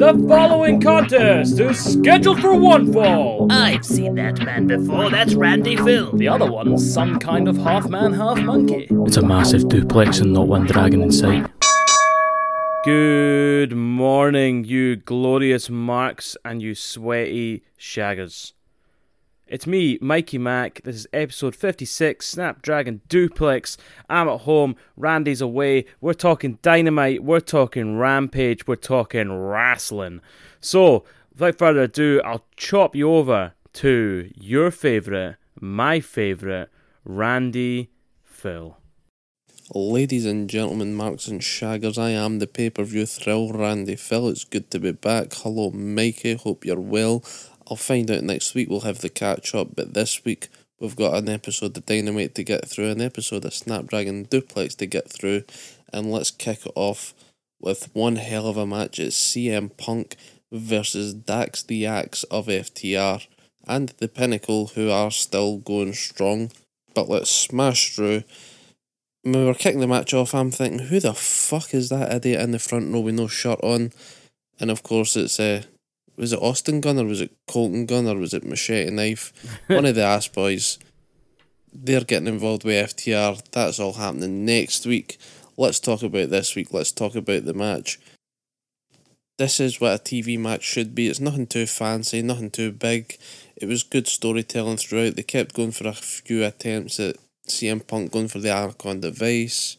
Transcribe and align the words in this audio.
The 0.00 0.24
following 0.28 0.80
contest 0.80 1.60
is 1.60 1.78
scheduled 1.78 2.40
for 2.40 2.56
one 2.56 2.92
fall. 2.92 3.46
I've 3.52 3.84
seen 3.84 4.16
that 4.16 4.40
man 4.40 4.66
before. 4.66 5.10
That's 5.10 5.34
Randy 5.34 5.76
Phil. 5.76 6.10
The 6.16 6.26
other 6.26 6.50
one's 6.50 6.92
some 6.92 7.20
kind 7.20 7.46
of 7.46 7.56
half 7.58 7.88
man, 7.88 8.12
half 8.14 8.40
monkey. 8.40 8.88
It's 9.06 9.16
a 9.16 9.22
massive 9.22 9.68
duplex 9.68 10.18
and 10.18 10.32
not 10.32 10.48
one 10.48 10.66
dragon 10.66 11.02
in 11.02 11.12
sight. 11.12 11.48
Good 12.84 13.76
morning, 13.76 14.64
you 14.64 14.96
glorious 14.96 15.70
marks 15.70 16.36
and 16.44 16.60
you 16.60 16.74
sweaty 16.74 17.62
shaggers. 17.78 18.54
It's 19.50 19.66
me, 19.66 19.98
Mikey 20.00 20.38
Mac. 20.38 20.80
This 20.84 20.94
is 20.94 21.06
episode 21.12 21.56
56, 21.56 22.24
Snapdragon 22.24 23.00
Duplex. 23.08 23.76
I'm 24.08 24.28
at 24.28 24.42
home, 24.42 24.76
Randy's 24.96 25.40
away. 25.40 25.86
We're 26.00 26.12
talking 26.12 26.60
dynamite, 26.62 27.24
we're 27.24 27.40
talking 27.40 27.98
rampage, 27.98 28.68
we're 28.68 28.76
talking 28.76 29.32
wrestling. 29.32 30.20
So, 30.60 31.02
without 31.32 31.58
further 31.58 31.82
ado, 31.82 32.22
I'll 32.24 32.44
chop 32.56 32.94
you 32.94 33.12
over 33.12 33.54
to 33.72 34.30
your 34.36 34.70
favourite, 34.70 35.34
my 35.60 35.98
favourite, 35.98 36.68
Randy 37.04 37.90
Phil. 38.22 38.76
Ladies 39.72 40.26
and 40.26 40.50
gentlemen, 40.50 40.94
marks 40.94 41.28
and 41.28 41.40
shaggers, 41.40 41.96
I 41.96 42.10
am 42.10 42.40
the 42.40 42.48
pay 42.48 42.70
per 42.70 42.82
view 42.82 43.06
thrill 43.06 43.52
Randy 43.52 43.94
Phil. 43.94 44.28
It's 44.28 44.42
good 44.42 44.68
to 44.72 44.80
be 44.80 44.90
back. 44.90 45.32
Hello, 45.32 45.70
Mikey. 45.70 46.34
Hope 46.34 46.64
you're 46.64 46.80
well. 46.80 47.22
I'll 47.70 47.76
find 47.76 48.10
out 48.10 48.24
next 48.24 48.54
week. 48.54 48.68
We'll 48.68 48.80
have 48.80 48.98
the 48.98 49.08
catch 49.08 49.54
up, 49.54 49.76
but 49.76 49.94
this 49.94 50.24
week 50.24 50.48
we've 50.80 50.96
got 50.96 51.14
an 51.14 51.28
episode 51.28 51.76
of 51.76 51.86
Dynamite 51.86 52.34
to 52.34 52.42
get 52.42 52.68
through, 52.68 52.90
an 52.90 53.00
episode 53.00 53.44
of 53.44 53.54
Snapdragon 53.54 54.24
Duplex 54.24 54.74
to 54.76 54.86
get 54.86 55.08
through, 55.08 55.44
and 55.92 56.10
let's 56.10 56.32
kick 56.32 56.66
it 56.66 56.72
off 56.74 57.14
with 57.60 57.94
one 57.94 58.16
hell 58.16 58.48
of 58.48 58.56
a 58.56 58.66
match. 58.66 58.98
It's 58.98 59.16
CM 59.16 59.76
Punk 59.76 60.16
versus 60.50 61.14
Dax 61.14 61.62
the 61.62 61.86
Axe 61.86 62.24
of 62.24 62.46
FTR 62.46 63.24
and 63.68 63.90
the 63.98 64.08
Pinnacle, 64.08 64.68
who 64.74 64.90
are 64.90 65.12
still 65.12 65.58
going 65.58 65.92
strong. 65.92 66.50
But 66.92 67.08
let's 67.08 67.30
smash 67.30 67.94
through. 67.94 68.24
When 69.22 69.38
we 69.38 69.44
were 69.44 69.54
kicking 69.54 69.80
the 69.80 69.86
match 69.86 70.12
off, 70.12 70.34
I'm 70.34 70.50
thinking, 70.50 70.88
who 70.88 70.98
the 70.98 71.14
fuck 71.14 71.72
is 71.72 71.88
that 71.90 72.12
idiot 72.12 72.40
in 72.40 72.50
the 72.50 72.58
front 72.58 72.92
row 72.92 73.00
with 73.00 73.14
no 73.14 73.28
shirt 73.28 73.60
on? 73.62 73.92
And 74.58 74.72
of 74.72 74.82
course, 74.82 75.16
it's 75.16 75.38
uh, 75.38 75.62
was 76.20 76.34
it 76.34 76.42
Austin 76.42 76.80
Gunn 76.80 76.98
or 76.98 77.06
was 77.06 77.22
it 77.22 77.34
Colton 77.48 77.86
Gunn 77.86 78.06
or 78.06 78.16
was 78.16 78.34
it 78.34 78.44
Machete 78.44 78.90
Knife? 78.90 79.32
One 79.68 79.86
of 79.86 79.94
the 79.94 80.04
ass 80.04 80.28
boys. 80.28 80.78
They're 81.72 82.02
getting 82.02 82.28
involved 82.28 82.64
with 82.64 82.94
FTR. 82.94 83.42
That's 83.52 83.80
all 83.80 83.94
happening 83.94 84.44
next 84.44 84.84
week. 84.84 85.18
Let's 85.56 85.80
talk 85.80 86.02
about 86.02 86.28
this 86.30 86.54
week. 86.54 86.72
Let's 86.72 86.92
talk 86.92 87.14
about 87.14 87.46
the 87.46 87.54
match. 87.54 87.98
This 89.38 89.60
is 89.60 89.80
what 89.80 89.94
a 89.94 90.02
TV 90.02 90.38
match 90.38 90.62
should 90.62 90.94
be. 90.94 91.08
It's 91.08 91.20
nothing 91.20 91.46
too 91.46 91.64
fancy, 91.64 92.20
nothing 92.20 92.50
too 92.50 92.72
big. 92.72 93.16
It 93.56 93.66
was 93.66 93.82
good 93.82 94.06
storytelling 94.06 94.76
throughout. 94.76 95.16
They 95.16 95.22
kept 95.22 95.54
going 95.54 95.72
for 95.72 95.88
a 95.88 95.94
few 95.94 96.44
attempts 96.44 97.00
at 97.00 97.16
CM 97.48 97.86
Punk 97.86 98.12
going 98.12 98.28
for 98.28 98.40
the 98.40 98.50
Anaconda 98.50 99.10
Vice 99.10 99.78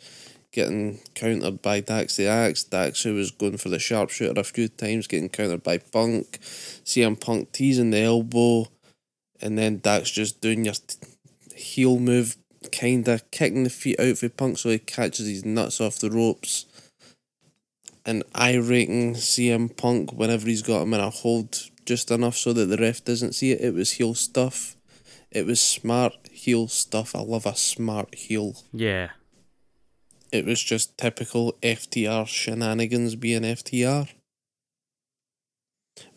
getting 0.51 0.99
countered 1.15 1.61
by 1.61 1.79
Dax 1.79 2.17
the 2.17 2.27
Axe. 2.27 2.63
Dax, 2.63 3.03
who 3.03 3.15
was 3.15 3.31
going 3.31 3.57
for 3.57 3.69
the 3.69 3.79
sharpshooter 3.79 4.39
a 4.39 4.43
few 4.43 4.67
times, 4.67 5.07
getting 5.07 5.29
countered 5.29 5.63
by 5.63 5.77
Punk. 5.77 6.39
CM 6.41 7.19
Punk 7.19 7.51
teasing 7.51 7.91
the 7.91 8.01
elbow, 8.01 8.67
and 9.41 9.57
then 9.57 9.79
Dax 9.79 10.11
just 10.11 10.41
doing 10.41 10.65
your 10.65 10.75
heel 11.55 11.99
move, 11.99 12.37
kind 12.71 13.07
of 13.07 13.29
kicking 13.31 13.63
the 13.63 13.69
feet 13.69 13.99
out 13.99 14.17
for 14.17 14.29
Punk 14.29 14.57
so 14.57 14.69
he 14.69 14.79
catches 14.79 15.27
his 15.27 15.45
nuts 15.45 15.79
off 15.79 15.99
the 15.99 16.11
ropes. 16.11 16.65
And 18.05 18.23
irating 18.33 19.13
CM 19.13 19.75
Punk 19.75 20.11
whenever 20.13 20.47
he's 20.47 20.63
got 20.63 20.81
him 20.81 20.93
in 20.93 20.99
a 20.99 21.11
hold 21.11 21.69
just 21.85 22.09
enough 22.09 22.35
so 22.35 22.51
that 22.53 22.65
the 22.65 22.77
ref 22.77 23.03
doesn't 23.03 23.33
see 23.33 23.51
it. 23.51 23.61
It 23.61 23.73
was 23.73 23.91
heel 23.91 24.15
stuff. 24.15 24.75
It 25.29 25.45
was 25.45 25.61
smart 25.61 26.13
heel 26.31 26.67
stuff. 26.67 27.15
I 27.15 27.21
love 27.21 27.45
a 27.45 27.55
smart 27.55 28.15
heel. 28.15 28.55
Yeah. 28.73 29.11
It 30.31 30.45
was 30.45 30.63
just 30.63 30.97
typical 30.97 31.53
FTR 31.61 32.25
shenanigans 32.25 33.15
being 33.15 33.41
FTR. 33.41 34.07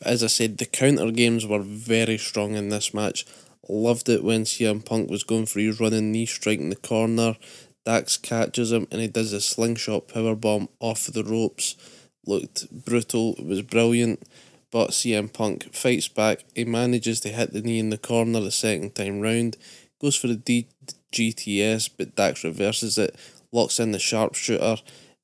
As 0.00 0.22
I 0.22 0.28
said, 0.28 0.58
the 0.58 0.66
counter 0.66 1.10
games 1.10 1.46
were 1.46 1.62
very 1.62 2.16
strong 2.16 2.54
in 2.54 2.68
this 2.68 2.94
match. 2.94 3.26
Loved 3.68 4.08
it 4.08 4.22
when 4.22 4.44
CM 4.44 4.84
Punk 4.84 5.10
was 5.10 5.24
going 5.24 5.46
for 5.46 5.58
his 5.58 5.80
running 5.80 6.12
knee 6.12 6.26
strike 6.26 6.60
in 6.60 6.70
the 6.70 6.76
corner. 6.76 7.36
Dax 7.84 8.16
catches 8.16 8.70
him 8.70 8.86
and 8.92 9.00
he 9.00 9.08
does 9.08 9.32
a 9.32 9.40
slingshot 9.40 10.08
power 10.08 10.36
bomb 10.36 10.68
off 10.78 11.06
the 11.06 11.24
ropes. 11.24 11.74
Looked 12.24 12.70
brutal. 12.84 13.34
It 13.38 13.46
was 13.46 13.62
brilliant. 13.62 14.22
But 14.70 14.90
CM 14.90 15.32
Punk 15.32 15.74
fights 15.74 16.08
back. 16.08 16.44
He 16.54 16.64
manages 16.64 17.20
to 17.20 17.30
hit 17.30 17.52
the 17.52 17.62
knee 17.62 17.78
in 17.78 17.90
the 17.90 17.98
corner 17.98 18.40
the 18.40 18.50
second 18.50 18.94
time 18.94 19.20
round. 19.20 19.56
Goes 20.00 20.16
for 20.16 20.28
the 20.28 20.36
D- 20.36 20.68
GTS, 21.12 21.90
but 21.96 22.16
Dax 22.16 22.44
reverses 22.44 22.98
it 22.98 23.14
locks 23.54 23.80
in 23.80 23.92
the 23.92 23.98
sharpshooter, 23.98 24.76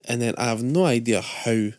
and 0.07 0.23
then 0.23 0.35
I 0.39 0.45
have 0.45 0.63
no 0.63 0.85
idea 0.85 1.21
how, 1.21 1.71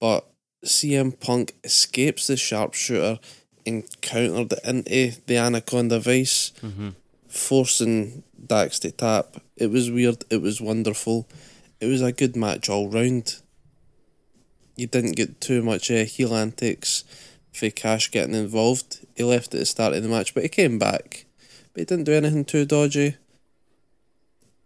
but 0.00 0.26
CM 0.64 1.18
Punk 1.18 1.54
escapes 1.64 2.26
the 2.26 2.36
sharpshooter 2.36 3.18
and 3.64 3.84
countered 4.00 4.52
it 4.52 4.60
into 4.64 5.20
the 5.26 5.36
Anaconda 5.36 5.98
Vice, 6.00 6.52
mm-hmm. 6.62 6.90
forcing 7.28 8.22
Dax 8.46 8.78
to 8.80 8.90
tap. 8.90 9.36
It 9.56 9.70
was 9.70 9.90
weird. 9.90 10.24
It 10.30 10.42
was 10.42 10.60
wonderful. 10.60 11.28
It 11.80 11.86
was 11.86 12.02
a 12.02 12.12
good 12.12 12.36
match 12.36 12.68
all 12.68 12.88
round. 12.88 13.40
You 14.76 14.86
didn't 14.86 15.16
get 15.16 15.40
too 15.40 15.62
much 15.62 15.90
uh, 15.90 16.04
heel 16.04 16.34
antics 16.34 17.04
for 17.52 17.70
Cash 17.70 18.10
getting 18.10 18.34
involved. 18.34 19.06
He 19.16 19.24
left 19.24 19.54
at 19.54 19.60
the 19.60 19.66
start 19.66 19.94
of 19.94 20.02
the 20.02 20.08
match, 20.08 20.34
but 20.34 20.42
he 20.42 20.48
came 20.48 20.78
back. 20.78 21.26
But 21.72 21.80
he 21.80 21.84
didn't 21.86 22.04
do 22.04 22.12
anything 22.12 22.44
too 22.44 22.66
dodgy. 22.66 23.16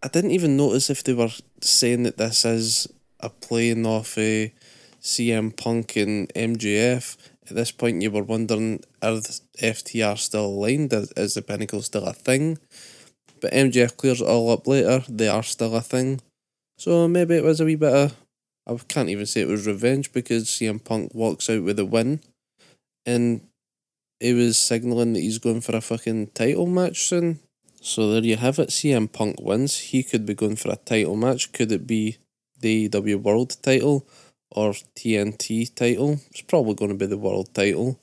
I 0.02 0.08
didn't 0.08 0.30
even 0.30 0.56
notice 0.56 0.88
if 0.88 1.04
they 1.04 1.12
were 1.12 1.30
saying 1.60 2.04
that 2.04 2.16
this 2.16 2.44
is 2.44 2.88
a 3.20 3.28
playing 3.28 3.84
off 3.84 4.16
a 4.16 4.52
CM 5.02 5.54
Punk 5.54 5.96
and 5.96 6.32
MJF. 6.34 7.16
At 7.48 7.56
this 7.56 7.72
point, 7.72 8.02
you 8.02 8.10
were 8.10 8.22
wondering 8.22 8.82
are 9.02 9.16
the 9.16 9.40
FTR 9.58 10.16
still 10.16 10.46
aligned? 10.46 10.92
Is, 10.92 11.12
is 11.16 11.34
the 11.34 11.42
Pinnacle 11.42 11.82
still 11.82 12.04
a 12.04 12.14
thing? 12.14 12.58
But 13.40 13.52
MJF 13.52 13.96
clears 13.96 14.20
it 14.20 14.26
all 14.26 14.50
up 14.50 14.66
later. 14.66 15.02
They 15.08 15.28
are 15.28 15.42
still 15.42 15.74
a 15.74 15.80
thing. 15.80 16.20
So 16.78 17.06
maybe 17.08 17.34
it 17.36 17.44
was 17.44 17.60
a 17.60 17.64
wee 17.64 17.74
bit 17.74 17.92
of. 17.92 18.16
I 18.66 18.76
can't 18.88 19.08
even 19.08 19.26
say 19.26 19.40
it 19.40 19.48
was 19.48 19.66
revenge 19.66 20.12
because 20.12 20.44
CM 20.44 20.82
Punk 20.82 21.14
walks 21.14 21.50
out 21.50 21.62
with 21.62 21.78
a 21.78 21.84
win. 21.84 22.20
And 23.04 23.40
he 24.20 24.32
was 24.32 24.58
signalling 24.58 25.14
that 25.14 25.20
he's 25.20 25.38
going 25.38 25.62
for 25.62 25.74
a 25.76 25.80
fucking 25.80 26.28
title 26.28 26.66
match 26.66 27.02
soon. 27.02 27.40
So 27.82 28.12
there 28.12 28.22
you 28.22 28.36
have 28.36 28.58
it. 28.58 28.68
CM 28.68 29.10
Punk 29.10 29.40
wins. 29.40 29.78
He 29.78 30.02
could 30.02 30.26
be 30.26 30.34
going 30.34 30.56
for 30.56 30.70
a 30.70 30.76
title 30.76 31.16
match. 31.16 31.52
Could 31.52 31.72
it 31.72 31.86
be 31.86 32.18
the 32.60 32.88
AEW 32.88 33.22
World 33.22 33.56
title 33.62 34.06
or 34.50 34.72
TNT 34.72 35.74
title? 35.74 36.20
It's 36.30 36.42
probably 36.42 36.74
going 36.74 36.90
to 36.90 36.96
be 36.96 37.06
the 37.06 37.16
World 37.16 37.54
title. 37.54 37.98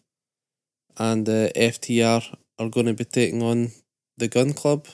And 0.98 1.30
uh, 1.30 1.50
FTR 1.56 2.36
are 2.58 2.70
going 2.70 2.88
to 2.88 2.96
be 2.96 3.06
taking 3.06 3.44
on 3.44 3.70
the 4.18 4.28
Gun 4.28 4.54
Club. 4.54 4.88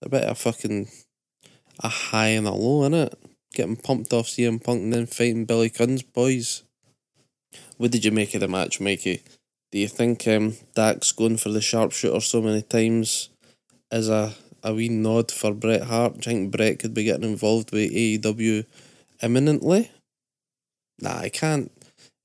A 0.00 0.08
bit 0.08 0.24
of 0.24 0.38
fucking 0.38 0.88
a 1.80 1.88
high 1.88 2.28
and 2.28 2.46
a 2.46 2.52
low, 2.52 2.84
in 2.84 2.94
it. 2.94 3.18
Getting 3.52 3.76
pumped 3.76 4.14
off 4.14 4.26
CM 4.26 4.64
Punk 4.64 4.80
and 4.80 4.92
then 4.94 5.06
fighting 5.06 5.44
Billy 5.44 5.68
Gunn's 5.68 6.02
boys. 6.02 6.62
What 7.76 7.90
did 7.90 8.04
you 8.04 8.12
make 8.12 8.34
of 8.34 8.40
the 8.40 8.48
match, 8.48 8.80
Mikey? 8.80 9.22
Do 9.70 9.78
you 9.78 9.88
think 9.88 10.26
um, 10.26 10.54
Dax 10.74 11.12
going 11.12 11.36
for 11.36 11.50
the 11.50 11.60
sharpshooter 11.60 12.20
so 12.20 12.40
many 12.40 12.62
times 12.62 13.28
is 13.94 14.08
a, 14.08 14.34
a 14.62 14.74
wee 14.74 14.88
nod 14.88 15.30
for 15.30 15.52
Bret 15.52 15.84
Hart. 15.84 16.20
Do 16.20 16.30
you 16.30 16.36
think 16.36 16.52
Bret 16.52 16.78
could 16.78 16.94
be 16.94 17.04
getting 17.04 17.30
involved 17.30 17.72
with 17.72 17.92
AEW 17.92 18.66
imminently? 19.22 19.90
Nah, 21.00 21.18
I 21.18 21.28
can't. 21.28 21.70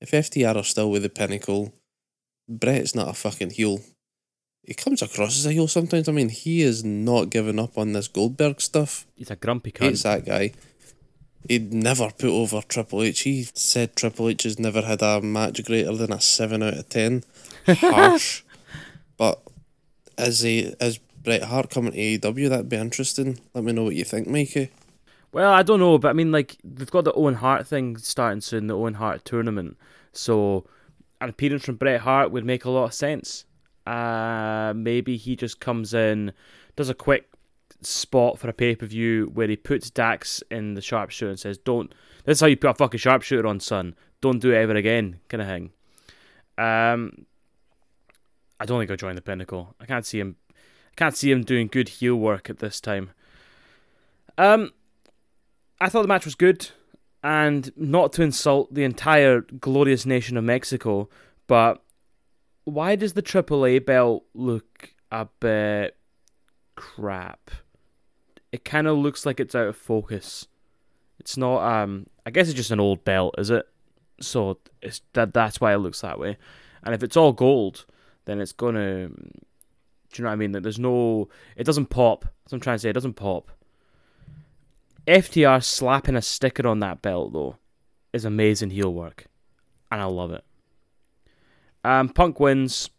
If 0.00 0.10
FTR 0.10 0.56
are 0.56 0.64
still 0.64 0.90
with 0.90 1.02
the 1.02 1.08
pinnacle, 1.08 1.72
Bret's 2.48 2.94
not 2.94 3.08
a 3.08 3.12
fucking 3.12 3.50
heel. 3.50 3.80
He 4.64 4.74
comes 4.74 5.02
across 5.02 5.38
as 5.38 5.46
a 5.46 5.52
heel 5.52 5.68
sometimes. 5.68 6.08
I 6.08 6.12
mean, 6.12 6.28
he 6.28 6.62
is 6.62 6.84
not 6.84 7.30
giving 7.30 7.58
up 7.58 7.78
on 7.78 7.92
this 7.92 8.08
Goldberg 8.08 8.60
stuff. 8.60 9.06
He's 9.16 9.30
a 9.30 9.36
grumpy 9.36 9.72
cunt. 9.72 9.86
Hates 9.86 10.02
that 10.02 10.24
guy. 10.24 10.52
He'd 11.48 11.72
never 11.72 12.10
put 12.10 12.30
over 12.30 12.60
Triple 12.62 13.02
H. 13.02 13.20
He 13.20 13.48
said 13.54 13.96
Triple 13.96 14.28
H 14.28 14.42
has 14.42 14.58
never 14.58 14.82
had 14.82 15.02
a 15.02 15.20
match 15.22 15.64
greater 15.64 15.94
than 15.94 16.12
a 16.12 16.20
7 16.20 16.62
out 16.62 16.74
of 16.74 16.88
10. 16.88 17.24
Harsh. 17.66 18.42
but 19.16 19.40
as 20.18 20.40
he 20.40 20.74
as 20.80 21.00
Bret 21.22 21.44
Hart 21.44 21.70
coming 21.70 21.92
to 21.92 21.98
AEW, 21.98 22.48
that'd 22.48 22.68
be 22.68 22.76
interesting. 22.76 23.40
Let 23.54 23.64
me 23.64 23.72
know 23.72 23.84
what 23.84 23.94
you 23.94 24.04
think, 24.04 24.26
Mikey. 24.26 24.70
Well, 25.32 25.52
I 25.52 25.62
don't 25.62 25.78
know, 25.80 25.98
but 25.98 26.08
I 26.08 26.12
mean, 26.12 26.32
like 26.32 26.56
they've 26.64 26.90
got 26.90 27.04
the 27.04 27.12
Owen 27.12 27.34
Hart 27.34 27.66
thing 27.66 27.96
starting 27.98 28.40
soon, 28.40 28.66
the 28.66 28.76
Owen 28.76 28.94
Hart 28.94 29.24
tournament. 29.24 29.76
So 30.12 30.66
an 31.20 31.28
appearance 31.28 31.64
from 31.64 31.76
Bret 31.76 32.00
Hart 32.00 32.32
would 32.32 32.44
make 32.44 32.64
a 32.64 32.70
lot 32.70 32.86
of 32.86 32.94
sense. 32.94 33.44
Uh, 33.86 34.72
maybe 34.74 35.16
he 35.16 35.36
just 35.36 35.60
comes 35.60 35.94
in, 35.94 36.32
does 36.74 36.88
a 36.88 36.94
quick 36.94 37.28
spot 37.82 38.38
for 38.38 38.48
a 38.48 38.52
pay 38.52 38.74
per 38.74 38.86
view 38.86 39.30
where 39.32 39.48
he 39.48 39.56
puts 39.56 39.90
Dax 39.90 40.42
in 40.50 40.74
the 40.74 40.82
sharpshooter 40.82 41.30
and 41.30 41.38
says, 41.40 41.58
"Don't." 41.58 41.94
This 42.24 42.38
is 42.38 42.40
how 42.40 42.46
you 42.46 42.56
put 42.56 42.70
a 42.70 42.74
fucking 42.74 42.98
sharpshooter 42.98 43.46
on, 43.46 43.60
son. 43.60 43.94
Don't 44.20 44.40
do 44.40 44.52
it 44.52 44.56
ever 44.56 44.74
again, 44.74 45.20
kind 45.28 45.42
of 45.42 45.48
thing. 45.48 45.70
Um, 46.58 47.26
I 48.58 48.66
don't 48.66 48.78
think 48.78 48.90
I'll 48.90 48.96
join 48.96 49.14
the 49.14 49.22
Pinnacle. 49.22 49.74
I 49.80 49.86
can't 49.86 50.04
see 50.04 50.20
him. 50.20 50.36
Can't 51.00 51.16
see 51.16 51.30
him 51.30 51.44
doing 51.44 51.66
good 51.66 51.88
heel 51.88 52.14
work 52.14 52.50
at 52.50 52.58
this 52.58 52.78
time. 52.78 53.12
Um, 54.36 54.74
I 55.80 55.88
thought 55.88 56.02
the 56.02 56.08
match 56.08 56.26
was 56.26 56.34
good, 56.34 56.68
and 57.24 57.72
not 57.74 58.12
to 58.12 58.22
insult 58.22 58.74
the 58.74 58.84
entire 58.84 59.40
glorious 59.40 60.04
nation 60.04 60.36
of 60.36 60.44
Mexico, 60.44 61.08
but 61.46 61.82
why 62.64 62.96
does 62.96 63.14
the 63.14 63.22
AAA 63.22 63.86
belt 63.86 64.26
look 64.34 64.92
a 65.10 65.26
bit 65.40 65.96
crap? 66.76 67.50
It 68.52 68.66
kind 68.66 68.86
of 68.86 68.98
looks 68.98 69.24
like 69.24 69.40
it's 69.40 69.54
out 69.54 69.68
of 69.68 69.78
focus. 69.78 70.48
It's 71.18 71.38
not. 71.38 71.62
Um, 71.62 72.08
I 72.26 72.30
guess 72.30 72.48
it's 72.48 72.56
just 72.58 72.72
an 72.72 72.78
old 72.78 73.06
belt, 73.06 73.36
is 73.38 73.48
it? 73.48 73.66
So 74.20 74.58
it's 74.82 75.00
that. 75.14 75.32
That's 75.32 75.62
why 75.62 75.72
it 75.72 75.78
looks 75.78 76.02
that 76.02 76.18
way. 76.20 76.36
And 76.82 76.94
if 76.94 77.02
it's 77.02 77.16
all 77.16 77.32
gold, 77.32 77.86
then 78.26 78.38
it's 78.38 78.52
gonna. 78.52 79.08
Do 80.12 80.20
you 80.20 80.24
know 80.24 80.30
what 80.30 80.34
I 80.34 80.36
mean? 80.36 80.52
That 80.52 80.62
there's 80.62 80.78
no. 80.78 81.28
It 81.56 81.64
doesn't 81.64 81.86
pop. 81.86 82.22
That's 82.22 82.52
what 82.52 82.56
I'm 82.56 82.60
trying 82.60 82.76
to 82.76 82.78
say. 82.80 82.90
It 82.90 82.94
doesn't 82.94 83.14
pop. 83.14 83.50
FTR 85.06 85.62
slapping 85.62 86.16
a 86.16 86.22
sticker 86.22 86.66
on 86.68 86.80
that 86.80 87.02
belt 87.02 87.32
though 87.32 87.56
is 88.12 88.24
amazing 88.24 88.70
heel 88.70 88.92
work, 88.92 89.26
and 89.90 90.00
I 90.00 90.04
love 90.04 90.32
it. 90.32 90.44
Um, 91.84 92.08
Punk 92.08 92.40
wins. 92.40 92.90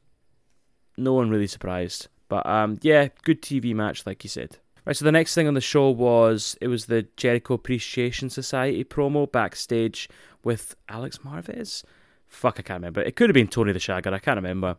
No 0.98 1.14
one 1.14 1.30
really 1.30 1.48
surprised, 1.48 2.08
but 2.28 2.46
um, 2.46 2.80
yeah, 2.82 3.10
good 3.24 3.42
TV 3.42 3.74
match, 3.74 4.06
like 4.06 4.24
you 4.24 4.30
said. 4.30 4.58
Right, 4.86 4.96
so 4.96 5.06
the 5.06 5.12
next 5.12 5.36
thing 5.36 5.48
on 5.48 5.54
the 5.54 5.62
show 5.62 5.90
was 5.90 6.58
it 6.60 6.68
was 6.68 6.88
the 6.88 7.08
Jericho 7.16 7.54
Appreciation 7.54 8.30
Society 8.30 8.84
promo 8.84 9.32
backstage 9.32 10.10
with 10.44 10.76
Alex 10.90 11.20
Marvez. 11.20 11.84
Fuck, 12.28 12.60
I 12.60 12.64
can't 12.64 12.80
remember. 12.80 13.02
It 13.02 13.16
could 13.16 13.30
have 13.30 13.36
been 13.36 13.48
Tony 13.48 13.74
the 13.74 13.80
Shagger. 13.80 14.12
I 14.12 14.20
can't 14.20 14.38
remember. 14.38 14.78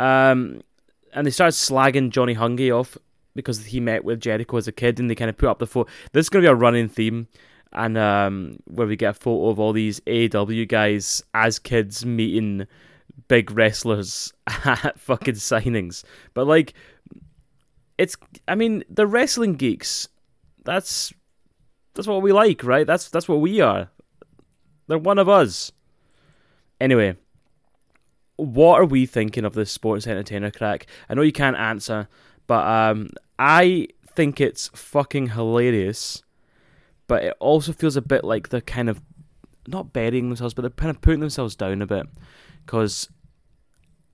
Um, 0.00 0.60
and 1.12 1.26
they 1.26 1.30
started 1.30 1.56
slagging 1.56 2.10
Johnny 2.10 2.34
Hungy 2.34 2.76
off 2.76 2.96
because 3.34 3.64
he 3.66 3.80
met 3.80 4.04
with 4.04 4.20
Jericho 4.20 4.56
as 4.56 4.68
a 4.68 4.72
kid, 4.72 4.98
and 4.98 5.10
they 5.10 5.14
kind 5.14 5.30
of 5.30 5.36
put 5.36 5.48
up 5.48 5.58
the 5.58 5.66
photo. 5.66 5.90
This 6.12 6.26
is 6.26 6.28
going 6.28 6.42
to 6.42 6.48
be 6.48 6.52
a 6.52 6.54
running 6.54 6.88
theme, 6.88 7.28
and 7.72 7.96
um, 7.96 8.58
where 8.64 8.86
we 8.86 8.96
get 8.96 9.10
a 9.10 9.14
photo 9.14 9.48
of 9.48 9.60
all 9.60 9.72
these 9.72 10.00
AEW 10.00 10.68
guys 10.68 11.22
as 11.34 11.58
kids 11.58 12.04
meeting 12.04 12.66
big 13.28 13.50
wrestlers 13.50 14.32
at 14.64 14.98
fucking 14.98 15.34
signings. 15.34 16.04
But 16.34 16.46
like, 16.46 16.74
it's 17.96 18.16
I 18.46 18.54
mean 18.54 18.84
the 18.88 19.06
wrestling 19.06 19.54
geeks. 19.54 20.08
That's 20.64 21.12
that's 21.94 22.08
what 22.08 22.22
we 22.22 22.32
like, 22.32 22.64
right? 22.64 22.86
That's 22.86 23.08
that's 23.08 23.28
what 23.28 23.40
we 23.40 23.60
are. 23.60 23.90
They're 24.86 24.98
one 24.98 25.18
of 25.18 25.28
us. 25.28 25.72
Anyway, 26.80 27.16
what 28.38 28.80
are 28.80 28.86
we 28.86 29.04
thinking 29.04 29.44
of 29.44 29.52
this 29.52 29.70
sports 29.70 30.06
entertainer 30.06 30.50
crack? 30.50 30.86
I 31.08 31.14
know 31.14 31.22
you 31.22 31.32
can't 31.32 31.56
answer, 31.56 32.08
but 32.46 32.66
um, 32.66 33.10
I 33.38 33.88
think 34.06 34.40
it's 34.40 34.68
fucking 34.68 35.30
hilarious. 35.30 36.22
But 37.06 37.24
it 37.24 37.36
also 37.40 37.72
feels 37.72 37.96
a 37.96 38.02
bit 38.02 38.24
like 38.24 38.48
they're 38.48 38.60
kind 38.60 38.88
of 38.88 39.00
not 39.66 39.92
burying 39.92 40.28
themselves, 40.28 40.54
but 40.54 40.62
they're 40.62 40.70
kind 40.70 40.90
of 40.90 41.00
putting 41.00 41.20
themselves 41.20 41.56
down 41.56 41.82
a 41.82 41.86
bit 41.86 42.06
because 42.64 43.08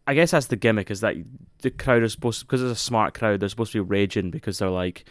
I 0.06 0.14
guess 0.14 0.30
that's 0.30 0.46
the 0.46 0.56
gimmick 0.56 0.90
is 0.90 1.00
that 1.00 1.16
the 1.62 1.70
crowd 1.70 2.02
is 2.02 2.12
supposed 2.12 2.40
to, 2.40 2.46
because 2.46 2.62
it's 2.62 2.80
a 2.80 2.82
smart 2.82 3.14
crowd, 3.14 3.40
they're 3.40 3.48
supposed 3.48 3.72
to 3.72 3.84
be 3.84 3.88
raging 3.88 4.30
because 4.30 4.58
they're 4.58 4.70
like, 4.70 5.04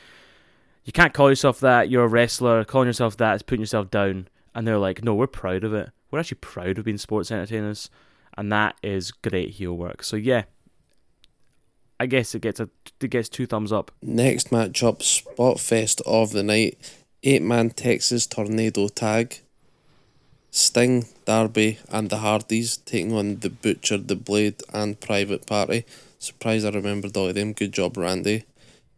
you 0.85 0.93
can't 0.93 1.13
call 1.13 1.29
yourself 1.29 1.59
that. 1.61 1.89
You're 1.89 2.05
a 2.05 2.09
wrestler. 2.09 2.63
Calling 2.63 2.87
yourself 2.87 3.17
that 3.17 3.35
is 3.35 3.43
putting 3.43 3.61
yourself 3.61 3.89
down. 3.89 4.27
And 4.53 4.67
they're 4.67 4.77
like, 4.77 5.03
no, 5.03 5.15
we're 5.15 5.27
proud 5.27 5.63
of 5.63 5.73
it. 5.73 5.89
We're 6.11 6.19
actually 6.19 6.39
proud 6.41 6.77
of 6.77 6.85
being 6.85 6.97
sports 6.97 7.31
entertainers, 7.31 7.89
and 8.37 8.51
that 8.51 8.75
is 8.83 9.11
great 9.11 9.51
heel 9.51 9.75
work. 9.75 10.03
So 10.03 10.15
yeah, 10.15 10.43
I 11.99 12.05
guess 12.05 12.35
it 12.35 12.41
gets 12.41 12.59
a 12.59 12.69
it 13.01 13.09
gets 13.09 13.29
two 13.29 13.45
thumbs 13.45 13.71
up. 13.71 13.91
Next 14.01 14.49
matchup, 14.49 15.01
Spot 15.01 15.59
Fest 15.59 16.01
of 16.05 16.31
the 16.31 16.43
night, 16.43 16.77
eight 17.23 17.41
man 17.41 17.69
Texas 17.71 18.27
Tornado 18.27 18.87
Tag. 18.87 19.39
Sting, 20.55 21.07
Darby, 21.25 21.79
and 21.89 22.11
the 22.11 22.17
Hardys 22.17 22.77
taking 22.77 23.11
on 23.13 23.37
the 23.37 23.49
Butcher, 23.49 23.97
the 23.97 24.15
Blade, 24.15 24.61
and 24.71 24.99
Private 24.99 25.47
Party. 25.47 25.83
Surprised 26.19 26.63
I 26.63 26.69
remembered 26.69 27.17
all 27.17 27.29
of 27.29 27.33
them. 27.33 27.53
Good 27.53 27.71
job, 27.71 27.97
Randy. 27.97 28.43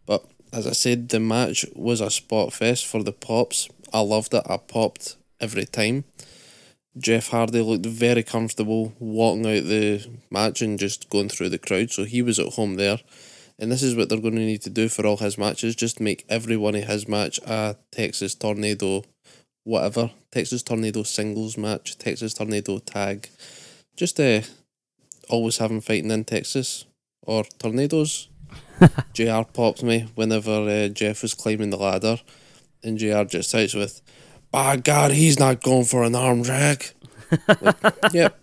But 0.05 0.25
as 0.51 0.67
I 0.67 0.73
said, 0.73 1.07
the 1.07 1.21
match 1.21 1.65
was 1.73 2.01
a 2.01 2.11
spot 2.11 2.51
fest 2.51 2.85
for 2.85 3.03
the 3.03 3.13
pops. 3.13 3.69
I 3.93 4.01
loved 4.01 4.33
it. 4.33 4.43
I 4.49 4.57
popped 4.57 5.15
every 5.39 5.63
time. 5.63 6.03
Jeff 6.97 7.29
Hardy 7.29 7.61
looked 7.61 7.85
very 7.85 8.23
comfortable 8.23 8.93
walking 8.99 9.45
out 9.45 9.65
the 9.65 10.07
match 10.31 10.61
and 10.61 10.79
just 10.79 11.09
going 11.09 11.29
through 11.29 11.49
the 11.49 11.57
crowd, 11.57 11.91
so 11.91 12.03
he 12.05 12.21
was 12.21 12.39
at 12.39 12.53
home 12.53 12.75
there. 12.75 12.99
And 13.57 13.71
this 13.71 13.83
is 13.83 13.95
what 13.95 14.09
they're 14.09 14.19
going 14.19 14.35
to 14.35 14.41
need 14.41 14.61
to 14.63 14.69
do 14.69 14.89
for 14.89 15.05
all 15.05 15.17
his 15.17 15.37
matches 15.37 15.75
just 15.75 15.99
make 15.99 16.25
every 16.27 16.57
one 16.57 16.75
of 16.75 16.83
his 16.83 17.07
match 17.07 17.39
a 17.45 17.77
Texas 17.91 18.35
Tornado 18.35 19.03
whatever. 19.65 20.11
Texas 20.31 20.63
Tornado 20.63 21.03
singles 21.03 21.57
match, 21.57 21.97
Texas 21.97 22.33
Tornado 22.33 22.79
tag. 22.79 23.29
Just 23.97 24.19
uh, 24.19 24.41
always 25.27 25.57
having 25.57 25.81
fighting 25.81 26.11
in 26.11 26.23
Texas 26.23 26.85
or 27.23 27.43
tornadoes. 27.59 28.29
JR 29.13 29.41
pops 29.51 29.83
me 29.83 30.07
whenever 30.15 30.69
uh, 30.69 30.87
Jeff 30.87 31.21
was 31.21 31.33
climbing 31.33 31.71
the 31.71 31.77
ladder, 31.77 32.19
and 32.83 32.97
JR 32.97 33.23
just 33.23 33.49
starts 33.49 33.73
with, 33.73 34.01
By 34.55 34.77
God, 34.77 35.11
he's 35.11 35.37
not 35.37 35.61
going 35.61 35.83
for 35.83 36.05
an 36.05 36.15
arm 36.15 36.41
drag. 36.41 36.85
like, 37.59 37.75
yep. 38.13 38.39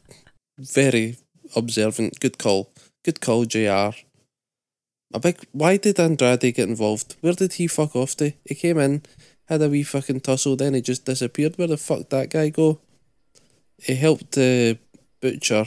Very 0.58 1.16
observant. 1.56 2.20
Good 2.20 2.36
call. 2.36 2.70
Good 3.02 3.22
call, 3.22 3.46
JR. 3.46 3.96
A 5.14 5.18
big. 5.22 5.38
Why 5.52 5.78
did 5.78 5.98
Andrade 5.98 6.54
get 6.54 6.68
involved? 6.68 7.16
Where 7.22 7.32
did 7.32 7.54
he 7.54 7.66
fuck 7.66 7.96
off 7.96 8.14
to? 8.16 8.34
He 8.44 8.54
came 8.54 8.76
in, 8.76 9.04
had 9.46 9.62
a 9.62 9.70
wee 9.70 9.84
fucking 9.84 10.20
tussle, 10.20 10.54
then 10.56 10.74
he 10.74 10.82
just 10.82 11.06
disappeared. 11.06 11.56
Where 11.56 11.68
the 11.68 11.78
fuck 11.78 12.10
that 12.10 12.28
guy 12.28 12.50
go? 12.50 12.78
He 13.78 13.94
helped 13.94 14.36
uh, 14.36 14.74
Butcher. 15.22 15.64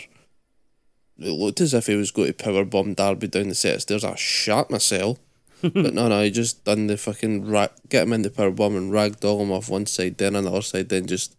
It 1.17 1.31
looked 1.31 1.61
as 1.61 1.73
if 1.73 1.87
he 1.87 1.95
was 1.95 2.11
going 2.11 2.31
to 2.31 2.33
powerbomb 2.33 2.95
Darby 2.95 3.29
down 3.29 3.49
the 3.49 3.55
set 3.55 3.77
of 3.77 3.81
stairs. 3.81 4.03
I 4.03 4.13
shot 4.13 4.69
myself. 4.69 5.17
But 5.61 5.93
no, 5.93 6.07
no, 6.07 6.21
he 6.21 6.31
just 6.31 6.63
done 6.63 6.87
the 6.87 6.97
fucking 6.97 7.45
ra- 7.45 7.67
get 7.89 8.03
him 8.03 8.13
in 8.13 8.21
the 8.21 8.29
power 8.29 8.51
bomb 8.51 8.75
and 8.75 8.91
ragdoll 8.91 9.41
him 9.41 9.51
off 9.51 9.69
one 9.69 9.85
side, 9.85 10.17
then 10.17 10.35
on 10.35 10.45
the 10.45 10.51
other 10.51 10.61
side, 10.61 10.89
then 10.89 11.07
just 11.07 11.35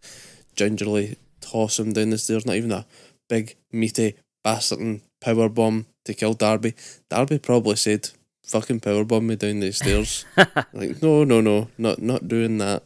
gingerly 0.55 1.17
toss 1.41 1.79
him 1.79 1.93
down 1.93 2.09
the 2.09 2.17
stairs. 2.17 2.45
Not 2.45 2.55
even 2.55 2.71
a 2.71 2.85
big 3.27 3.55
meaty 3.71 4.15
bastard 4.43 5.01
powerbomb 5.21 5.85
to 6.05 6.13
kill 6.13 6.33
Darby. 6.33 6.73
Darby 7.09 7.39
probably 7.39 7.75
said, 7.75 8.09
fucking 8.47 8.79
power 8.79 9.03
bomb 9.03 9.27
me 9.27 9.35
down 9.35 9.59
the 9.59 9.71
stairs. 9.71 10.25
like, 10.73 11.01
no, 11.01 11.23
no, 11.23 11.41
no, 11.41 11.69
not 11.77 12.01
not 12.01 12.27
doing 12.27 12.57
that. 12.57 12.83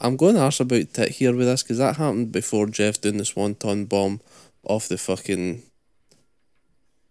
I'm 0.00 0.16
going 0.16 0.34
to 0.34 0.42
ask 0.42 0.60
about 0.60 0.92
tit 0.92 1.08
here 1.12 1.34
with 1.34 1.46
this 1.46 1.62
because 1.62 1.78
that 1.78 1.96
happened 1.96 2.30
before 2.30 2.66
Jeff 2.66 3.00
doing 3.00 3.16
the 3.16 3.24
swanton 3.24 3.86
bomb 3.86 4.20
off 4.62 4.88
the 4.88 4.98
fucking. 4.98 5.62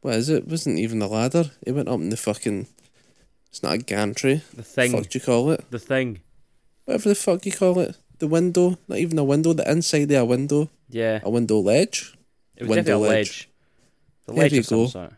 What 0.02 0.16
is 0.16 0.30
it? 0.30 0.44
it? 0.44 0.48
Wasn't 0.48 0.78
even 0.78 1.02
a 1.02 1.08
ladder. 1.08 1.46
He 1.66 1.72
went 1.72 1.90
up 1.90 2.00
in 2.00 2.10
the 2.10 2.18
fucking. 2.18 2.68
It's 3.56 3.64
not 3.64 3.72
a 3.72 3.78
gantry. 3.78 4.42
The 4.54 4.64
thing. 4.64 4.92
What 4.92 5.10
do 5.10 5.18
you 5.18 5.24
call 5.24 5.50
it? 5.52 5.64
The 5.72 5.80
thing. 5.80 6.20
Whatever 6.84 7.08
the 7.08 7.16
fuck 7.16 7.46
you 7.46 7.54
call 7.54 7.80
it. 7.80 7.96
The 8.20 8.28
window. 8.28 8.78
Not 8.90 8.98
even 8.98 9.18
a 9.18 9.24
window. 9.24 9.54
The 9.54 9.72
inside 9.72 10.12
of 10.12 10.24
a 10.24 10.26
window. 10.26 10.70
Yeah. 10.90 11.22
A 11.24 11.30
window 11.30 11.60
ledge. 11.60 12.14
It 12.58 12.64
was 12.64 12.72
window 12.72 12.84
definitely 13.00 13.08
a 13.08 13.12
ledge. 13.12 13.18
ledge. 13.18 13.50
The 14.26 14.34
There 14.34 14.44
ledge 14.44 14.52
you 14.52 14.60
of 14.60 14.66
some 14.66 14.78
go. 14.80 14.88
sort. 14.88 15.14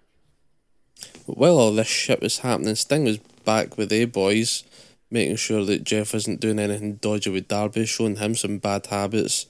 While 1.25 1.57
all 1.57 1.71
this 1.73 1.87
shit 1.87 2.21
was 2.21 2.37
happening, 2.37 2.75
Sting 2.75 3.05
was 3.05 3.17
back 3.43 3.75
with 3.75 3.91
A 3.91 4.05
boys, 4.05 4.63
making 5.09 5.37
sure 5.37 5.65
that 5.65 5.83
Jeff 5.83 6.13
isn't 6.13 6.39
doing 6.39 6.59
anything 6.59 6.97
dodgy 6.97 7.31
with 7.31 7.47
Darby, 7.47 7.87
showing 7.87 8.17
him 8.17 8.35
some 8.35 8.59
bad 8.59 8.85
habits. 8.85 9.47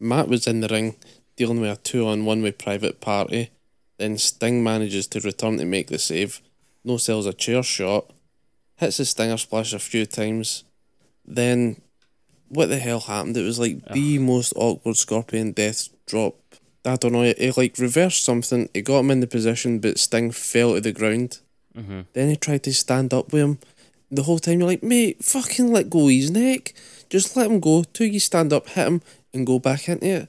Matt 0.00 0.28
was 0.28 0.46
in 0.46 0.60
the 0.60 0.68
ring, 0.68 0.96
dealing 1.36 1.60
with 1.60 1.70
a 1.70 1.76
two 1.82 2.06
on 2.06 2.24
one 2.24 2.40
with 2.40 2.56
Private 2.56 2.98
Party. 3.02 3.50
Then 3.98 4.16
Sting 4.16 4.64
manages 4.64 5.06
to 5.08 5.20
return 5.20 5.58
to 5.58 5.66
make 5.66 5.88
the 5.88 5.98
save. 5.98 6.40
No 6.82 6.96
sells 6.96 7.26
a 7.26 7.34
chair 7.34 7.62
shot. 7.62 8.10
Hits 8.82 8.96
the 8.96 9.04
Stinger 9.04 9.36
splash 9.36 9.72
a 9.72 9.78
few 9.78 10.06
times. 10.06 10.64
Then, 11.24 11.80
what 12.48 12.68
the 12.68 12.78
hell 12.78 12.98
happened? 12.98 13.36
It 13.36 13.44
was 13.44 13.60
like 13.60 13.84
the 13.92 14.18
most 14.18 14.52
awkward 14.56 14.96
Scorpion 14.96 15.52
death 15.52 15.88
drop. 16.04 16.34
I 16.84 16.96
don't 16.96 17.12
know. 17.12 17.22
It 17.22 17.56
like 17.56 17.78
reversed 17.78 18.24
something. 18.24 18.68
It 18.74 18.82
got 18.82 18.98
him 18.98 19.12
in 19.12 19.20
the 19.20 19.28
position, 19.28 19.78
but 19.78 20.00
Sting 20.00 20.32
fell 20.32 20.74
to 20.74 20.80
the 20.80 20.90
ground. 20.90 21.38
Mm-hmm. 21.78 22.00
Then 22.12 22.28
he 22.30 22.34
tried 22.34 22.64
to 22.64 22.74
stand 22.74 23.14
up 23.14 23.32
with 23.32 23.42
him. 23.42 23.58
The 24.10 24.24
whole 24.24 24.40
time 24.40 24.58
you're 24.58 24.68
like, 24.68 24.82
mate, 24.82 25.22
fucking 25.22 25.72
let 25.72 25.88
go 25.88 26.06
of 26.06 26.10
his 26.10 26.32
neck. 26.32 26.74
Just 27.08 27.36
let 27.36 27.48
him 27.48 27.60
go. 27.60 27.84
Till 27.84 28.08
you 28.08 28.18
stand 28.18 28.52
up, 28.52 28.68
hit 28.68 28.88
him, 28.88 29.00
and 29.32 29.46
go 29.46 29.60
back 29.60 29.88
into 29.88 30.06
it. 30.06 30.28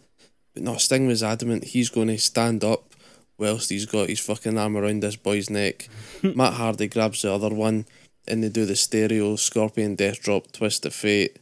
But 0.53 0.61
no, 0.61 0.77
Sting 0.77 1.07
was 1.07 1.23
adamant 1.23 1.63
he's 1.63 1.89
going 1.89 2.09
to 2.09 2.19
stand 2.19 2.63
up 2.63 2.93
whilst 3.39 3.71
he's 3.71 3.87
got 3.87 4.09
his 4.09 4.19
fucking 4.19 4.59
arm 4.59 4.77
around 4.77 5.01
this 5.01 5.15
boy's 5.15 5.49
neck. 5.49 5.89
Matt 6.21 6.53
Hardy 6.53 6.87
grabs 6.87 7.23
the 7.23 7.33
other 7.33 7.49
one, 7.49 7.85
and 8.27 8.43
they 8.43 8.49
do 8.49 8.65
the 8.65 8.75
stereo 8.75 9.35
Scorpion 9.35 9.95
Death 9.95 10.21
Drop 10.21 10.51
Twist 10.51 10.85
of 10.85 10.93
Fate. 10.93 11.37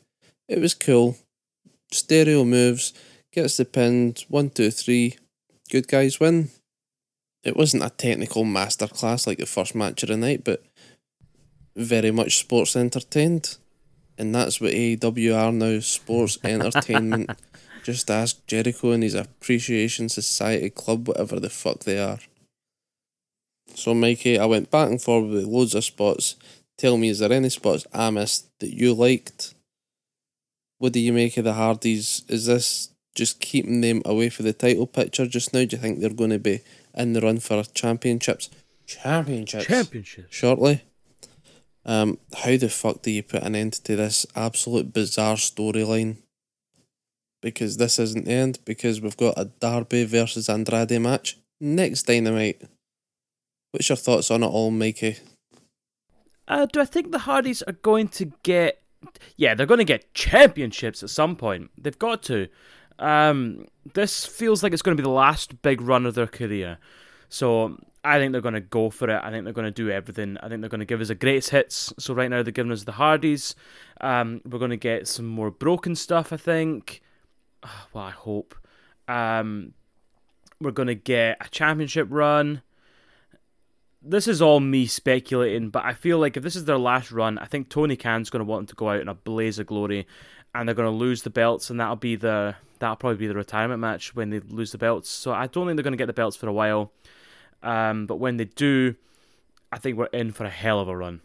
It 0.48 0.60
was 0.60 0.74
cool. 0.74 1.18
stereo 1.92 2.44
moves, 2.44 2.94
gets 3.32 3.58
the 3.58 3.66
pin, 3.66 4.16
one, 4.28 4.50
two, 4.50 4.72
three, 4.72 5.18
good 5.70 5.88
guys 5.88 6.20
win. 6.20 6.50
It 7.44 7.58
wasn't 7.58 7.84
a 7.84 7.90
technical 7.90 8.44
masterclass 8.44 9.26
like 9.26 9.40
the 9.40 9.46
first 9.46 9.74
match 9.74 10.04
of 10.04 10.10
the 10.10 10.18
night, 10.18 10.44
but 10.44 10.64
very 11.76 12.12
much 12.12 12.38
sports 12.38 12.76
entertained. 12.76 13.58
And 14.18 14.36
that's 14.36 14.62
what 14.62 14.74
AEW 14.74 15.36
are 15.36 15.52
now 15.52 15.80
sports 15.80 16.38
entertainment. 16.44 17.32
Just 17.84 18.12
ask 18.12 18.46
Jericho 18.46 18.92
and 18.92 19.02
his 19.02 19.16
Appreciation 19.16 20.08
Society 20.08 20.70
Club, 20.70 21.08
whatever 21.08 21.40
the 21.40 21.50
fuck 21.50 21.80
they 21.80 21.98
are. 21.98 22.20
So, 23.74 23.94
Mikey, 23.94 24.38
I 24.38 24.46
went 24.46 24.70
back 24.70 24.90
and 24.90 25.02
forward 25.02 25.32
with 25.32 25.46
loads 25.46 25.74
of 25.74 25.84
spots. 25.84 26.36
Tell 26.82 26.98
me, 26.98 27.10
is 27.10 27.20
there 27.20 27.32
any 27.32 27.50
spots 27.50 27.86
I 27.94 28.10
missed 28.10 28.50
that 28.60 28.74
you 28.74 28.96
liked? 28.96 29.54
What 30.80 30.94
do 30.94 31.00
you 31.00 31.14
make 31.14 31.38
of 31.38 31.44
the 31.44 31.54
Hardys? 31.54 32.24
Is 32.28 32.48
this 32.48 32.90
just 33.14 33.40
keeping 33.40 33.82
them 33.82 34.02
away 34.04 34.30
for 34.30 34.42
the 34.42 34.52
title 34.52 34.88
picture 34.88 35.28
just 35.28 35.54
now? 35.54 35.64
Do 35.64 35.76
you 35.76 35.78
think 35.80 36.00
they're 36.00 36.10
going 36.10 36.32
to 36.32 36.40
be 36.40 36.62
in 36.96 37.14
the 37.14 37.22
run 37.22 37.38
for 37.38 37.62
championships? 37.62 38.50
Championships. 38.88 39.68
Championship. 39.68 40.26
Shortly. 40.32 40.84
Um, 41.86 42.18
how 42.36 42.58
the 42.58 42.68
fuck 42.68 43.04
do 43.04 43.12
you 43.12 43.22
put 43.22 43.44
an 43.44 43.54
end 43.54 43.74
to 43.74 43.96
this 43.96 44.26
absolute 44.36 44.92
bizarre 44.92 45.36
storyline? 45.36 46.18
Because 47.44 47.78
this 47.78 48.00
isn't 48.00 48.26
the 48.26 48.32
end, 48.32 48.58
because 48.66 49.00
we've 49.00 49.18
got 49.18 49.38
a 49.38 49.46
Darby 49.46 50.06
versus 50.06 50.50
Andrade 50.50 51.00
match 51.00 51.38
next 51.60 52.08
Dynamite. 52.08 52.64
What's 53.70 53.88
your 53.88 53.98
thoughts 53.98 54.32
on 54.32 54.42
it 54.42 54.48
all, 54.48 54.72
Mikey? 54.72 55.18
Uh, 56.52 56.66
do 56.66 56.82
I 56.82 56.86
think 56.86 57.12
the 57.12 57.20
Hardys 57.20 57.62
are 57.62 57.72
going 57.72 58.10
to 58.10 58.34
get? 58.44 58.82
Yeah, 59.38 59.56
they're 59.56 59.66
going 59.66 59.78
to 59.78 59.86
get 59.86 60.14
championships 60.14 61.02
at 61.02 61.10
some 61.10 61.38
point. 61.38 61.72
They've 61.78 61.98
got 61.98 62.22
to. 62.24 62.50
Um, 63.00 63.68
this 63.94 64.26
feels 64.26 64.62
like 64.62 64.74
it's 64.74 64.82
going 64.82 64.96
to 64.98 65.02
be 65.02 65.06
the 65.06 65.10
last 65.10 65.62
big 65.62 65.80
run 65.80 66.06
of 66.06 66.14
their 66.14 66.28
career. 66.28 66.78
So 67.30 67.78
I 68.04 68.20
think 68.20 68.34
they're 68.34 68.42
going 68.42 68.54
to 68.54 68.60
go 68.60 68.90
for 68.90 69.10
it. 69.10 69.22
I 69.24 69.32
think 69.32 69.46
they're 69.46 69.54
going 69.54 69.66
to 69.66 69.72
do 69.72 69.90
everything. 69.90 70.38
I 70.44 70.50
think 70.50 70.60
they're 70.60 70.70
going 70.70 70.80
to 70.80 70.86
give 70.86 71.00
us 71.00 71.10
a 71.10 71.16
greatest 71.16 71.52
hits. 71.52 71.94
So 71.98 72.14
right 72.14 72.30
now 72.30 72.44
they're 72.44 72.52
giving 72.52 72.74
us 72.74 72.84
the 72.84 72.92
Hardys. 72.92 73.56
Um, 74.02 74.42
we're 74.44 74.60
going 74.60 74.72
to 74.72 74.78
get 74.78 75.08
some 75.08 75.28
more 75.28 75.52
broken 75.52 75.96
stuff. 75.96 76.34
I 76.34 76.38
think. 76.38 77.02
Well, 77.94 78.04
I 78.04 78.12
hope. 78.12 78.56
Um, 79.08 79.74
we're 80.60 80.72
going 80.72 80.90
to 80.90 80.96
get 80.96 81.38
a 81.40 81.50
championship 81.50 82.08
run 82.10 82.62
this 84.02 84.28
is 84.28 84.42
all 84.42 84.60
me 84.60 84.88
speculating, 84.88 85.70
but 85.70 85.86
I 85.86 85.94
feel 85.94 86.18
like 86.18 86.36
if 86.36 86.44
this 86.44 86.56
is 86.56 86.66
their 86.66 86.78
last 86.78 87.12
run, 87.12 87.38
I 87.38 87.46
think 87.46 87.70
Tony 87.70 87.96
Khan's 87.96 88.30
going 88.30 88.44
to 88.44 88.50
want 88.50 88.62
them 88.62 88.68
to 88.68 88.76
go 88.76 88.90
out 88.90 89.02
in 89.02 89.08
a 89.08 89.14
blaze 89.14 89.60
of 89.60 89.68
glory, 89.68 90.08
and 90.56 90.68
they're 90.68 90.76
going 90.76 90.92
to 90.92 90.96
lose 90.96 91.22
the 91.22 91.30
belts, 91.30 91.70
and 91.70 91.80
that'll 91.80 91.96
be 91.96 92.16
the 92.16 92.56
that'll 92.80 92.96
probably 92.96 93.18
be 93.18 93.28
the 93.28 93.36
retirement 93.36 93.80
match 93.80 94.16
when 94.16 94.32
they 94.32 94.40
lose 94.40 94.72
the 94.72 94.78
belts. 94.80 95.08
So 95.10 95.32
I 95.32 95.46
don't 95.46 95.68
think 95.68 95.78
they're 95.78 95.84
going 95.84 95.94
to 95.94 95.98
get 95.98 96.08
the 96.08 96.14
belts 96.14 96.36
for 96.36 96.48
a 96.48 96.54
while, 96.54 96.92
um, 97.62 98.08
but 98.08 98.16
when 98.16 98.38
they 98.38 98.46
do, 98.46 98.96
I 99.72 99.78
think 99.78 99.98
we're 99.98 100.06
in 100.08 100.32
for 100.32 100.46
a 100.46 100.50
hell 100.50 100.80
of 100.80 100.88
a 100.88 100.98
run. 100.98 101.22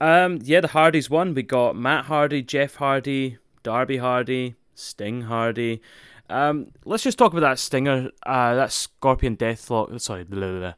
Um, 0.00 0.40
yeah, 0.42 0.60
the 0.60 0.68
Hardys 0.68 1.08
won. 1.08 1.34
We 1.34 1.42
got 1.44 1.76
Matt 1.76 2.06
Hardy, 2.06 2.42
Jeff 2.42 2.76
Hardy, 2.76 3.38
Darby 3.62 3.98
Hardy, 3.98 4.56
Sting 4.74 5.22
Hardy. 5.22 5.82
Um, 6.30 6.72
let's 6.84 7.04
just 7.04 7.16
talk 7.16 7.32
about 7.32 7.40
that 7.40 7.58
Stinger, 7.58 8.10
uh, 8.24 8.54
that 8.54 8.72
Scorpion 8.72 9.36
Deathlock. 9.36 10.00
Sorry, 10.00 10.24
blah, 10.24 10.40
blah, 10.40 10.58
blah 10.58 10.74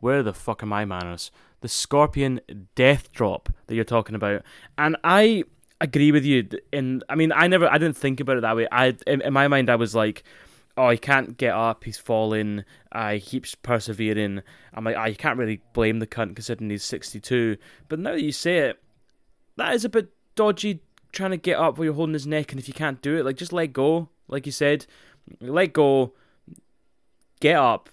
where 0.00 0.22
the 0.22 0.32
fuck 0.32 0.62
are 0.62 0.66
my 0.66 0.84
manners? 0.84 1.30
The 1.60 1.68
Scorpion 1.68 2.40
Death 2.74 3.12
Drop 3.12 3.50
that 3.66 3.74
you're 3.74 3.84
talking 3.84 4.14
about, 4.14 4.42
and 4.78 4.96
I 5.04 5.44
agree 5.80 6.10
with 6.10 6.24
you. 6.24 6.48
In 6.72 7.02
I 7.08 7.14
mean, 7.14 7.32
I 7.32 7.46
never, 7.46 7.70
I 7.70 7.78
didn't 7.78 7.96
think 7.96 8.18
about 8.18 8.38
it 8.38 8.40
that 8.40 8.56
way. 8.56 8.66
I 8.72 8.96
in, 9.06 9.20
in 9.20 9.32
my 9.32 9.46
mind, 9.46 9.68
I 9.68 9.76
was 9.76 9.94
like, 9.94 10.24
oh, 10.76 10.88
he 10.88 10.96
can't 10.96 11.36
get 11.36 11.52
up, 11.52 11.84
he's 11.84 11.98
falling, 11.98 12.64
uh, 12.92 13.12
he 13.12 13.20
keeps 13.20 13.54
persevering. 13.54 14.42
I'm 14.72 14.84
like, 14.84 14.96
I 14.96 15.12
can't 15.12 15.38
really 15.38 15.60
blame 15.74 15.98
the 15.98 16.06
cunt 16.06 16.34
considering 16.34 16.70
he's 16.70 16.84
62. 16.84 17.58
But 17.88 17.98
now 17.98 18.12
that 18.12 18.22
you 18.22 18.32
say 18.32 18.58
it, 18.58 18.82
that 19.56 19.74
is 19.74 19.84
a 19.84 19.90
bit 19.90 20.08
dodgy 20.34 20.80
trying 21.12 21.32
to 21.32 21.36
get 21.36 21.58
up 21.58 21.76
while 21.76 21.84
you're 21.84 21.94
holding 21.94 22.14
his 22.14 22.26
neck, 22.26 22.52
and 22.52 22.60
if 22.60 22.68
you 22.68 22.74
can't 22.74 23.02
do 23.02 23.18
it, 23.18 23.24
like 23.26 23.36
just 23.36 23.52
let 23.52 23.74
go. 23.74 24.08
Like 24.28 24.46
you 24.46 24.52
said, 24.52 24.86
let 25.40 25.74
go, 25.74 26.14
get 27.40 27.56
up, 27.56 27.90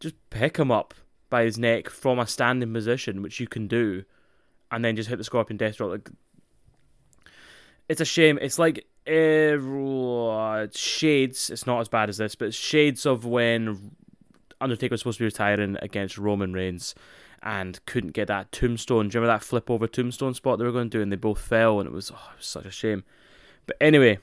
just 0.00 0.16
pick 0.30 0.56
him 0.56 0.72
up 0.72 0.94
by 1.34 1.42
his 1.42 1.58
neck 1.58 1.90
from 1.90 2.20
a 2.20 2.28
standing 2.28 2.72
position, 2.72 3.20
which 3.20 3.40
you 3.40 3.48
can 3.48 3.66
do, 3.66 4.04
and 4.70 4.84
then 4.84 4.94
just 4.94 5.08
hit 5.08 5.18
the 5.18 5.24
Scorpion 5.24 5.56
Death 5.56 5.78
Drop. 5.78 5.90
Like, 5.90 6.08
it's 7.88 8.00
a 8.00 8.04
shame. 8.04 8.38
It's 8.40 8.56
like 8.56 8.86
uh, 9.08 10.68
shades. 10.72 11.50
It's 11.50 11.66
not 11.66 11.80
as 11.80 11.88
bad 11.88 12.08
as 12.08 12.18
this, 12.18 12.36
but 12.36 12.54
shades 12.54 13.04
of 13.04 13.24
when 13.24 13.96
Undertaker 14.60 14.92
was 14.92 15.00
supposed 15.00 15.18
to 15.18 15.22
be 15.22 15.24
retiring 15.24 15.76
against 15.82 16.18
Roman 16.18 16.52
Reigns 16.52 16.94
and 17.42 17.84
couldn't 17.84 18.12
get 18.12 18.28
that 18.28 18.52
tombstone. 18.52 19.08
Do 19.08 19.16
you 19.16 19.20
remember 19.20 19.36
that 19.36 19.44
flip 19.44 19.72
over 19.72 19.88
tombstone 19.88 20.34
spot 20.34 20.60
they 20.60 20.64
were 20.64 20.70
going 20.70 20.88
to 20.88 20.98
do, 20.98 21.02
and 21.02 21.10
they 21.10 21.16
both 21.16 21.40
fell, 21.40 21.80
and 21.80 21.88
it 21.88 21.92
was, 21.92 22.12
oh, 22.12 22.30
it 22.32 22.36
was 22.36 22.46
such 22.46 22.64
a 22.64 22.70
shame. 22.70 23.02
But 23.66 23.76
anyway, 23.80 24.20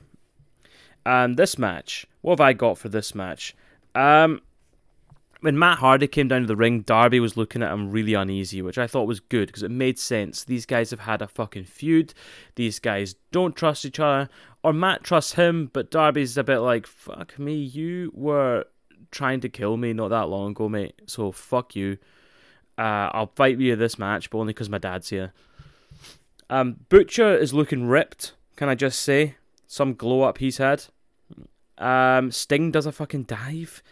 um, 1.04 1.34
this 1.34 1.58
match. 1.58 2.06
What 2.22 2.38
have 2.38 2.40
I 2.40 2.54
got 2.54 2.78
for 2.78 2.88
this 2.88 3.14
match? 3.14 3.54
Um, 3.94 4.40
when 5.42 5.58
Matt 5.58 5.78
Hardy 5.78 6.06
came 6.06 6.28
down 6.28 6.42
to 6.42 6.46
the 6.46 6.56
ring, 6.56 6.82
Darby 6.82 7.18
was 7.18 7.36
looking 7.36 7.62
at 7.64 7.72
him 7.72 7.90
really 7.90 8.14
uneasy, 8.14 8.62
which 8.62 8.78
I 8.78 8.86
thought 8.86 9.08
was 9.08 9.18
good 9.18 9.48
because 9.48 9.64
it 9.64 9.72
made 9.72 9.98
sense. 9.98 10.44
These 10.44 10.66
guys 10.66 10.90
have 10.92 11.00
had 11.00 11.20
a 11.20 11.26
fucking 11.26 11.64
feud. 11.64 12.14
These 12.54 12.78
guys 12.78 13.16
don't 13.32 13.56
trust 13.56 13.84
each 13.84 13.98
other, 13.98 14.28
or 14.62 14.72
Matt 14.72 15.02
trusts 15.02 15.34
him, 15.34 15.68
but 15.72 15.90
Darby's 15.90 16.38
a 16.38 16.44
bit 16.44 16.58
like, 16.58 16.86
fuck 16.86 17.38
me, 17.40 17.54
you 17.54 18.12
were 18.14 18.66
trying 19.10 19.40
to 19.40 19.48
kill 19.48 19.76
me 19.76 19.92
not 19.92 20.08
that 20.08 20.28
long 20.28 20.52
ago, 20.52 20.68
mate. 20.68 21.02
So 21.06 21.32
fuck 21.32 21.74
you. 21.74 21.98
Uh, 22.78 23.10
I'll 23.12 23.32
fight 23.34 23.56
with 23.58 23.66
you 23.66 23.76
this 23.76 23.98
match, 23.98 24.30
but 24.30 24.38
only 24.38 24.52
because 24.52 24.70
my 24.70 24.78
dad's 24.78 25.08
here. 25.08 25.32
Um, 26.48 26.76
Butcher 26.88 27.36
is 27.36 27.52
looking 27.52 27.88
ripped. 27.88 28.34
Can 28.54 28.68
I 28.68 28.76
just 28.76 29.00
say 29.00 29.34
some 29.66 29.94
glow 29.94 30.22
up 30.22 30.38
he's 30.38 30.58
had? 30.58 30.84
Um, 31.78 32.30
Sting 32.30 32.70
does 32.70 32.86
a 32.86 32.92
fucking 32.92 33.24
dive. 33.24 33.82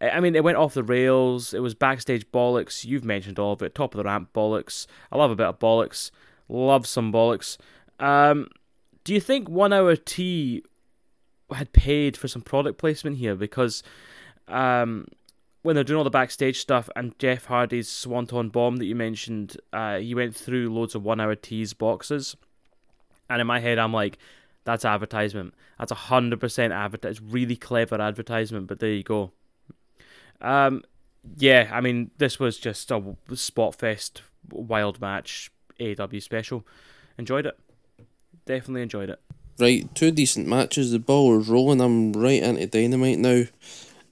I 0.00 0.20
mean, 0.20 0.34
it 0.34 0.44
went 0.44 0.56
off 0.56 0.74
the 0.74 0.82
rails. 0.82 1.52
It 1.52 1.60
was 1.60 1.74
backstage 1.74 2.30
bollocks. 2.30 2.84
You've 2.84 3.04
mentioned 3.04 3.38
all 3.38 3.52
of 3.52 3.62
it. 3.62 3.74
Top 3.74 3.94
of 3.94 3.98
the 3.98 4.04
ramp 4.04 4.30
bollocks. 4.32 4.86
I 5.12 5.18
love 5.18 5.30
a 5.30 5.36
bit 5.36 5.46
of 5.46 5.58
bollocks. 5.58 6.10
Love 6.48 6.86
some 6.86 7.12
bollocks. 7.12 7.58
Um, 7.98 8.48
do 9.04 9.12
you 9.12 9.20
think 9.20 9.48
One 9.48 9.72
Hour 9.72 9.96
T 9.96 10.64
had 11.52 11.72
paid 11.72 12.16
for 12.16 12.28
some 12.28 12.42
product 12.42 12.78
placement 12.78 13.18
here? 13.18 13.34
Because 13.34 13.82
um, 14.48 15.06
when 15.62 15.74
they're 15.74 15.84
doing 15.84 15.98
all 15.98 16.04
the 16.04 16.10
backstage 16.10 16.58
stuff 16.58 16.88
and 16.96 17.18
Jeff 17.18 17.44
Hardy's 17.44 17.88
Swanton 17.88 18.48
Bomb 18.48 18.76
that 18.76 18.86
you 18.86 18.96
mentioned, 18.96 19.58
uh, 19.72 19.98
he 19.98 20.14
went 20.14 20.34
through 20.34 20.72
loads 20.72 20.94
of 20.94 21.04
One 21.04 21.20
Hour 21.20 21.34
T's 21.34 21.74
boxes. 21.74 22.36
And 23.28 23.40
in 23.40 23.46
my 23.46 23.60
head, 23.60 23.78
I'm 23.78 23.92
like, 23.92 24.18
that's 24.64 24.84
advertisement. 24.84 25.54
That's 25.78 25.92
100% 25.92 26.74
advertisement. 26.74 27.04
It's 27.04 27.32
really 27.32 27.56
clever 27.56 28.00
advertisement, 28.00 28.66
but 28.66 28.80
there 28.80 28.90
you 28.90 29.02
go. 29.02 29.32
Um, 30.40 30.82
yeah, 31.36 31.68
I 31.72 31.80
mean, 31.80 32.10
this 32.18 32.38
was 32.38 32.58
just 32.58 32.90
a 32.90 33.02
spot 33.34 33.74
fest 33.74 34.22
wild 34.50 35.00
match 35.00 35.50
AW 35.80 36.18
special. 36.18 36.66
Enjoyed 37.18 37.46
it. 37.46 37.58
Definitely 38.46 38.82
enjoyed 38.82 39.10
it. 39.10 39.20
Right, 39.58 39.94
two 39.94 40.10
decent 40.10 40.46
matches. 40.46 40.90
The 40.90 40.98
ball 40.98 41.36
was 41.36 41.48
rolling. 41.48 41.80
I'm 41.80 42.12
right 42.14 42.42
into 42.42 42.66
Dynamite 42.66 43.18
now. 43.18 43.44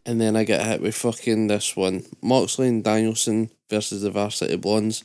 And 0.05 0.21
then 0.21 0.37
I 0.37 0.45
get 0.45 0.67
hit 0.67 0.83
with 0.83 0.95
fucking 0.95 1.47
this 1.47 1.77
one. 1.77 2.05
Moxley 2.23 2.69
and 2.69 2.85
Danielson 2.85 3.51
versus 3.71 4.03
the 4.03 4.11
Varsity 4.11 4.57
Blondes. 4.57 5.05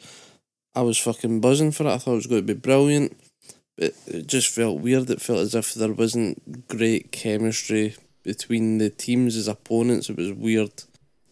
I 0.76 0.82
was 0.82 0.98
fucking 0.98 1.40
buzzing 1.40 1.72
for 1.72 1.84
it. 1.84 1.94
I 1.94 1.98
thought 1.98 2.14
it 2.14 2.16
was 2.16 2.28
going 2.28 2.46
to 2.46 2.54
be 2.54 2.60
brilliant. 2.60 3.18
But 3.78 3.94
it 4.08 4.28
just 4.28 4.50
felt 4.50 4.82
weird. 4.82 5.10
It 5.10 5.22
felt 5.22 5.40
as 5.40 5.56
if 5.56 5.74
there 5.74 5.94
wasn't 5.94 6.68
great 6.68 7.12
chemistry 7.12 7.96
between 8.24 8.78
the 8.78 8.90
teams 8.90 9.36
as 9.36 9.48
opponents. 9.48 10.10
It 10.10 10.18
was 10.18 10.32
weird. 10.32 10.84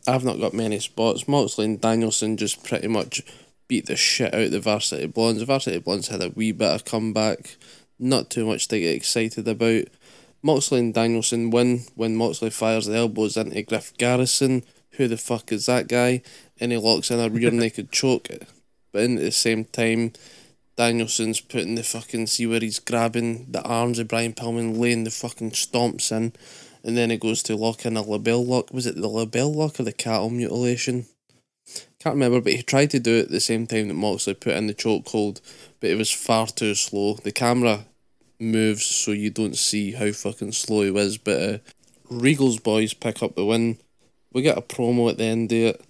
I've 0.07 0.23
not 0.23 0.39
got 0.39 0.53
many 0.53 0.79
spots. 0.79 1.27
Moxley 1.27 1.65
and 1.65 1.81
Danielson 1.81 2.37
just 2.37 2.63
pretty 2.63 2.87
much 2.87 3.21
beat 3.67 3.85
the 3.85 3.95
shit 3.95 4.33
out 4.33 4.41
of 4.41 4.51
the 4.51 4.59
Varsity 4.59 5.07
Blondes. 5.07 5.39
The 5.39 5.45
Varsity 5.45 5.79
Blondes 5.79 6.07
had 6.07 6.21
a 6.21 6.29
wee 6.29 6.51
bit 6.51 6.73
of 6.73 6.85
comeback, 6.85 7.55
not 7.99 8.29
too 8.29 8.45
much 8.45 8.67
to 8.69 8.79
get 8.79 8.95
excited 8.95 9.47
about. 9.47 9.85
Moxley 10.43 10.79
and 10.79 10.93
Danielson 10.93 11.51
win 11.51 11.83
when 11.95 12.15
Moxley 12.15 12.49
fires 12.49 12.87
the 12.87 12.95
elbows 12.95 13.37
into 13.37 13.61
Griff 13.61 13.95
Garrison. 13.97 14.63
Who 14.91 15.07
the 15.07 15.17
fuck 15.17 15.51
is 15.51 15.67
that 15.67 15.87
guy? 15.87 16.21
And 16.59 16.71
he 16.71 16.77
locks 16.77 17.11
in 17.11 17.19
a 17.19 17.29
rear 17.29 17.51
naked 17.51 17.91
choke. 17.91 18.27
But 18.91 19.03
in 19.03 19.17
at 19.17 19.23
the 19.23 19.31
same 19.31 19.65
time, 19.65 20.13
Danielson's 20.75 21.39
putting 21.39 21.75
the 21.75 21.83
fucking 21.83 22.27
see 22.27 22.47
where 22.47 22.59
he's 22.59 22.79
grabbing 22.79 23.51
the 23.51 23.61
arms 23.61 23.99
of 23.99 24.07
Brian 24.07 24.33
Pillman, 24.33 24.79
laying 24.79 25.03
the 25.03 25.11
fucking 25.11 25.51
stomps 25.51 26.11
in 26.11 26.33
and 26.83 26.97
then 26.97 27.11
it 27.11 27.19
goes 27.19 27.43
to 27.43 27.55
lock 27.55 27.85
in 27.85 27.97
a 27.97 28.03
LeBell 28.03 28.45
lock. 28.45 28.71
Was 28.73 28.85
it 28.85 28.95
the 28.95 29.09
LeBell 29.09 29.53
lock 29.55 29.79
or 29.79 29.83
the 29.83 29.93
cattle 29.93 30.29
mutilation? 30.29 31.05
Can't 31.99 32.15
remember, 32.15 32.41
but 32.41 32.53
he 32.53 32.63
tried 32.63 32.89
to 32.91 32.99
do 32.99 33.17
it 33.17 33.25
at 33.25 33.29
the 33.31 33.39
same 33.39 33.67
time 33.67 33.87
that 33.87 33.93
Moxley 33.93 34.33
put 34.33 34.55
in 34.55 34.67
the 34.67 34.73
chokehold, 34.73 35.39
but 35.79 35.89
it 35.89 35.97
was 35.97 36.11
far 36.11 36.47
too 36.47 36.73
slow. 36.73 37.13
The 37.15 37.31
camera 37.31 37.85
moves 38.39 38.85
so 38.85 39.11
you 39.11 39.29
don't 39.29 39.55
see 39.55 39.91
how 39.91 40.11
fucking 40.11 40.51
slow 40.53 40.81
he 40.81 40.91
was, 40.91 41.17
But 41.17 41.41
uh, 41.41 41.57
Regal's 42.09 42.59
boys 42.59 42.93
pick 42.93 43.21
up 43.21 43.35
the 43.35 43.45
win. 43.45 43.77
We 44.33 44.41
get 44.41 44.57
a 44.57 44.61
promo 44.61 45.11
at 45.11 45.17
the 45.17 45.25
end 45.25 45.51
of 45.51 45.57
it, 45.57 45.81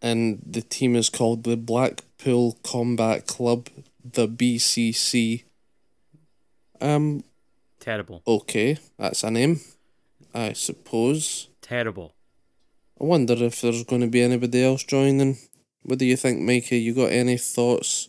and 0.00 0.40
the 0.46 0.62
team 0.62 0.94
is 0.94 1.10
called 1.10 1.42
the 1.42 1.56
Blackpool 1.56 2.58
Combat 2.62 3.26
Club, 3.26 3.68
the 4.04 4.28
BCC. 4.28 5.42
Um, 6.80 7.24
Terrible. 7.80 8.22
okay, 8.26 8.78
that's 8.98 9.24
a 9.24 9.30
name, 9.30 9.60
I 10.34 10.54
suppose. 10.54 11.48
Terrible. 11.60 12.14
I 13.00 13.04
wonder 13.04 13.34
if 13.34 13.60
there's 13.60 13.84
going 13.84 14.02
to 14.02 14.08
be 14.08 14.22
anybody 14.22 14.64
else 14.64 14.84
joining. 14.84 15.36
What 15.82 15.98
do 15.98 16.04
you 16.04 16.16
think, 16.16 16.40
Mikey? 16.40 16.78
You 16.78 16.94
got 16.94 17.10
any 17.10 17.36
thoughts? 17.36 18.08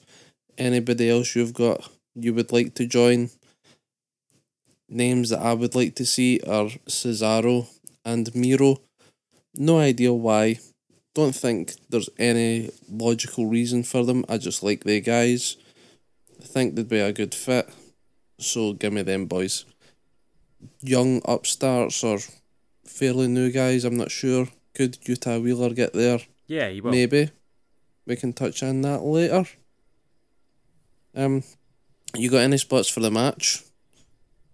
Anybody 0.58 1.10
else 1.10 1.36
you've 1.36 1.54
got 1.54 1.90
you 2.16 2.34
would 2.34 2.52
like 2.52 2.76
to 2.76 2.86
join? 2.86 3.30
Names 4.88 5.30
that 5.30 5.42
I 5.42 5.54
would 5.54 5.76
like 5.76 5.96
to 5.96 6.06
see 6.06 6.40
are 6.42 6.70
Cesaro 6.88 7.68
and 8.06 8.34
Miro. 8.36 8.78
No 9.56 9.80
idea 9.80 10.14
why. 10.14 10.60
Don't 11.16 11.36
think 11.36 11.74
there's 11.90 12.10
any 12.18 12.72
logical 12.90 13.48
reason 13.48 13.84
for 13.84 14.06
them. 14.06 14.26
I 14.30 14.38
just 14.38 14.64
like 14.64 14.84
the 14.84 15.02
guys. 15.02 15.58
I 16.42 16.46
think 16.46 16.76
they'd 16.76 16.88
be 16.88 17.00
a 17.00 17.14
good 17.14 17.34
fit. 17.34 17.70
So 18.40 18.74
give 18.74 18.94
me 18.94 19.02
them 19.02 19.26
boys. 19.26 19.66
Young 20.84 21.22
upstarts 21.26 22.04
or 22.04 22.20
fairly 22.86 23.28
new 23.28 23.52
guys, 23.52 23.86
I'm 23.86 23.98
not 23.98 24.12
sure. 24.12 24.48
Could 24.76 25.00
Yuta 25.02 25.42
Wheeler 25.42 25.74
get 25.74 25.94
there? 25.94 26.20
Yeah, 26.48 26.68
you 26.68 26.84
will. 26.84 26.92
Maybe. 26.92 27.30
We 28.06 28.16
can 28.16 28.34
touch 28.34 28.62
on 28.62 28.82
that 28.82 29.02
later. 29.02 29.46
Um, 31.16 31.44
you 32.16 32.30
got 32.30 32.40
any 32.40 32.58
spots 32.58 32.90
for 32.90 33.00
the 33.00 33.12
match? 33.12 33.64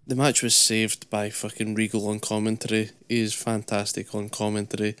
The 0.06 0.16
match 0.16 0.42
was 0.42 0.56
saved 0.56 1.10
by 1.10 1.30
fucking 1.30 1.74
Regal 1.74 2.08
on 2.08 2.20
commentary. 2.20 2.90
He 3.08 3.20
is 3.20 3.34
fantastic 3.34 4.14
on 4.14 4.28
commentary. 4.28 4.96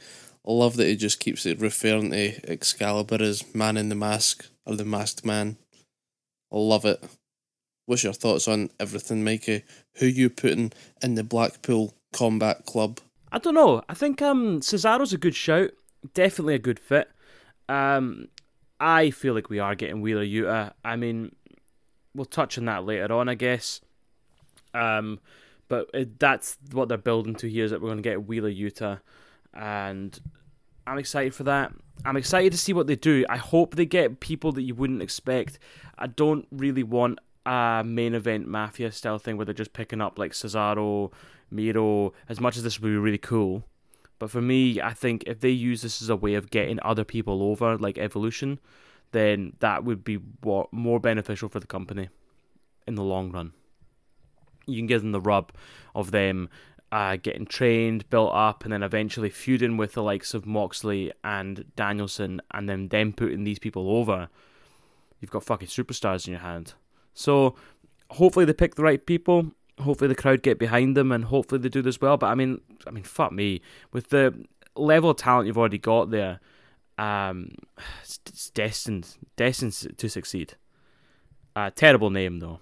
I 0.46 0.52
love 0.52 0.76
that 0.76 0.86
he 0.86 0.96
just 0.96 1.20
keeps 1.20 1.46
it 1.46 1.60
referring 1.60 2.10
to 2.10 2.50
Excalibur 2.50 3.22
as 3.22 3.54
Man 3.54 3.76
in 3.76 3.88
the 3.88 3.94
Mask 3.94 4.46
or 4.64 4.74
the 4.74 4.84
Masked 4.84 5.24
Man. 5.24 5.58
I 6.52 6.56
love 6.56 6.84
it. 6.84 7.02
What's 7.90 8.04
your 8.04 8.12
thoughts 8.12 8.46
on 8.46 8.70
everything, 8.78 9.24
Mikey? 9.24 9.64
Who 9.94 10.06
you 10.06 10.30
putting 10.30 10.70
in 11.02 11.16
the 11.16 11.24
Blackpool 11.24 11.92
Combat 12.12 12.64
Club? 12.64 13.00
I 13.32 13.40
don't 13.40 13.56
know. 13.56 13.82
I 13.88 13.94
think 13.94 14.22
um 14.22 14.60
Cesaro's 14.60 15.12
a 15.12 15.18
good 15.18 15.34
shout. 15.34 15.72
Definitely 16.14 16.54
a 16.54 16.60
good 16.60 16.78
fit. 16.78 17.10
Um, 17.68 18.28
I 18.78 19.10
feel 19.10 19.34
like 19.34 19.50
we 19.50 19.58
are 19.58 19.74
getting 19.74 20.02
Wheeler 20.02 20.24
Yuta. 20.24 20.72
I 20.84 20.94
mean, 20.94 21.34
we'll 22.14 22.26
touch 22.26 22.56
on 22.58 22.66
that 22.66 22.84
later 22.84 23.12
on, 23.12 23.28
I 23.28 23.34
guess. 23.34 23.80
Um, 24.72 25.18
but 25.66 25.90
it, 25.92 26.20
that's 26.20 26.58
what 26.70 26.88
they're 26.88 26.96
building 26.96 27.34
to 27.34 27.50
here 27.50 27.64
is 27.64 27.72
that 27.72 27.80
we're 27.80 27.88
going 27.88 27.98
to 27.98 28.08
get 28.08 28.24
Wheeler 28.24 28.52
Yuta, 28.52 29.00
and 29.52 30.16
I'm 30.86 30.98
excited 30.98 31.34
for 31.34 31.42
that. 31.42 31.72
I'm 32.04 32.16
excited 32.16 32.52
to 32.52 32.58
see 32.58 32.72
what 32.72 32.86
they 32.86 32.94
do. 32.94 33.24
I 33.28 33.36
hope 33.36 33.74
they 33.74 33.84
get 33.84 34.20
people 34.20 34.52
that 34.52 34.62
you 34.62 34.76
wouldn't 34.76 35.02
expect. 35.02 35.58
I 35.98 36.06
don't 36.06 36.46
really 36.52 36.84
want 36.84 37.18
a 37.50 37.82
main 37.84 38.14
event 38.14 38.46
mafia 38.46 38.92
style 38.92 39.18
thing 39.18 39.36
where 39.36 39.44
they're 39.44 39.52
just 39.52 39.72
picking 39.72 40.00
up 40.00 40.18
like 40.18 40.32
Cesaro, 40.32 41.12
Miro. 41.50 42.12
As 42.28 42.40
much 42.40 42.56
as 42.56 42.62
this 42.62 42.80
would 42.80 42.88
be 42.88 42.96
really 42.96 43.18
cool, 43.18 43.64
but 44.20 44.30
for 44.30 44.40
me, 44.40 44.80
I 44.80 44.92
think 44.92 45.24
if 45.26 45.40
they 45.40 45.50
use 45.50 45.82
this 45.82 46.00
as 46.00 46.08
a 46.08 46.16
way 46.16 46.34
of 46.34 46.50
getting 46.50 46.78
other 46.82 47.04
people 47.04 47.42
over, 47.42 47.76
like 47.76 47.98
Evolution, 47.98 48.60
then 49.10 49.54
that 49.58 49.82
would 49.82 50.04
be 50.04 50.16
what 50.42 50.72
more 50.72 51.00
beneficial 51.00 51.48
for 51.48 51.58
the 51.58 51.66
company 51.66 52.08
in 52.86 52.94
the 52.94 53.02
long 53.02 53.32
run. 53.32 53.52
You 54.66 54.76
can 54.76 54.86
give 54.86 55.02
them 55.02 55.12
the 55.12 55.20
rub 55.20 55.52
of 55.94 56.12
them 56.12 56.48
uh, 56.92 57.16
getting 57.16 57.46
trained, 57.46 58.08
built 58.10 58.32
up, 58.32 58.62
and 58.62 58.72
then 58.72 58.82
eventually 58.82 59.30
feuding 59.30 59.76
with 59.76 59.94
the 59.94 60.02
likes 60.02 60.34
of 60.34 60.46
Moxley 60.46 61.12
and 61.24 61.64
Danielson, 61.74 62.40
and 62.52 62.68
then 62.68 62.88
them 62.88 63.12
putting 63.12 63.42
these 63.42 63.58
people 63.58 63.90
over. 63.90 64.28
You've 65.20 65.30
got 65.30 65.44
fucking 65.44 65.68
superstars 65.68 66.26
in 66.26 66.32
your 66.32 66.42
hand. 66.42 66.74
So 67.14 67.54
hopefully 68.10 68.44
they 68.44 68.52
pick 68.52 68.74
the 68.74 68.82
right 68.82 69.04
people. 69.04 69.52
Hopefully 69.78 70.08
the 70.08 70.14
crowd 70.14 70.42
get 70.42 70.58
behind 70.58 70.96
them, 70.96 71.10
and 71.10 71.24
hopefully 71.24 71.60
they 71.60 71.68
do 71.68 71.82
this 71.82 72.00
well. 72.00 72.16
But 72.16 72.26
I 72.26 72.34
mean, 72.34 72.60
I 72.86 72.90
mean, 72.90 73.04
fuck 73.04 73.32
me 73.32 73.62
with 73.92 74.10
the 74.10 74.34
level 74.76 75.10
of 75.10 75.16
talent 75.16 75.46
you've 75.46 75.58
already 75.58 75.78
got 75.78 76.10
there. 76.10 76.40
Um, 76.98 77.52
it's, 78.02 78.50
destined, 78.50 79.16
destined 79.36 79.96
to 79.96 80.08
succeed. 80.08 80.56
Uh, 81.56 81.70
terrible 81.74 82.10
name 82.10 82.40
though. 82.40 82.60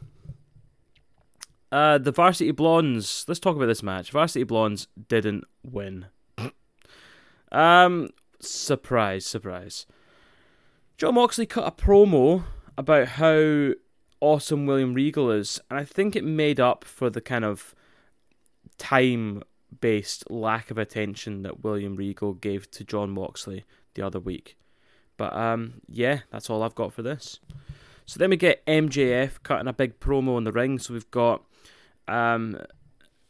Uh, 1.70 1.98
the 1.98 2.12
Varsity 2.12 2.52
Blondes. 2.52 3.24
Let's 3.26 3.40
talk 3.40 3.56
about 3.56 3.66
this 3.66 3.82
match. 3.82 4.10
Varsity 4.10 4.44
Blondes 4.44 4.86
didn't 5.08 5.44
win. 5.62 6.06
um, 7.52 8.10
surprise, 8.40 9.26
surprise. 9.26 9.86
Jon 10.96 11.14
Moxley 11.14 11.46
cut 11.46 11.66
a 11.66 11.70
promo 11.70 12.44
about 12.76 13.08
how 13.08 13.72
awesome 14.20 14.66
William 14.66 14.94
Regal 14.94 15.30
is, 15.30 15.60
and 15.70 15.78
I 15.78 15.84
think 15.84 16.16
it 16.16 16.24
made 16.24 16.60
up 16.60 16.84
for 16.84 17.10
the 17.10 17.20
kind 17.20 17.44
of 17.44 17.74
time 18.76 19.42
based 19.80 20.30
lack 20.30 20.70
of 20.70 20.78
attention 20.78 21.42
that 21.42 21.62
William 21.62 21.96
Regal 21.96 22.32
gave 22.32 22.70
to 22.72 22.84
Jon 22.84 23.10
Moxley 23.10 23.64
the 23.94 24.02
other 24.02 24.20
week. 24.20 24.56
But 25.16 25.34
um, 25.34 25.82
yeah, 25.88 26.20
that's 26.30 26.48
all 26.48 26.62
I've 26.62 26.74
got 26.74 26.92
for 26.92 27.02
this. 27.02 27.40
So 28.06 28.18
then 28.18 28.30
we 28.30 28.36
get 28.36 28.64
MJF 28.64 29.42
cutting 29.42 29.68
a 29.68 29.72
big 29.72 30.00
promo 30.00 30.38
in 30.38 30.44
the 30.44 30.52
ring. 30.52 30.78
So 30.78 30.94
we've 30.94 31.10
got 31.10 31.42
um, 32.06 32.58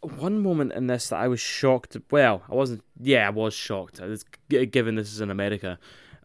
one 0.01 0.39
moment 0.39 0.73
in 0.73 0.87
this 0.87 1.09
that 1.09 1.17
I 1.17 1.27
was 1.27 1.41
shocked. 1.41 1.97
Well, 2.11 2.43
I 2.49 2.55
wasn't. 2.55 2.85
Yeah, 3.01 3.27
I 3.27 3.31
was 3.31 3.55
shocked. 3.55 4.01
Given 4.49 4.95
this 4.95 5.13
is 5.13 5.21
in 5.21 5.31
America. 5.31 5.79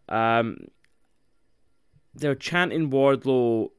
Um, 0.08 0.68
they're 2.14 2.36
chanting 2.36 2.90
Wardlow. 2.90 3.70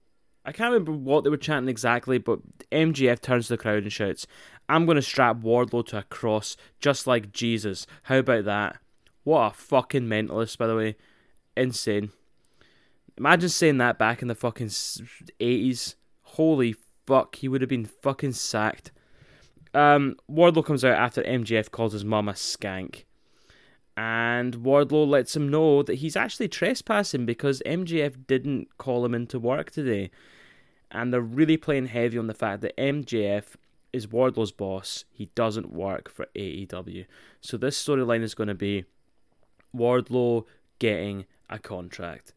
I 0.46 0.52
can't 0.52 0.72
remember 0.72 0.92
what 0.92 1.24
they 1.24 1.30
were 1.32 1.38
chanting 1.38 1.70
exactly, 1.70 2.20
but 2.20 2.40
MJF 2.72 3.20
turns 3.20 3.48
to 3.48 3.54
the 3.54 3.58
crowd 3.58 3.84
and 3.84 3.92
shouts, 3.92 4.28
I'm 4.70 4.86
going 4.86 4.96
to 4.96 5.02
strap 5.02 5.38
Wardlow 5.38 5.86
to 5.88 6.00
a 6.00 6.04
cross 6.04 6.56
just 6.80 7.08
like 7.08 7.32
Jesus. 7.32 7.88
How 8.04 8.18
about 8.18 8.46
that? 8.46 8.78
What 9.24 9.52
a 9.52 9.56
fucking 9.56 10.04
mentalist, 10.04 10.58
by 10.60 10.68
the 10.68 10.76
way. 10.76 10.96
Insane. 11.58 12.12
Imagine 13.18 13.50
saying 13.50 13.78
that 13.80 13.98
back 13.98 14.22
in 14.22 14.28
the 14.28 14.36
fucking 14.36 14.68
80s. 14.68 15.96
Holy 16.22 16.76
fuck, 17.08 17.36
he 17.36 17.48
would 17.48 17.62
have 17.62 17.70
been 17.70 17.86
fucking 17.86 18.34
sacked. 18.34 18.92
Um, 19.74 20.16
Wardlow 20.32 20.66
comes 20.66 20.86
out 20.86 20.98
after 20.98 21.24
MJF 21.24 21.72
calls 21.72 21.94
his 21.94 22.06
mum 22.06 22.30
a 22.30 22.34
skank. 22.34 23.04
And 23.98 24.58
Wardlow 24.58 25.08
lets 25.08 25.36
him 25.36 25.50
know 25.50 25.82
that 25.82 25.96
he's 25.96 26.16
actually 26.16 26.50
trespassing 26.50 27.26
because 27.26 27.64
MJF 27.66 28.28
didn't 28.28 28.78
call 28.78 29.06
him 29.06 29.16
into 29.16 29.40
work 29.40 29.72
today. 29.72 30.12
And 30.92 31.12
they're 31.12 31.22
really 31.22 31.58
playing 31.58 31.88
heavy 31.88 32.18
on 32.18 32.28
the 32.28 32.34
fact 32.34 32.62
that 32.62 32.78
MJF 32.78 33.56
is 33.92 34.08
Wardlow's 34.08 34.52
boss. 34.52 35.06
He 35.12 35.30
doesn't 35.36 35.72
work 35.72 36.10
for 36.10 36.28
AEW. 36.36 37.06
So 37.42 37.58
this 37.58 37.82
storyline 37.82 38.22
is 38.22 38.36
going 38.36 38.48
to 38.48 38.56
be 38.56 38.86
Wardlow 39.76 40.46
getting 40.80 41.26
a 41.50 41.60
contract. 41.60 42.34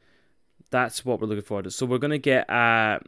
That's 0.70 1.04
what 1.04 1.20
we're 1.20 1.26
looking 1.26 1.44
forward 1.44 1.64
to. 1.64 1.70
So 1.70 1.86
we're 1.86 1.98
going 1.98 2.10
to 2.10 2.18
get 2.18 2.48
a. 2.48 3.00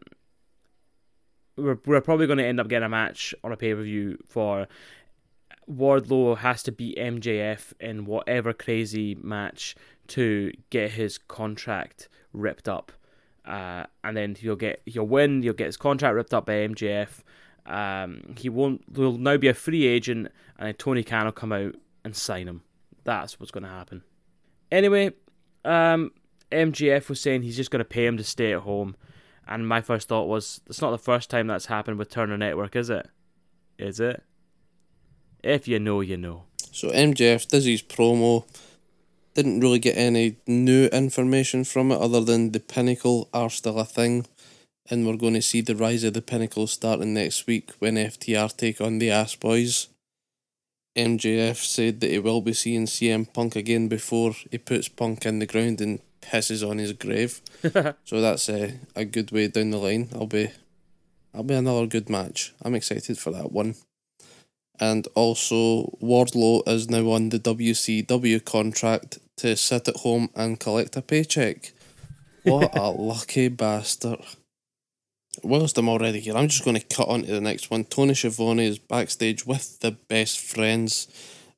We're, 1.57 1.79
we're 1.85 2.00
probably 2.00 2.26
going 2.26 2.38
to 2.38 2.46
end 2.46 2.59
up 2.59 2.68
getting 2.68 2.87
a 2.87 2.88
match 2.88 3.35
on 3.44 3.53
a 3.53 3.57
pay 3.57 3.74
per 3.74 3.83
view 3.83 4.18
for 4.26 4.66
Wardlow 5.70 6.38
has 6.38 6.62
to 6.64 6.72
beat 6.72 6.96
MJF 6.96 7.72
in 7.81 8.05
whatever 8.05 8.53
crazy 8.53 9.14
match 9.14 9.76
to 10.09 10.53
get 10.70 10.92
his 10.92 11.18
contract 11.18 12.09
ripped 12.33 12.68
up. 12.68 12.92
Uh, 13.44 13.85
and 14.05 14.16
then 14.16 14.35
he'll 14.35 14.57
get 14.57 14.83
he'll 14.85 15.07
win. 15.07 15.42
He'll 15.42 15.53
get 15.53 15.66
his 15.66 15.76
contract 15.76 16.14
ripped 16.14 16.35
up 16.35 16.46
by 16.46 16.55
MJF. 16.55 17.22
Um, 17.66 18.35
he 18.37 18.48
won't. 18.48 18.83
He'll 18.94 19.18
now 19.18 19.37
be 19.37 19.48
a 19.48 19.55
free 19.55 19.87
agent, 19.87 20.29
and 20.59 20.66
then 20.66 20.74
Tony 20.74 21.03
Khan 21.03 21.24
will 21.24 21.33
come 21.33 21.53
out 21.53 21.74
and 22.05 22.14
sign 22.14 22.48
him. 22.48 22.62
That's 23.05 23.38
what's 23.38 23.50
going 23.50 23.64
to 23.64 23.70
happen. 23.70 24.03
Anyway, 24.70 25.12
um, 25.64 26.12
MJF 26.53 27.09
was 27.09 27.20
saying 27.20 27.42
he's 27.42 27.57
just 27.57 27.70
going 27.70 27.81
to 27.81 27.85
pay 27.85 28.07
him 28.07 28.16
to 28.16 28.24
stay 28.24 28.53
at 28.53 28.61
home, 28.61 28.96
and 29.46 29.66
my 29.66 29.81
first 29.81 30.09
thought 30.09 30.29
was, 30.29 30.61
it's 30.66 30.81
not 30.81 30.90
the 30.90 30.98
first 30.98 31.31
time 31.31 31.46
that's 31.46 31.66
happened 31.66 31.98
with 31.98 32.11
Turner 32.11 32.37
Network, 32.37 32.76
is 32.76 32.90
it? 32.90 33.09
Is 33.79 34.00
it? 34.00 34.22
If 35.42 35.66
you 35.66 35.79
know, 35.79 36.00
you 36.00 36.16
know. 36.16 36.44
So 36.72 36.90
MJF 36.90 37.48
does 37.48 37.64
his 37.64 37.83
promo. 37.83 38.44
Didn't 39.34 39.60
really 39.60 39.78
get 39.78 39.96
any 39.96 40.36
new 40.46 40.86
information 40.86 41.64
from 41.64 41.92
it 41.92 42.00
other 42.00 42.20
than 42.20 42.52
the 42.52 42.60
Pinnacle 42.60 43.28
are 43.32 43.50
still 43.50 43.78
a 43.78 43.84
thing. 43.84 44.26
And 44.90 45.06
we're 45.06 45.16
going 45.16 45.34
to 45.34 45.42
see 45.42 45.60
the 45.60 45.76
rise 45.76 46.02
of 46.02 46.14
the 46.14 46.22
Pinnacle 46.22 46.66
starting 46.66 47.14
next 47.14 47.46
week 47.46 47.70
when 47.78 47.94
FTR 47.94 48.56
take 48.56 48.80
on 48.80 48.98
the 48.98 49.10
Ass 49.10 49.36
Boys. 49.36 49.88
MJF 50.96 51.56
said 51.56 52.00
that 52.00 52.10
he 52.10 52.18
will 52.18 52.40
be 52.40 52.52
seeing 52.52 52.86
CM 52.86 53.32
Punk 53.32 53.54
again 53.54 53.86
before 53.86 54.34
he 54.50 54.58
puts 54.58 54.88
Punk 54.88 55.24
in 55.24 55.38
the 55.38 55.46
ground 55.46 55.80
and 55.80 56.00
pisses 56.20 56.68
on 56.68 56.78
his 56.78 56.92
grave. 56.92 57.40
so 58.04 58.20
that's 58.20 58.48
a, 58.48 58.80
a 58.96 59.04
good 59.04 59.30
way 59.30 59.46
down 59.46 59.70
the 59.70 59.78
line. 59.78 60.08
I'll 60.12 60.26
be 60.26 60.50
That'll 61.32 61.44
be 61.44 61.54
another 61.54 61.86
good 61.86 62.10
match. 62.10 62.54
I'm 62.62 62.74
excited 62.74 63.18
for 63.18 63.30
that 63.30 63.52
one. 63.52 63.76
And 64.80 65.06
also, 65.14 65.98
Wardlow 66.02 66.66
is 66.66 66.88
now 66.88 67.10
on 67.10 67.28
the 67.28 67.38
WCW 67.38 68.42
contract 68.44 69.18
to 69.36 69.54
sit 69.54 69.88
at 69.88 69.96
home 69.96 70.30
and 70.34 70.58
collect 70.58 70.96
a 70.96 71.02
paycheck. 71.02 71.72
What 72.44 72.74
a 72.76 72.88
lucky 72.90 73.48
bastard. 73.48 74.20
Whilst 75.42 75.76
I'm 75.76 75.88
already 75.88 76.20
here, 76.20 76.36
I'm 76.36 76.48
just 76.48 76.64
going 76.64 76.78
to 76.78 76.96
cut 76.96 77.08
on 77.08 77.22
to 77.22 77.32
the 77.32 77.40
next 77.40 77.70
one. 77.70 77.84
Tony 77.84 78.14
Schiavone 78.14 78.66
is 78.66 78.78
backstage 78.78 79.46
with 79.46 79.78
the 79.80 79.92
best 79.92 80.40
friends, 80.40 81.08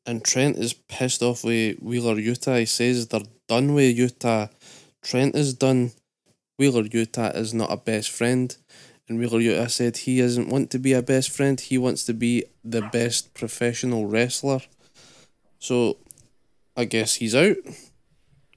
and 0.05 0.25
Trent 0.25 0.57
is 0.57 0.75
pissed 0.75 1.23
off 1.23 1.45
with 1.45 1.79
Wheeler 1.79 2.17
Yuta. 2.17 2.59
He 2.59 2.67
says 2.67 3.07
they're 3.07 3.23
done 3.49 3.75
with 3.75 3.97
Yuta. 3.97 4.51
Trent 5.03 5.37
is 5.37 5.55
done. 5.55 5.93
Wheeler 6.59 6.85
Yuta 6.85 7.35
is 7.37 7.55
not 7.55 7.73
a 7.73 7.77
best 7.77 8.11
friend. 8.11 8.57
And 9.13 9.21
Wheeler 9.21 9.41
Yuta 9.41 9.71
said 9.71 9.99
he 9.99 10.23
doesn't 10.23 10.49
want 10.49 10.71
to 10.71 10.79
be 10.79 10.95
a 10.95 11.03
best 11.03 11.29
friend, 11.29 11.61
he 11.61 11.77
wants 11.77 12.05
to 12.05 12.15
be 12.15 12.47
the 12.65 12.81
best 12.81 13.35
professional 13.35 14.07
wrestler. 14.07 14.61
So 15.59 15.99
I 16.79 16.87
guess 16.87 17.17
he's 17.17 17.35
out. 17.35 17.59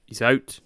He's 0.06 0.22
out. 0.22 0.60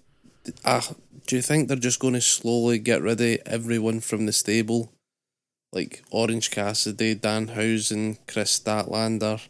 Ah, 0.63 0.93
do 1.27 1.35
you 1.35 1.41
think 1.41 1.67
they're 1.67 1.75
just 1.75 1.99
going 1.99 2.13
to 2.13 2.21
slowly 2.21 2.79
get 2.79 3.01
rid 3.01 3.19
of 3.19 3.39
everyone 3.45 3.99
from 3.99 4.27
the 4.27 4.31
stable? 4.31 4.93
Like 5.73 6.05
Orange 6.09 6.51
Cassidy, 6.51 7.13
Dan 7.15 7.47
Danhausen, 7.47 8.17
Kris 8.29 8.57
Statlander. 8.57 9.45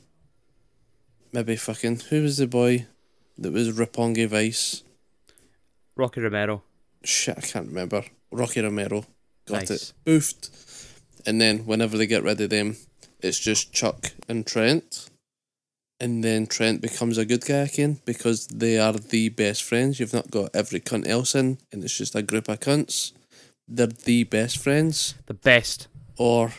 Maybe 1.32 1.56
fucking. 1.56 2.00
Who 2.10 2.24
was 2.24 2.38
the 2.38 2.48
boy 2.48 2.88
that 3.38 3.54
was 3.54 3.78
Roppongi 3.78 4.28
Vice? 4.28 4.82
Rocky 5.96 6.20
Romero. 6.20 6.64
Shit, 7.04 7.38
I 7.38 7.42
can't 7.42 7.68
remember. 7.68 8.06
Rocky 8.32 8.62
Romero. 8.62 9.06
Got 9.46 9.70
Nice. 9.70 9.72
it. 9.72 9.94
Boofed. 10.06 10.50
And 11.26 11.40
then 11.40 11.66
whenever 11.66 11.98
they 11.98 12.08
get 12.08 12.24
rid 12.24 12.42
of 12.42 12.50
them, 12.50 12.78
it's 13.20 13.40
just 13.40 13.72
Chuck 13.74 14.12
and 14.28 14.46
Trent. 14.46 15.10
And 16.00 16.24
then 16.24 16.48
Trent 16.48 16.82
becomes 16.82 17.18
a 17.20 17.26
good 17.26 17.46
guy 17.46 17.58
again 17.60 18.00
because 18.06 18.48
they 18.48 18.80
are 18.80 18.94
the 18.94 19.30
best 19.30 19.62
friends. 19.62 20.00
You've 20.00 20.14
not 20.14 20.32
got 20.32 20.50
every 20.56 20.80
cunt 20.80 21.08
else 21.08 21.36
in, 21.36 21.60
and 21.72 21.84
it's 21.84 21.96
just 21.96 22.16
a 22.16 22.24
group 22.24 22.48
of 22.50 22.60
cunts. 22.60 23.12
They're 23.68 23.86
the 23.88 24.24
best 24.24 24.58
friends. 24.58 25.14
The 25.28 25.36
best. 25.36 25.88
Or 26.18 26.54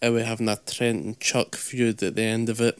are 0.00 0.12
we 0.12 0.22
having 0.22 0.48
a 0.48 0.56
Trent 0.56 1.04
and 1.04 1.18
Chuck 1.20 1.56
feud 1.56 2.02
at 2.04 2.14
the 2.14 2.22
end 2.22 2.48
of 2.48 2.60
it? 2.60 2.78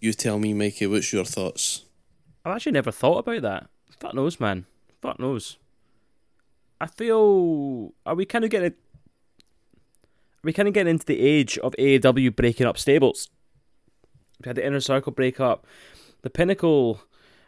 You 0.00 0.12
tell 0.12 0.38
me, 0.38 0.54
Mikey, 0.54 0.86
what's 0.86 1.12
your 1.12 1.24
thoughts? 1.24 1.84
I've 2.44 2.54
actually 2.56 2.72
never 2.72 2.92
thought 2.92 3.18
about 3.18 3.42
that. 3.42 3.68
Fuck 3.98 4.14
knows, 4.14 4.38
man. 4.40 4.66
Fuck 5.02 5.18
knows. 5.18 5.56
I 6.80 6.86
feel. 6.86 7.92
Are 8.06 8.14
we 8.14 8.24
kind 8.24 8.44
of 8.44 8.50
getting. 8.50 8.72
Are 8.72 10.44
we 10.44 10.52
kind 10.52 10.68
of 10.68 10.74
getting 10.74 10.92
into 10.92 11.04
the 11.04 11.20
age 11.20 11.58
of 11.58 11.74
AEW 11.78 12.34
breaking 12.34 12.66
up 12.66 12.78
stables? 12.78 13.28
We 14.42 14.48
had 14.48 14.56
the 14.56 14.66
Inner 14.66 14.80
Circle 14.80 15.12
break 15.12 15.38
up. 15.38 15.66
The 16.22 16.30
Pinnacle. 16.30 17.02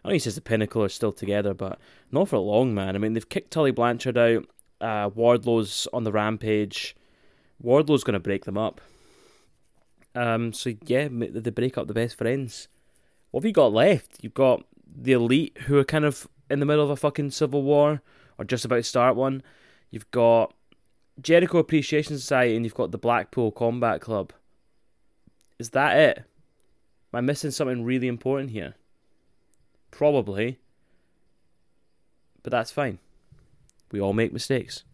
I 0.04 0.08
know 0.08 0.12
he 0.14 0.18
says 0.18 0.34
the 0.34 0.40
Pinnacle 0.40 0.82
are 0.82 0.88
still 0.88 1.12
together, 1.12 1.54
but 1.54 1.78
not 2.10 2.28
for 2.28 2.38
long, 2.38 2.74
man. 2.74 2.94
I 2.94 2.98
mean, 2.98 3.14
they've 3.14 3.28
kicked 3.28 3.52
Tully 3.52 3.70
Blanchard 3.70 4.18
out. 4.18 4.46
Uh, 4.80 5.08
Wardlow's 5.14 5.86
on 5.92 6.04
the 6.04 6.12
rampage. 6.12 6.96
Wardlow's 7.60 8.02
going 8.02 8.14
to 8.14 8.20
break 8.20 8.44
them 8.44 8.58
up. 8.58 8.80
Um, 10.14 10.52
so 10.52 10.74
yeah, 10.84 11.08
they 11.10 11.50
break 11.50 11.78
up 11.78 11.86
the 11.86 11.94
best 11.94 12.18
friends. 12.18 12.68
What 13.30 13.40
have 13.42 13.46
you 13.46 13.52
got 13.52 13.72
left? 13.72 14.18
You've 14.20 14.34
got 14.34 14.64
the 14.94 15.12
elite 15.12 15.56
who 15.66 15.78
are 15.78 15.84
kind 15.84 16.04
of 16.04 16.28
in 16.50 16.60
the 16.60 16.66
middle 16.66 16.84
of 16.84 16.90
a 16.90 16.96
fucking 16.96 17.30
civil 17.30 17.62
war 17.62 18.02
or 18.38 18.44
just 18.44 18.64
about 18.64 18.76
to 18.76 18.82
start 18.82 19.16
one. 19.16 19.42
You've 19.90 20.10
got 20.10 20.54
Jericho 21.20 21.58
Appreciation 21.58 22.18
Society 22.18 22.56
and 22.56 22.64
you've 22.64 22.74
got 22.74 22.90
the 22.90 22.98
Blackpool 22.98 23.50
Combat 23.50 24.00
Club. 24.00 24.32
Is 25.58 25.70
that 25.70 25.96
it? 25.96 26.18
Am 26.18 27.18
I 27.18 27.20
missing 27.20 27.50
something 27.50 27.84
really 27.84 28.08
important 28.08 28.50
here? 28.50 28.74
Probably. 29.90 30.58
But 32.42 32.50
that's 32.50 32.70
fine. 32.70 32.98
We 33.90 34.00
all 34.00 34.14
make 34.14 34.32
mistakes. 34.32 34.84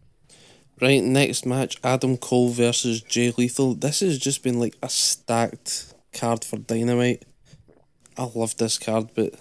Right, 0.81 1.03
next 1.03 1.45
match 1.45 1.77
Adam 1.83 2.17
Cole 2.17 2.49
versus 2.49 3.01
Jay 3.01 3.33
Lethal. 3.37 3.73
This 3.73 4.01
has 4.01 4.17
just 4.17 4.43
been 4.43 4.59
like 4.59 4.75
a 4.81 4.89
stacked 4.89 5.93
card 6.13 6.45
for 6.45 6.57
Dynamite. 6.57 7.25
I 8.17 8.29
love 8.33 8.55
this 8.57 8.77
card, 8.77 9.11
but 9.15 9.33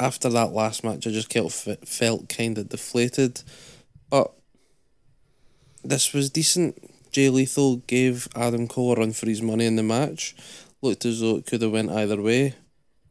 after 0.00 0.28
that 0.28 0.52
last 0.52 0.84
match, 0.84 1.06
I 1.06 1.10
just 1.10 1.32
felt, 1.32 1.52
felt 1.52 2.28
kind 2.28 2.58
of 2.58 2.68
deflated. 2.68 3.42
But 4.10 4.32
this 5.82 6.12
was 6.12 6.30
decent. 6.30 6.90
Jay 7.12 7.28
Lethal 7.28 7.76
gave 7.76 8.28
Adam 8.34 8.66
Cole 8.66 8.92
a 8.92 8.96
run 8.96 9.12
for 9.12 9.26
his 9.26 9.42
money 9.42 9.66
in 9.66 9.76
the 9.76 9.82
match. 9.82 10.34
Looked 10.82 11.04
as 11.04 11.20
though 11.20 11.36
it 11.36 11.46
could 11.46 11.62
have 11.62 11.72
went 11.72 11.90
either 11.90 12.20
way. 12.20 12.54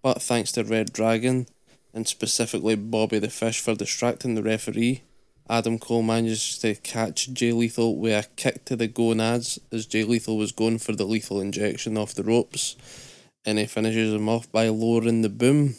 But 0.02 0.22
thanks 0.22 0.52
to 0.54 0.64
Red 0.64 0.92
Dragon, 0.92 1.48
and 1.94 2.08
specifically 2.08 2.76
Bobby 2.76 3.20
the 3.20 3.30
Fish 3.30 3.62
for 3.62 3.76
distracting 3.76 4.36
the 4.36 4.44
referee, 4.44 5.04
Adam 5.50 5.80
Cole 5.80 6.04
manages 6.04 6.58
to 6.60 6.76
catch 6.76 7.32
Jay 7.34 7.52
Lethal 7.52 7.98
with 7.98 8.14
a 8.14 8.28
kick 8.36 8.66
to 8.66 8.76
the 8.76 8.88
gonads 8.88 9.60
as 9.72 9.86
Jay 9.86 10.04
Lethal 10.04 10.38
was 10.38 10.52
going 10.52 10.80
for 10.80 10.94
the 10.94 11.06
lethal 11.06 11.40
injection 11.40 11.98
off 11.98 12.14
the 12.14 12.24
ropes. 12.24 12.76
And 13.46 13.58
he 13.58 13.66
finishes 13.66 14.14
him 14.14 14.30
off 14.30 14.50
by 14.52 14.70
lowering 14.70 15.22
the 15.22 15.30
boom. 15.30 15.76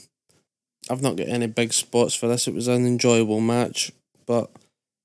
I've 0.90 1.02
not 1.02 1.16
got 1.16 1.28
any 1.28 1.46
big 1.46 1.72
spots 1.72 2.14
for 2.14 2.28
this. 2.28 2.46
It 2.46 2.54
was 2.54 2.68
an 2.68 2.86
enjoyable 2.86 3.40
match, 3.40 3.92
but 4.26 4.50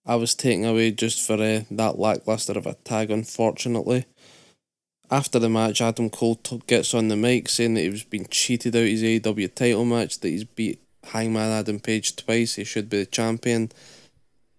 I 0.05 0.15
was 0.15 0.35
taken 0.35 0.65
away 0.65 0.91
just 0.91 1.25
for 1.25 1.35
uh, 1.35 1.61
that 1.71 1.99
lackluster 1.99 2.57
of 2.57 2.65
a 2.65 2.73
tag, 2.73 3.11
unfortunately. 3.11 4.05
After 5.11 5.39
the 5.39 5.49
match, 5.49 5.81
Adam 5.81 6.09
Cole 6.09 6.35
t- 6.35 6.61
gets 6.67 6.93
on 6.93 7.07
the 7.07 7.15
mic 7.15 7.49
saying 7.49 7.75
that 7.75 7.81
he 7.81 7.89
was 7.89 8.03
being 8.03 8.27
cheated 8.29 8.75
out 8.75 8.87
his 8.87 9.03
AEW 9.03 9.53
title 9.55 9.85
match, 9.85 10.19
that 10.19 10.29
he's 10.29 10.43
beat 10.43 10.81
Hangman 11.05 11.51
Adam 11.51 11.79
Page 11.79 12.15
twice, 12.15 12.55
he 12.55 12.63
should 12.63 12.89
be 12.89 12.99
the 12.99 13.05
champion. 13.05 13.71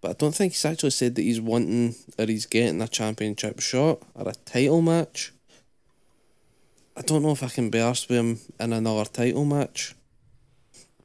But 0.01 0.11
I 0.11 0.15
don't 0.15 0.35
think 0.35 0.55
he's 0.55 0.65
actually 0.65 0.91
said 0.91 1.15
that 1.15 1.23
he's 1.23 1.41
wanting 1.41 1.95
or 2.19 2.27
he's 2.27 2.47
getting 2.47 2.81
a 2.81 2.89
championship 2.89 3.61
shot 3.61 4.01
or 4.15 4.29
a 4.29 4.35
title 4.47 4.81
match. 4.81 5.33
I 6.97 7.03
don't 7.03 7.23
know 7.23 7.33
if 7.33 7.43
I 7.43 7.49
can 7.49 7.71
be 7.71 7.79
arsed 7.79 8.09
with 8.09 8.19
him 8.19 8.41
in 8.59 8.73
another 8.73 9.05
title 9.05 9.45
match. 9.45 9.95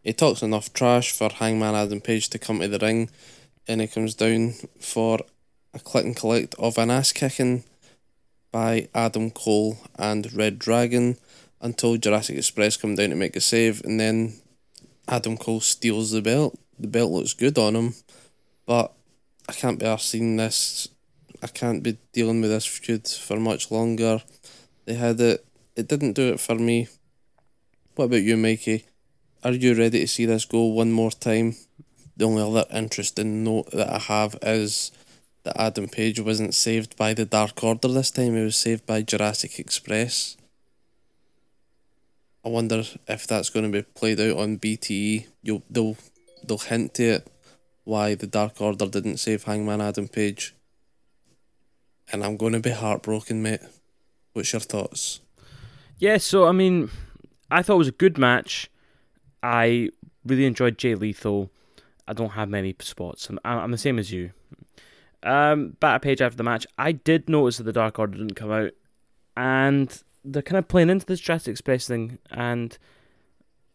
He 0.06 0.13
talks 0.13 0.44
enough 0.44 0.72
trash 0.72 1.12
for 1.12 1.32
Hangman 1.32 1.74
Adam 1.74 2.00
Page 2.00 2.30
to 2.30 2.38
come 2.38 2.60
to 2.60 2.68
the 2.68 2.78
ring 2.78 3.10
and 3.68 3.82
he 3.82 3.88
comes 3.88 4.13
down 4.13 4.54
for 4.80 5.20
a 5.74 5.80
click 5.80 6.06
and 6.06 6.15
collect 6.15 6.54
of 6.60 6.78
an 6.78 6.91
ass 6.91 7.12
kicking 7.12 7.63
by 8.52 8.88
Adam 8.94 9.32
Cole 9.32 9.80
and 9.98 10.32
Red 10.32 10.60
Dragon 10.60 11.18
until 11.60 11.98
Jurassic 11.98 12.38
Express 12.38 12.78
come 12.78 12.94
down 12.94 13.10
to 13.10 13.15
make 13.15 13.36
a 13.36 13.41
save 13.41 13.84
and 13.84 14.00
then 14.00 14.36
Adam 15.08 15.38
Cole 15.38 15.60
steals 15.60 16.12
the 16.12 16.22
belt. 16.22 16.56
The 16.78 16.86
belt 16.86 17.12
looks 17.12 17.34
good 17.34 17.58
on 17.58 17.76
him, 17.76 17.96
but 18.68 18.94
I 19.50 19.54
can't 19.54 19.80
be 19.80 19.98
seeing 19.98 20.38
this. 20.38 20.88
I 21.41 21.48
can't 21.48 21.82
be 21.82 21.98
dealing 22.13 22.41
with 22.41 22.52
this 22.52 22.68
feud 22.68 23.08
for 23.08 23.39
much 23.39 23.72
longer. 23.72 24.22
They 24.86 24.94
had 24.94 25.20
it. 25.20 25.44
It 25.76 25.88
didn't 25.88 26.13
do 26.13 26.32
it 26.32 26.39
for 26.39 26.54
me. 26.54 26.89
What 27.96 28.06
about 28.06 28.22
you, 28.22 28.38
Mikey? 28.38 28.86
Are 29.45 29.51
you 29.51 29.75
ready 29.75 29.99
to 29.99 30.08
see 30.08 30.25
this 30.25 30.43
go 30.43 30.63
one 30.63 30.91
more 30.91 31.12
time? 31.12 31.55
The 32.17 32.25
only 32.25 32.41
other 32.41 32.65
interesting 32.73 33.43
note 33.43 33.69
that 33.73 33.93
I 33.93 33.99
have 33.99 34.36
is 34.41 34.91
that 35.43 35.62
Adam 35.62 35.88
Page 35.88 36.19
wasn't 36.19 36.55
saved 36.55 36.97
by 36.97 37.13
the 37.13 37.25
Dark 37.25 37.63
Order 37.63 37.89
this 37.89 38.10
time, 38.10 38.36
he 38.36 38.43
was 38.43 38.58
saved 38.58 38.88
by 38.88 39.03
Jurassic 39.03 39.60
Express. 39.60 40.36
I 42.43 42.49
wonder 42.49 42.86
if 43.08 43.27
that's 43.27 43.51
going 43.51 43.71
to 43.71 43.71
be 43.71 43.84
played 43.84 44.19
out 44.19 44.38
on 44.38 44.58
BTE. 44.58 45.27
You'll, 45.43 45.62
they'll, 45.69 45.95
they'll 46.43 46.58
hint 46.58 46.95
to 46.95 47.03
it 47.03 47.27
why 47.84 48.15
the 48.15 48.25
Dark 48.25 48.60
Order 48.60 48.88
didn't 48.88 49.17
save 49.17 49.43
Hangman 49.43 49.79
Adam 49.79 50.08
Page. 50.08 50.55
And 52.12 52.23
I'm 52.23 52.36
going 52.36 52.53
to 52.53 52.60
be 52.60 52.71
heartbroken, 52.71 53.43
mate. 53.43 53.62
What's 54.34 54.53
your 54.53 54.60
thoughts? 54.60 55.19
Yeah, 55.99 56.17
so 56.17 56.47
I 56.47 56.51
mean, 56.51 56.89
I 57.51 57.62
thought 57.62 57.75
it 57.75 57.77
was 57.77 57.88
a 57.89 57.91
good 57.91 58.17
match. 58.17 58.71
I 59.45 59.91
really 60.25 60.45
enjoyed 60.45 60.79
Jay 60.79 60.95
Lethal. 60.95 61.51
I 62.08 62.13
don't 62.13 62.31
have 62.31 62.49
many 62.49 62.75
spots. 62.79 63.29
I'm, 63.29 63.39
I'm 63.43 63.69
the 63.69 63.77
same 63.77 63.99
as 63.99 64.12
you. 64.12 64.31
Um, 65.21 65.77
back 65.79 66.01
page 66.01 66.19
after 66.19 66.36
the 66.36 66.43
match, 66.43 66.65
I 66.79 66.93
did 66.93 67.29
notice 67.29 67.58
that 67.58 67.63
the 67.65 67.71
Dark 67.71 67.99
Order 67.99 68.17
didn't 68.17 68.34
come 68.34 68.51
out, 68.51 68.71
and 69.38 70.01
they're 70.23 70.41
kind 70.41 70.58
of 70.58 70.67
playing 70.67 70.89
into 70.89 71.05
this 71.05 71.19
Jurassic 71.19 71.51
Express 71.51 71.88
thing. 71.88 72.17
And 72.31 72.75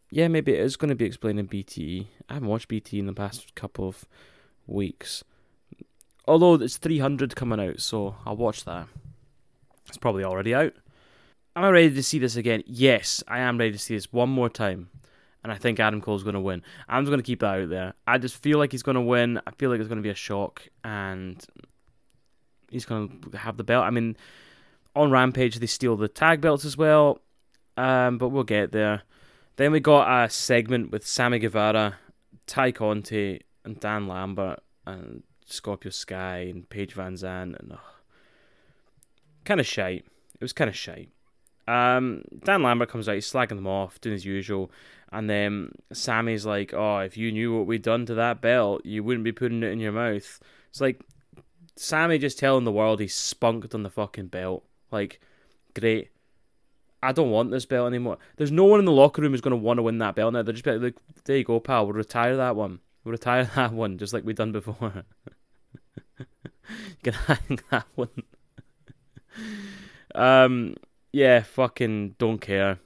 yeah, 0.09 0.27
maybe 0.27 0.53
it 0.53 0.59
is 0.59 0.75
going 0.75 0.89
to 0.89 0.95
be 0.95 1.05
explaining 1.05 1.39
in 1.39 1.47
BTE. 1.47 2.07
I 2.27 2.33
haven't 2.33 2.49
watched 2.49 2.67
BTE 2.67 2.99
in 2.99 3.05
the 3.05 3.13
past 3.13 3.55
couple 3.55 3.87
of 3.87 4.03
weeks, 4.67 5.23
although 6.27 6.55
it's 6.55 6.75
300 6.75 7.33
coming 7.33 7.61
out, 7.61 7.79
so 7.79 8.15
I'll 8.25 8.35
watch 8.35 8.65
that. 8.65 8.87
It's 9.87 9.97
probably 9.97 10.25
already 10.25 10.53
out. 10.53 10.73
Am 11.55 11.63
I 11.63 11.69
ready 11.69 11.95
to 11.95 12.03
see 12.03 12.19
this 12.19 12.35
again? 12.35 12.61
Yes, 12.65 13.23
I 13.25 13.39
am 13.39 13.57
ready 13.57 13.71
to 13.71 13.79
see 13.79 13.95
this 13.95 14.11
one 14.11 14.29
more 14.29 14.49
time. 14.49 14.89
And 15.43 15.51
I 15.51 15.57
think 15.57 15.79
Adam 15.79 16.01
Cole's 16.01 16.23
going 16.23 16.35
to 16.35 16.39
win. 16.39 16.61
I'm 16.87 17.03
just 17.03 17.09
going 17.09 17.19
to 17.19 17.25
keep 17.25 17.39
that 17.39 17.61
out 17.61 17.69
there. 17.69 17.93
I 18.05 18.19
just 18.19 18.37
feel 18.37 18.59
like 18.59 18.71
he's 18.71 18.83
going 18.83 18.95
to 18.95 19.01
win. 19.01 19.41
I 19.47 19.51
feel 19.51 19.71
like 19.71 19.79
it's 19.79 19.87
going 19.87 19.97
to 19.97 20.03
be 20.03 20.11
a 20.11 20.15
shock. 20.15 20.67
And 20.83 21.43
he's 22.71 22.85
gonna 22.85 23.09
have 23.37 23.57
the 23.57 23.63
belt. 23.63 23.83
I 23.83 23.91
mean, 23.91 24.17
on 24.95 25.11
Rampage 25.11 25.59
they 25.59 25.67
steal 25.67 25.95
the 25.95 26.07
tag 26.07 26.41
belts 26.41 26.65
as 26.65 26.77
well, 26.77 27.21
um, 27.77 28.17
but 28.17 28.29
we'll 28.29 28.43
get 28.43 28.71
there. 28.71 29.03
Then 29.57 29.71
we 29.73 29.79
got 29.79 30.23
a 30.23 30.29
segment 30.29 30.91
with 30.91 31.05
Sammy 31.05 31.37
Guevara, 31.37 31.97
Tay 32.47 32.71
Conti, 32.71 33.41
and 33.63 33.79
Dan 33.79 34.07
Lambert, 34.07 34.63
and 34.87 35.23
Scorpio 35.45 35.91
Sky 35.91 36.37
and 36.49 36.67
Paige 36.67 36.95
VanZant, 36.95 37.59
and 37.59 37.77
kind 39.45 39.59
of 39.59 39.67
shite. 39.67 40.05
It 40.33 40.41
was 40.41 40.53
kind 40.53 40.69
of 40.69 40.75
shite. 40.75 41.09
Um, 41.67 42.23
Dan 42.43 42.63
Lambert 42.63 42.89
comes 42.89 43.07
out, 43.07 43.15
he's 43.15 43.31
slagging 43.31 43.49
them 43.49 43.67
off, 43.67 44.01
doing 44.01 44.13
his 44.13 44.25
usual, 44.25 44.71
and 45.11 45.29
then 45.29 45.71
Sammy's 45.91 46.45
like, 46.45 46.73
"Oh, 46.73 46.99
if 46.99 47.17
you 47.17 47.31
knew 47.31 47.57
what 47.57 47.67
we'd 47.67 47.81
done 47.81 48.05
to 48.05 48.15
that 48.15 48.41
belt, 48.41 48.85
you 48.85 49.03
wouldn't 49.03 49.25
be 49.25 49.31
putting 49.31 49.63
it 49.63 49.71
in 49.71 49.79
your 49.79 49.91
mouth." 49.91 50.39
It's 50.69 50.81
like 50.81 51.01
Sammy 51.75 52.17
just 52.17 52.39
telling 52.39 52.63
the 52.63 52.71
world 52.71 52.99
he's 52.99 53.15
spunked 53.15 53.73
on 53.73 53.83
the 53.83 53.89
fucking 53.89 54.27
belt. 54.27 54.63
Like, 54.91 55.19
great. 55.73 56.09
I 57.03 57.11
don't 57.11 57.31
want 57.31 57.49
this 57.51 57.65
belt 57.65 57.87
anymore. 57.87 58.19
There's 58.37 58.51
no 58.51 58.65
one 58.65 58.79
in 58.79 58.85
the 58.85 58.91
locker 58.91 59.21
room 59.21 59.31
who's 59.31 59.41
going 59.41 59.51
to 59.51 59.57
want 59.57 59.79
to 59.79 59.83
win 59.83 59.97
that 59.97 60.15
belt 60.15 60.33
now. 60.33 60.43
They're 60.43 60.53
just 60.53 60.65
like, 60.65 60.95
there 61.25 61.37
you 61.37 61.43
go, 61.43 61.59
pal. 61.59 61.85
We'll 61.85 61.93
retire 61.93 62.37
that 62.37 62.55
one. 62.55 62.79
We'll 63.03 63.13
retire 63.13 63.45
that 63.55 63.73
one, 63.73 63.97
just 63.97 64.13
like 64.13 64.23
we've 64.23 64.35
done 64.35 64.51
before. 64.51 65.03
you 66.19 66.25
can 67.03 67.13
hang 67.13 67.59
that 67.71 67.87
one. 67.95 68.09
um, 70.15 70.75
yeah, 71.11 71.41
fucking 71.41 72.15
don't 72.19 72.39
care. 72.39 72.79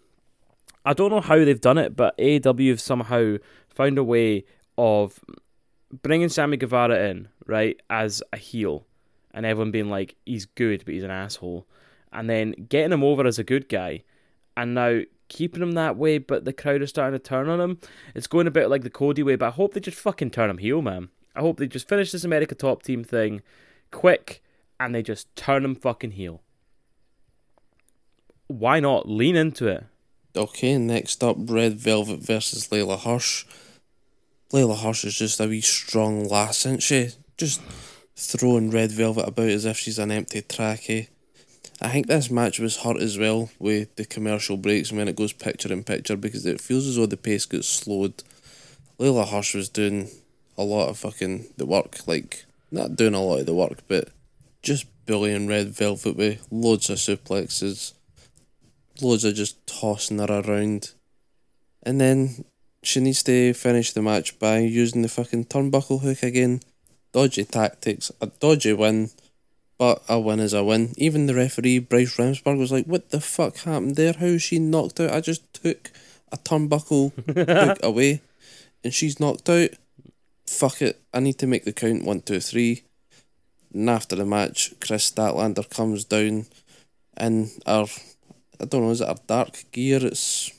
I 0.85 0.93
don't 0.93 1.09
know 1.09 1.21
how 1.21 1.43
they've 1.43 1.59
done 1.59 1.77
it, 1.77 1.95
but 1.95 2.17
AEW 2.17 2.69
have 2.69 2.81
somehow 2.81 3.37
found 3.67 3.97
a 3.97 4.03
way 4.03 4.45
of 4.77 5.19
bringing 6.01 6.29
Sammy 6.29 6.57
Guevara 6.57 7.09
in, 7.09 7.27
right, 7.47 7.81
as 7.89 8.21
a 8.31 8.37
heel, 8.37 8.85
and 9.33 9.45
everyone 9.45 9.71
being 9.71 9.89
like, 9.89 10.15
he's 10.25 10.45
good, 10.45 10.83
but 10.85 10.93
he's 10.93 11.03
an 11.03 11.11
asshole, 11.11 11.65
and 12.13 12.29
then 12.29 12.51
getting 12.69 12.91
him 12.91 13.03
over 13.03 13.25
as 13.25 13.39
a 13.39 13.43
good 13.43 13.67
guy, 13.67 14.03
and 14.55 14.75
now 14.75 15.01
keeping 15.27 15.61
him 15.61 15.71
that 15.71 15.97
way, 15.97 16.19
but 16.19 16.45
the 16.45 16.53
crowd 16.53 16.81
are 16.81 16.87
starting 16.87 17.19
to 17.19 17.23
turn 17.23 17.49
on 17.49 17.59
him. 17.59 17.79
It's 18.13 18.27
going 18.27 18.45
a 18.45 18.51
bit 18.51 18.69
like 18.69 18.83
the 18.83 18.89
Cody 18.89 19.23
way, 19.23 19.35
but 19.35 19.47
I 19.47 19.51
hope 19.51 19.73
they 19.73 19.79
just 19.79 19.97
fucking 19.97 20.29
turn 20.29 20.49
him 20.49 20.59
heel, 20.59 20.81
man. 20.81 21.09
I 21.35 21.41
hope 21.41 21.57
they 21.57 21.67
just 21.67 21.89
finish 21.89 22.11
this 22.11 22.23
America 22.23 22.53
Top 22.53 22.83
Team 22.83 23.03
thing 23.03 23.41
quick, 23.91 24.43
and 24.79 24.93
they 24.93 25.01
just 25.01 25.35
turn 25.35 25.65
him 25.65 25.75
fucking 25.75 26.11
heel. 26.11 26.41
Why 28.47 28.79
not 28.79 29.09
lean 29.09 29.35
into 29.35 29.67
it? 29.67 29.85
Okay, 30.35 30.77
next 30.77 31.23
up, 31.23 31.37
Red 31.39 31.79
Velvet 31.79 32.19
versus 32.19 32.67
Leyla 32.67 32.99
Hirsch. 32.99 33.45
Leyla 34.51 34.77
Hirsch 34.77 35.05
is 35.05 35.17
just 35.17 35.39
a 35.39 35.47
wee 35.47 35.61
strong 35.61 36.27
lass, 36.27 36.65
isn't 36.65 36.83
she? 36.83 37.09
Just 37.37 37.61
throwing 38.17 38.69
Red 38.69 38.91
Velvet 38.91 39.27
about 39.27 39.47
as 39.47 39.63
if 39.63 39.77
she's 39.77 39.97
an 39.97 40.11
empty 40.11 40.41
trachea. 40.41 41.03
Eh? 41.03 41.05
I 41.81 41.89
think 41.89 42.07
this 42.07 42.29
match 42.29 42.59
was 42.59 42.77
hurt 42.77 43.01
as 43.01 43.17
well 43.17 43.49
with 43.59 43.95
the 43.95 44.05
commercial 44.05 44.57
breaks 44.57 44.89
and 44.89 44.97
when 44.97 45.07
it 45.07 45.15
goes 45.15 45.33
picture 45.33 45.71
in 45.71 45.83
picture 45.83 46.17
because 46.17 46.45
it 46.45 46.61
feels 46.61 46.87
as 46.87 46.95
though 46.95 47.05
the 47.05 47.17
pace 47.17 47.45
gets 47.45 47.67
slowed. 47.67 48.23
Leyla 48.99 49.27
Hirsch 49.27 49.55
was 49.55 49.69
doing 49.69 50.09
a 50.57 50.63
lot 50.63 50.89
of 50.89 50.97
fucking 50.97 51.47
the 51.57 51.65
work, 51.65 52.07
like 52.07 52.45
not 52.71 52.95
doing 52.95 53.13
a 53.13 53.21
lot 53.21 53.39
of 53.39 53.45
the 53.45 53.53
work, 53.53 53.79
but 53.87 54.09
just 54.61 54.85
bullying 55.05 55.47
Red 55.47 55.69
Velvet 55.69 56.15
with 56.15 56.45
loads 56.51 56.89
of 56.89 56.97
suplexes, 56.97 57.93
loads 59.01 59.23
of 59.23 59.35
just 59.35 59.65
tossing 59.67 60.19
her 60.19 60.41
around. 60.41 60.91
And 61.83 61.99
then 62.01 62.45
she 62.83 62.99
needs 62.99 63.23
to 63.23 63.53
finish 63.53 63.91
the 63.91 64.01
match 64.01 64.37
by 64.39 64.59
using 64.59 65.01
the 65.01 65.09
fucking 65.09 65.45
turnbuckle 65.45 66.01
hook 66.01 66.23
again. 66.23 66.61
Dodgy 67.13 67.45
tactics, 67.45 68.11
a 68.21 68.27
dodgy 68.27 68.73
win, 68.73 69.09
but 69.77 70.03
a 70.09 70.19
win 70.19 70.39
is 70.39 70.53
a 70.53 70.63
win. 70.63 70.93
Even 70.97 71.25
the 71.25 71.35
referee, 71.35 71.79
Bryce 71.79 72.17
Remsburg, 72.17 72.57
was 72.57 72.71
like, 72.71 72.85
What 72.85 73.09
the 73.09 73.21
fuck 73.21 73.57
happened 73.57 73.95
there? 73.95 74.13
How 74.13 74.25
is 74.25 74.43
she 74.43 74.59
knocked 74.59 74.99
out? 74.99 75.11
I 75.11 75.21
just 75.21 75.53
took 75.53 75.91
a 76.31 76.37
turnbuckle 76.37 77.13
hook 77.67 77.79
away 77.83 78.21
and 78.83 78.93
she's 78.93 79.19
knocked 79.19 79.49
out. 79.49 79.69
Fuck 80.45 80.81
it, 80.81 81.01
I 81.13 81.19
need 81.19 81.39
to 81.39 81.47
make 81.47 81.65
the 81.65 81.73
count 81.73 82.05
one, 82.05 82.21
two, 82.21 82.39
three. 82.39 82.83
And 83.73 83.89
after 83.89 84.15
the 84.15 84.25
match, 84.25 84.73
Kris 84.79 85.11
Statlander 85.11 85.69
comes 85.69 86.05
down 86.05 86.45
in 87.19 87.49
our, 87.65 87.87
I 88.61 88.65
don't 88.65 88.83
know, 88.83 88.91
is 88.91 89.01
it 89.01 89.07
our 89.07 89.17
dark 89.27 89.65
gear? 89.71 89.99
It's 90.05 90.51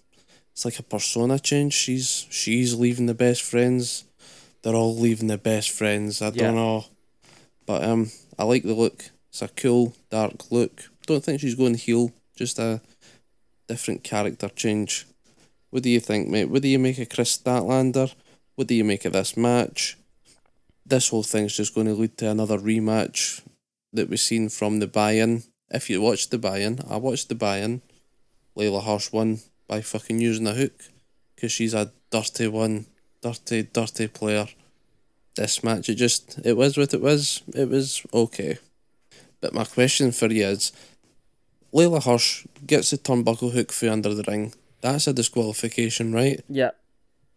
it's 0.52 0.64
like 0.64 0.78
a 0.78 0.82
persona 0.82 1.38
change. 1.38 1.74
She's 1.74 2.26
she's 2.30 2.74
leaving 2.74 3.06
the 3.06 3.14
best 3.14 3.42
friends. 3.42 4.04
They're 4.62 4.74
all 4.74 4.96
leaving 4.96 5.28
the 5.28 5.38
best 5.38 5.70
friends. 5.70 6.20
I 6.22 6.26
Yeah. 6.26 6.32
don't 6.46 6.54
know, 6.56 6.85
but 7.66 7.85
um, 7.85 8.11
I 8.38 8.44
like 8.44 8.62
the 8.64 8.74
look. 8.74 9.11
It's 9.30 9.42
a 9.42 9.48
cool 9.48 9.94
dark 10.11 10.50
look. 10.50 10.90
Don't 11.06 11.22
think 11.24 11.40
she's 11.40 11.54
going 11.54 11.74
heel. 11.74 12.12
Just 12.35 12.59
a 12.59 12.80
different 13.68 14.02
character 14.02 14.48
change. 14.48 15.06
What 15.70 15.82
do 15.82 15.90
you 15.90 16.00
think, 16.00 16.28
mate? 16.28 16.46
What 16.50 16.62
do 16.62 16.68
you 16.68 16.78
make 16.78 16.98
of 16.98 17.09
Kris 17.09 17.37
Statlander? 17.37 18.12
What 18.54 18.66
do 18.68 18.74
you 18.74 18.85
make 18.85 19.04
of 19.04 19.12
this 19.12 19.37
match? 19.37 19.96
This 20.87 21.09
whole 21.09 21.22
thing's 21.22 21.56
just 21.56 21.74
going 21.74 21.87
to 21.88 21.94
lead 21.94 22.16
to 22.18 22.30
another 22.30 22.59
rematch 22.59 23.42
that 23.92 24.09
we've 24.09 24.20
seen 24.20 24.48
from 24.48 24.78
the 24.78 24.87
buy-in. 24.87 25.42
If 25.70 25.90
you 25.90 26.00
watched 26.00 26.31
the 26.31 26.38
buy-in, 26.38 26.81
I 26.88 26.96
watched 26.96 27.29
the 27.29 27.35
buy-in. 27.35 27.83
Leyla 28.57 28.85
Hirsch 28.85 29.12
won 29.12 29.40
by 29.66 29.81
fucking 29.81 30.20
using 30.20 30.46
a 30.46 30.55
hook 30.55 30.85
because 31.35 31.52
she's 31.52 31.74
a 31.74 31.92
dirty 32.11 32.48
one, 32.48 32.87
dirty, 33.20 33.62
dirty 33.64 34.09
player. 34.09 34.46
This 35.35 35.62
match, 35.62 35.88
it 35.88 35.96
just, 35.96 36.38
it 36.44 36.57
was 36.57 36.79
what 36.79 36.94
it 36.94 37.02
was. 37.02 37.42
It 37.55 37.68
was 37.68 38.02
okay. 38.14 38.59
But 39.40 39.52
my 39.52 39.64
question 39.64 40.12
for 40.12 40.29
you 40.33 40.46
is 40.46 40.72
Leyla 41.74 42.02
Hirsch 42.05 42.46
gets 42.66 42.90
the 42.90 42.96
turnbuckle 42.96 43.52
hook 43.52 43.72
through 43.72 43.90
under 43.90 44.14
the 44.14 44.24
ring. 44.26 44.55
That's 44.81 45.07
a 45.07 45.12
disqualification, 45.12 46.12
right? 46.12 46.42
Yeah. 46.48 46.70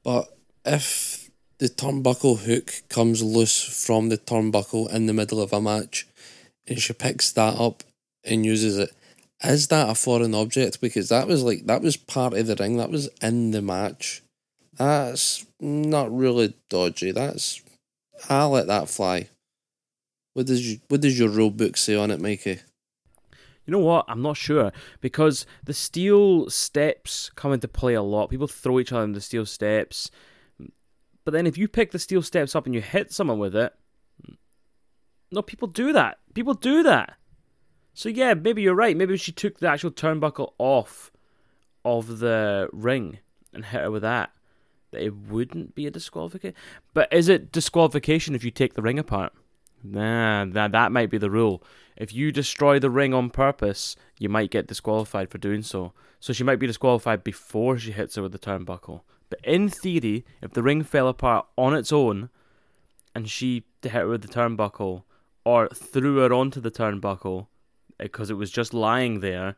But 0.03 0.29
if 0.65 1.29
the 1.57 1.67
turnbuckle 1.67 2.39
hook 2.45 2.71
comes 2.87 3.21
loose 3.21 3.61
from 3.85 4.09
the 4.09 4.17
turnbuckle 4.17 4.93
in 4.93 5.07
the 5.07 5.13
middle 5.13 5.41
of 5.41 5.51
a 5.51 5.59
match 5.59 6.07
and 6.67 6.79
she 6.79 6.93
picks 6.93 7.33
that 7.33 7.59
up 7.59 7.83
and 8.29 8.45
uses 8.45 8.77
it, 8.77 8.91
is 9.43 9.67
that 9.67 9.89
a 9.89 9.95
foreign 9.95 10.35
object? 10.35 10.81
Because 10.81 11.09
that 11.09 11.27
was 11.27 11.43
like 11.43 11.65
that 11.65 11.81
was 11.81 11.97
part 11.97 12.33
of 12.33 12.47
the 12.47 12.55
ring, 12.55 12.77
that 12.77 12.91
was 12.91 13.09
in 13.21 13.51
the 13.51 13.61
match. 13.61 14.21
That's 14.77 15.45
not 15.59 16.15
really 16.15 16.55
dodgy. 16.69 17.11
That's 17.11 17.61
I'll 18.29 18.51
let 18.51 18.67
that 18.67 18.89
fly. 18.89 19.29
What 20.33 20.45
does 20.45 20.71
you, 20.71 20.79
what 20.87 21.01
does 21.01 21.19
your 21.19 21.29
rule 21.29 21.51
book 21.51 21.77
say 21.77 21.95
on 21.95 22.11
it, 22.11 22.21
Mikey? 22.21 22.59
You 23.65 23.71
know 23.71 23.79
what? 23.79 24.05
I'm 24.07 24.21
not 24.21 24.37
sure 24.37 24.71
because 24.99 25.45
the 25.63 25.73
steel 25.73 26.49
steps 26.49 27.29
come 27.35 27.53
into 27.53 27.67
play 27.67 27.93
a 27.93 28.01
lot. 28.01 28.29
People 28.29 28.47
throw 28.47 28.79
each 28.79 28.91
other 28.91 29.03
in 29.03 29.11
the 29.11 29.21
steel 29.21 29.45
steps, 29.45 30.09
but 31.23 31.31
then 31.31 31.45
if 31.45 31.57
you 31.57 31.67
pick 31.67 31.91
the 31.91 31.99
steel 31.99 32.21
steps 32.21 32.55
up 32.55 32.65
and 32.65 32.73
you 32.73 32.81
hit 32.81 33.13
someone 33.13 33.37
with 33.37 33.55
it, 33.55 33.73
no, 35.31 35.43
people 35.43 35.67
do 35.67 35.93
that. 35.93 36.17
People 36.33 36.55
do 36.55 36.81
that. 36.83 37.18
So 37.99 38.07
yeah, 38.07 38.33
maybe 38.33 38.61
you're 38.61 38.75
right. 38.75 38.95
Maybe 38.95 39.17
she 39.17 39.33
took 39.33 39.59
the 39.59 39.67
actual 39.67 39.91
turnbuckle 39.91 40.53
off 40.57 41.11
of 41.83 42.19
the 42.19 42.69
ring 42.71 43.19
and 43.53 43.65
hit 43.65 43.81
her 43.81 43.91
with 43.91 44.03
that. 44.03 44.31
That 44.91 45.03
it 45.03 45.13
wouldn't 45.13 45.75
be 45.75 45.85
a 45.85 45.91
disqualification. 45.91 46.55
But 46.93 47.11
is 47.11 47.27
it 47.27 47.51
disqualification 47.51 48.35
if 48.35 48.43
you 48.45 48.51
take 48.51 48.75
the 48.75 48.81
ring 48.81 48.99
apart? 48.99 49.33
Nah, 49.83 50.45
that 50.45 50.71
that 50.71 50.93
might 50.93 51.09
be 51.09 51.17
the 51.17 51.29
rule. 51.29 51.61
If 51.97 52.13
you 52.13 52.31
destroy 52.31 52.79
the 52.79 52.89
ring 52.89 53.13
on 53.13 53.31
purpose, 53.31 53.97
you 54.17 54.29
might 54.29 54.49
get 54.49 54.67
disqualified 54.67 55.29
for 55.29 55.37
doing 55.37 55.61
so. 55.61 55.91
So 56.21 56.31
she 56.31 56.45
might 56.45 56.59
be 56.59 56.67
disqualified 56.67 57.21
before 57.21 57.77
she 57.77 57.91
hits 57.91 58.15
her 58.15 58.21
with 58.21 58.31
the 58.31 58.39
turnbuckle. 58.39 59.01
But 59.29 59.41
in 59.43 59.67
theory, 59.67 60.23
if 60.41 60.53
the 60.53 60.63
ring 60.63 60.83
fell 60.83 61.09
apart 61.09 61.47
on 61.57 61.73
its 61.73 61.91
own, 61.91 62.29
and 63.13 63.29
she 63.29 63.65
hit 63.81 63.91
her 63.91 64.07
with 64.07 64.21
the 64.21 64.29
turnbuckle, 64.29 65.03
or 65.43 65.67
threw 65.67 66.19
her 66.19 66.31
onto 66.33 66.61
the 66.61 66.71
turnbuckle, 66.71 67.47
because 67.99 68.29
it 68.29 68.35
was 68.35 68.51
just 68.51 68.73
lying 68.73 69.19
there, 69.19 69.55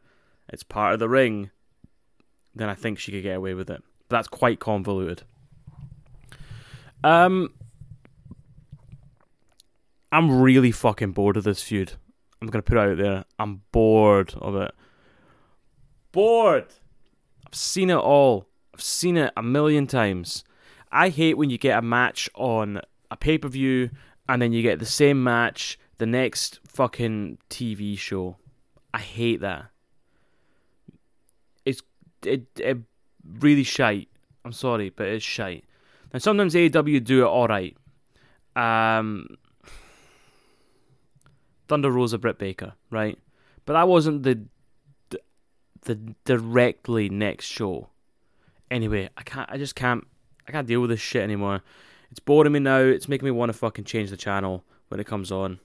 it's 0.49 0.63
part 0.63 0.93
of 0.93 0.99
the 0.99 1.09
ring, 1.09 1.51
then 2.53 2.69
I 2.69 2.75
think 2.75 2.99
she 2.99 3.11
could 3.11 3.23
get 3.23 3.37
away 3.37 3.53
with 3.53 3.69
it. 3.69 3.81
But 4.09 4.17
that's 4.17 4.27
quite 4.27 4.59
convoluted. 4.59 5.23
Um, 7.03 7.53
I'm 10.11 10.41
really 10.41 10.71
fucking 10.71 11.11
bored 11.11 11.37
of 11.37 11.43
this 11.43 11.61
feud. 11.61 11.93
I'm 12.41 12.47
gonna 12.47 12.63
put 12.63 12.77
it 12.77 12.91
out 12.91 12.97
there. 12.97 13.25
I'm 13.39 13.61
bored 13.71 14.33
of 14.35 14.55
it. 14.55 14.71
Bored. 16.11 16.65
I've 17.47 17.55
seen 17.55 17.89
it 17.89 17.95
all. 17.95 18.47
I've 18.73 18.81
seen 18.81 19.17
it 19.17 19.31
a 19.37 19.43
million 19.43 19.87
times. 19.87 20.43
I 20.91 21.09
hate 21.09 21.37
when 21.37 21.49
you 21.49 21.57
get 21.57 21.77
a 21.77 21.81
match 21.81 22.29
on 22.35 22.81
a 23.09 23.15
pay 23.15 23.37
per 23.37 23.47
view 23.47 23.89
and 24.27 24.41
then 24.41 24.51
you 24.51 24.61
get 24.61 24.79
the 24.79 24.85
same 24.85 25.23
match 25.23 25.79
the 26.01 26.07
next 26.07 26.59
fucking 26.65 27.37
TV 27.51 27.95
show. 27.95 28.35
I 28.91 28.97
hate 28.97 29.41
that. 29.41 29.67
It's 31.63 31.83
it 32.25 32.47
it 32.57 32.79
really 33.39 33.61
shite. 33.61 34.09
I'm 34.43 34.51
sorry, 34.51 34.89
but 34.89 35.05
it's 35.05 35.23
shite. 35.23 35.63
Now 36.11 36.17
sometimes 36.17 36.55
AEW 36.55 37.03
do 37.03 37.21
it 37.21 37.27
all 37.27 37.47
right. 37.47 37.77
Um, 38.55 39.37
Thunder 41.67 41.91
Rosa, 41.91 42.17
Britt 42.17 42.39
Baker, 42.39 42.73
right? 42.89 43.19
But 43.65 43.73
that 43.73 43.87
wasn't 43.87 44.23
the 44.23 44.41
the, 45.11 45.19
the 45.83 46.15
directly 46.25 47.09
next 47.09 47.45
show. 47.45 47.89
Anyway, 48.71 49.07
I 49.15 49.21
can't. 49.21 49.47
I 49.51 49.59
just 49.59 49.75
can't. 49.75 50.07
I 50.47 50.51
can't 50.51 50.67
deal 50.67 50.81
with 50.81 50.89
this 50.89 50.99
shit 50.99 51.21
anymore. 51.21 51.61
It's 52.09 52.19
boring 52.19 52.53
me 52.53 52.59
now. 52.59 52.79
It's 52.79 53.07
making 53.07 53.25
me 53.25 53.31
want 53.31 53.51
to 53.51 53.57
fucking 53.57 53.85
change 53.85 54.09
the 54.09 54.17
channel 54.17 54.63
when 54.87 54.99
it 54.99 55.05
comes 55.05 55.31
on. 55.31 55.59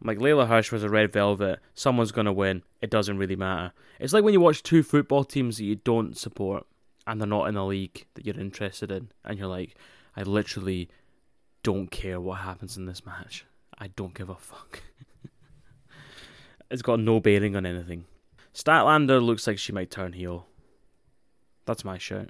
I'm 0.00 0.06
like 0.06 0.18
Leyla 0.18 0.48
Hirsch 0.48 0.72
was 0.72 0.82
a 0.82 0.88
red 0.88 1.12
velvet. 1.12 1.58
Someone's 1.74 2.12
gonna 2.12 2.32
win. 2.32 2.62
It 2.80 2.90
doesn't 2.90 3.18
really 3.18 3.36
matter. 3.36 3.72
It's 3.98 4.12
like 4.12 4.24
when 4.24 4.32
you 4.32 4.40
watch 4.40 4.62
two 4.62 4.82
football 4.82 5.24
teams 5.24 5.58
that 5.58 5.64
you 5.64 5.76
don't 5.76 6.16
support 6.16 6.66
and 7.06 7.20
they're 7.20 7.28
not 7.28 7.48
in 7.48 7.56
a 7.56 7.66
league 7.66 8.06
that 8.14 8.24
you're 8.24 8.38
interested 8.38 8.90
in, 8.90 9.10
and 9.24 9.38
you're 9.38 9.48
like, 9.48 9.74
I 10.16 10.22
literally 10.22 10.88
don't 11.62 11.90
care 11.90 12.20
what 12.20 12.40
happens 12.40 12.76
in 12.76 12.86
this 12.86 13.04
match. 13.04 13.44
I 13.78 13.88
don't 13.88 14.14
give 14.14 14.28
a 14.28 14.36
fuck. 14.36 14.82
it's 16.70 16.82
got 16.82 17.00
no 17.00 17.18
bearing 17.18 17.56
on 17.56 17.66
anything. 17.66 18.04
Statlander 18.54 19.22
looks 19.22 19.46
like 19.46 19.58
she 19.58 19.72
might 19.72 19.90
turn 19.90 20.12
heel. 20.12 20.46
That's 21.66 21.84
my 21.84 21.98
shout. 21.98 22.28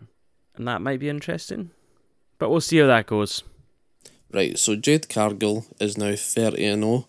And 0.56 0.66
that 0.68 0.82
might 0.82 1.00
be 1.00 1.08
interesting. 1.08 1.70
But 2.38 2.50
we'll 2.50 2.60
see 2.60 2.78
how 2.78 2.86
that 2.86 3.06
goes. 3.06 3.42
Right, 4.32 4.58
so 4.58 4.76
Jade 4.76 5.08
Cargill 5.08 5.66
is 5.80 5.98
now 5.98 6.14
30 6.14 6.64
and 6.64 6.82
0. 6.82 7.08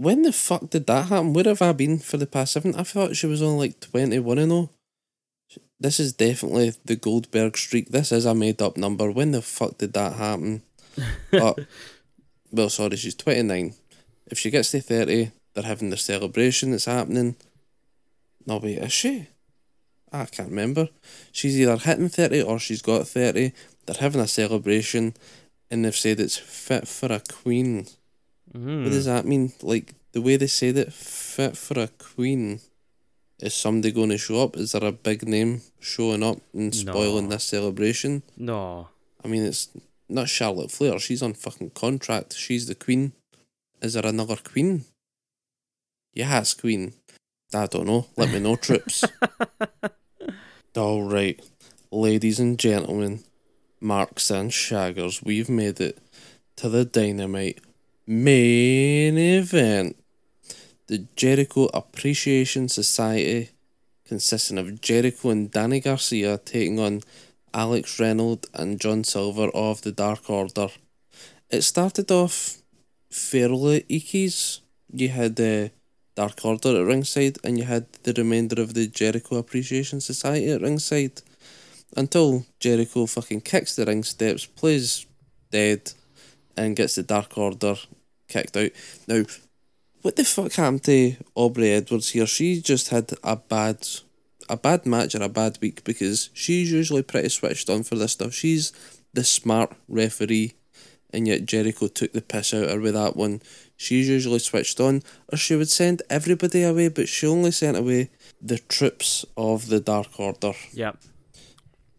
When 0.00 0.22
the 0.22 0.32
fuck 0.32 0.70
did 0.70 0.86
that 0.86 1.08
happen? 1.08 1.34
Where 1.34 1.44
have 1.44 1.60
I 1.60 1.72
been 1.72 1.98
for 1.98 2.16
the 2.16 2.26
past 2.26 2.54
seven? 2.54 2.74
I 2.74 2.84
thought 2.84 3.16
she 3.16 3.26
was 3.26 3.42
only 3.42 3.68
like 3.68 3.80
21 3.80 4.38
and 4.38 4.50
0. 4.50 4.70
This 5.78 6.00
is 6.00 6.14
definitely 6.14 6.72
the 6.86 6.96
Goldberg 6.96 7.58
streak. 7.58 7.90
This 7.90 8.10
is 8.10 8.24
a 8.24 8.34
made 8.34 8.62
up 8.62 8.78
number. 8.78 9.10
When 9.10 9.32
the 9.32 9.42
fuck 9.42 9.76
did 9.76 9.92
that 9.92 10.14
happen? 10.14 10.62
but, 11.30 11.58
well, 12.50 12.70
sorry, 12.70 12.96
she's 12.96 13.14
29. 13.14 13.74
If 14.28 14.38
she 14.38 14.48
gets 14.48 14.70
to 14.70 14.80
30, 14.80 15.32
they're 15.52 15.64
having 15.64 15.90
their 15.90 15.98
celebration 15.98 16.70
that's 16.70 16.86
happening. 16.86 17.36
No, 18.46 18.56
wait, 18.56 18.78
is 18.78 18.94
she? 18.94 19.26
I 20.10 20.24
can't 20.24 20.48
remember. 20.48 20.88
She's 21.30 21.60
either 21.60 21.76
hitting 21.76 22.08
30 22.08 22.40
or 22.40 22.58
she's 22.58 22.80
got 22.80 23.06
30. 23.06 23.52
They're 23.84 23.96
having 24.00 24.22
a 24.22 24.26
celebration 24.26 25.12
and 25.70 25.84
they've 25.84 25.94
said 25.94 26.20
it's 26.20 26.38
fit 26.38 26.88
for 26.88 27.12
a 27.12 27.20
queen. 27.20 27.86
Mm. 28.54 28.84
What 28.84 28.92
does 28.92 29.04
that 29.06 29.26
mean? 29.26 29.52
Like 29.62 29.94
the 30.12 30.20
way 30.20 30.36
they 30.36 30.46
said 30.46 30.76
it, 30.76 30.92
fit 30.92 31.56
for 31.56 31.78
a 31.80 31.88
queen. 31.88 32.60
Is 33.38 33.54
somebody 33.54 33.90
going 33.92 34.10
to 34.10 34.18
show 34.18 34.42
up? 34.42 34.56
Is 34.56 34.72
there 34.72 34.84
a 34.84 34.92
big 34.92 35.26
name 35.26 35.62
showing 35.78 36.22
up 36.22 36.38
and 36.52 36.74
spoiling 36.74 37.24
No. 37.24 37.30
this 37.30 37.44
celebration? 37.44 38.22
No. 38.36 38.88
I 39.24 39.28
mean, 39.28 39.44
it's 39.44 39.68
not 40.10 40.28
Charlotte 40.28 40.70
Flair. 40.70 40.98
She's 40.98 41.22
on 41.22 41.32
fucking 41.32 41.70
contract. 41.70 42.34
She's 42.34 42.66
the 42.66 42.74
queen. 42.74 43.12
Is 43.80 43.94
there 43.94 44.04
another 44.04 44.36
queen? 44.36 44.84
Yes, 46.12 46.52
queen. 46.52 46.92
I 47.54 47.64
don't 47.66 47.86
know. 47.86 48.08
Let 48.16 48.30
me 48.30 48.40
know, 48.40 48.56
troops. 48.56 49.04
All 50.76 51.02
right, 51.02 51.40
ladies 51.90 52.38
and 52.38 52.58
gentlemen, 52.58 53.24
marks 53.80 54.30
and 54.30 54.50
shaggers, 54.50 55.24
we've 55.24 55.48
made 55.48 55.80
it 55.80 55.98
to 56.56 56.68
the 56.68 56.84
dynamite 56.84 57.60
main 58.10 59.16
event. 59.16 59.96
The 60.88 61.06
Jericho 61.14 61.70
Appreciation 61.72 62.68
Society, 62.68 63.50
consisting 64.04 64.58
of 64.58 64.80
Jericho 64.80 65.30
and 65.30 65.48
Danny 65.48 65.78
Garcia, 65.78 66.38
taking 66.38 66.80
on 66.80 67.02
Alex 67.54 68.00
Reynolds 68.00 68.48
and 68.52 68.80
John 68.80 69.04
Silver 69.04 69.48
of 69.54 69.82
the 69.82 69.92
Dark 69.92 70.28
Order. 70.28 70.70
It 71.50 71.62
started 71.62 72.10
off 72.10 72.56
fairly 73.12 73.82
eakies. 73.82 74.58
You 74.92 75.10
had 75.10 75.36
the 75.36 75.70
Dark 76.16 76.44
Order 76.44 76.80
at 76.80 76.86
ringside, 76.86 77.38
and 77.44 77.58
you 77.58 77.64
had 77.64 77.92
the 78.02 78.12
remainder 78.14 78.60
of 78.60 78.74
the 78.74 78.88
Jericho 78.88 79.36
Appreciation 79.36 80.00
Society 80.00 80.50
at 80.50 80.62
ringside. 80.62 81.22
Until 81.96 82.44
Jericho 82.58 83.06
fucking 83.06 83.42
kicks 83.42 83.76
the 83.76 83.86
ring 83.86 84.02
steps, 84.02 84.46
plays 84.46 85.06
dead, 85.52 85.92
and 86.56 86.74
gets 86.74 86.96
the 86.96 87.04
Dark 87.04 87.38
Order 87.38 87.76
kicked 88.30 88.56
out. 88.56 88.70
Now, 89.06 89.24
what 90.02 90.16
the 90.16 90.24
fuck 90.24 90.52
happened 90.52 90.84
to 90.84 91.16
Aubrey 91.34 91.72
Edwards 91.72 92.10
here? 92.10 92.26
She 92.26 92.60
just 92.60 92.88
had 92.88 93.12
a 93.22 93.36
bad 93.36 93.86
a 94.48 94.56
bad 94.56 94.84
match 94.84 95.14
or 95.14 95.22
a 95.22 95.28
bad 95.28 95.58
week 95.60 95.84
because 95.84 96.30
she's 96.32 96.72
usually 96.72 97.02
pretty 97.02 97.28
switched 97.28 97.70
on 97.70 97.84
for 97.84 97.94
this 97.94 98.12
stuff. 98.12 98.32
She's 98.32 98.72
the 99.12 99.22
smart 99.22 99.76
referee 99.88 100.54
and 101.12 101.26
yet 101.26 101.46
Jericho 101.46 101.88
took 101.88 102.12
the 102.12 102.22
piss 102.22 102.54
out 102.54 102.64
of 102.64 102.70
her 102.70 102.80
with 102.80 102.94
that 102.94 103.16
one. 103.16 103.42
She's 103.76 104.08
usually 104.08 104.38
switched 104.38 104.80
on, 104.80 105.02
or 105.32 105.38
she 105.38 105.56
would 105.56 105.68
send 105.68 106.02
everybody 106.10 106.62
away, 106.62 106.88
but 106.88 107.08
she 107.08 107.26
only 107.26 107.50
sent 107.50 107.76
away 107.76 108.10
the 108.40 108.58
troops 108.58 109.24
of 109.36 109.68
the 109.68 109.80
Dark 109.80 110.18
Order. 110.18 110.52
Yep. 110.72 110.98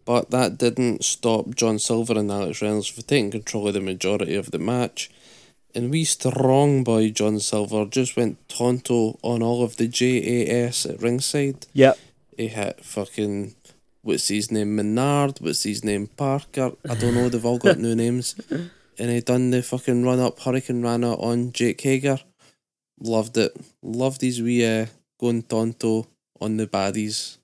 But 0.06 0.32
that 0.32 0.58
didn't 0.58 1.04
stop 1.04 1.56
John 1.56 1.80
Silver 1.80 2.18
and 2.18 2.32
Alex 2.32 2.62
Reynolds 2.62 2.88
from 2.88 3.04
taking 3.04 3.32
control 3.32 3.68
of 3.68 3.74
the 3.74 3.82
majority 3.82 4.36
of 4.36 4.52
the 4.52 4.60
match. 4.60 5.10
And 5.74 5.90
we 5.90 6.04
strong 6.04 6.84
boy 6.84 7.10
John 7.10 7.40
Silver 7.40 7.86
just 7.86 8.18
went 8.18 8.38
tonto 8.50 9.18
on 9.22 9.42
all 9.42 9.64
of 9.64 9.78
the 9.78 9.88
JAS 9.88 10.86
at 10.86 11.02
ringside. 11.02 11.68
Yep. 11.74 11.98
He 12.38 12.48
hit 12.48 12.84
fucking 12.84 13.56
what's 14.02 14.28
his 14.28 14.52
name 14.52 14.76
Menard, 14.76 15.40
what's 15.40 15.64
his 15.64 15.84
name 15.84 16.08
Parker. 16.08 16.74
I 16.90 16.96
don't 16.96 17.16
know. 17.16 17.30
They've 17.30 17.46
all 17.46 17.58
got 17.58 17.78
new 17.80 17.96
names. 17.96 18.36
And 19.00 19.10
he 19.10 19.22
done 19.22 19.52
the 19.52 19.64
fucking 19.64 20.04
run 20.04 20.20
up 20.20 20.40
hurricanrana 20.40 21.22
on 21.22 21.54
Jake 21.54 21.82
Hager. 21.82 22.20
Loved 23.00 23.38
it. 23.38 23.56
Loved 23.82 24.22
his 24.22 24.42
wee 24.42 24.66
uh, 24.66 24.88
going 25.20 25.44
tonto 25.44 26.08
on 26.40 26.58
the 26.58 26.68
baddies. 26.68 27.38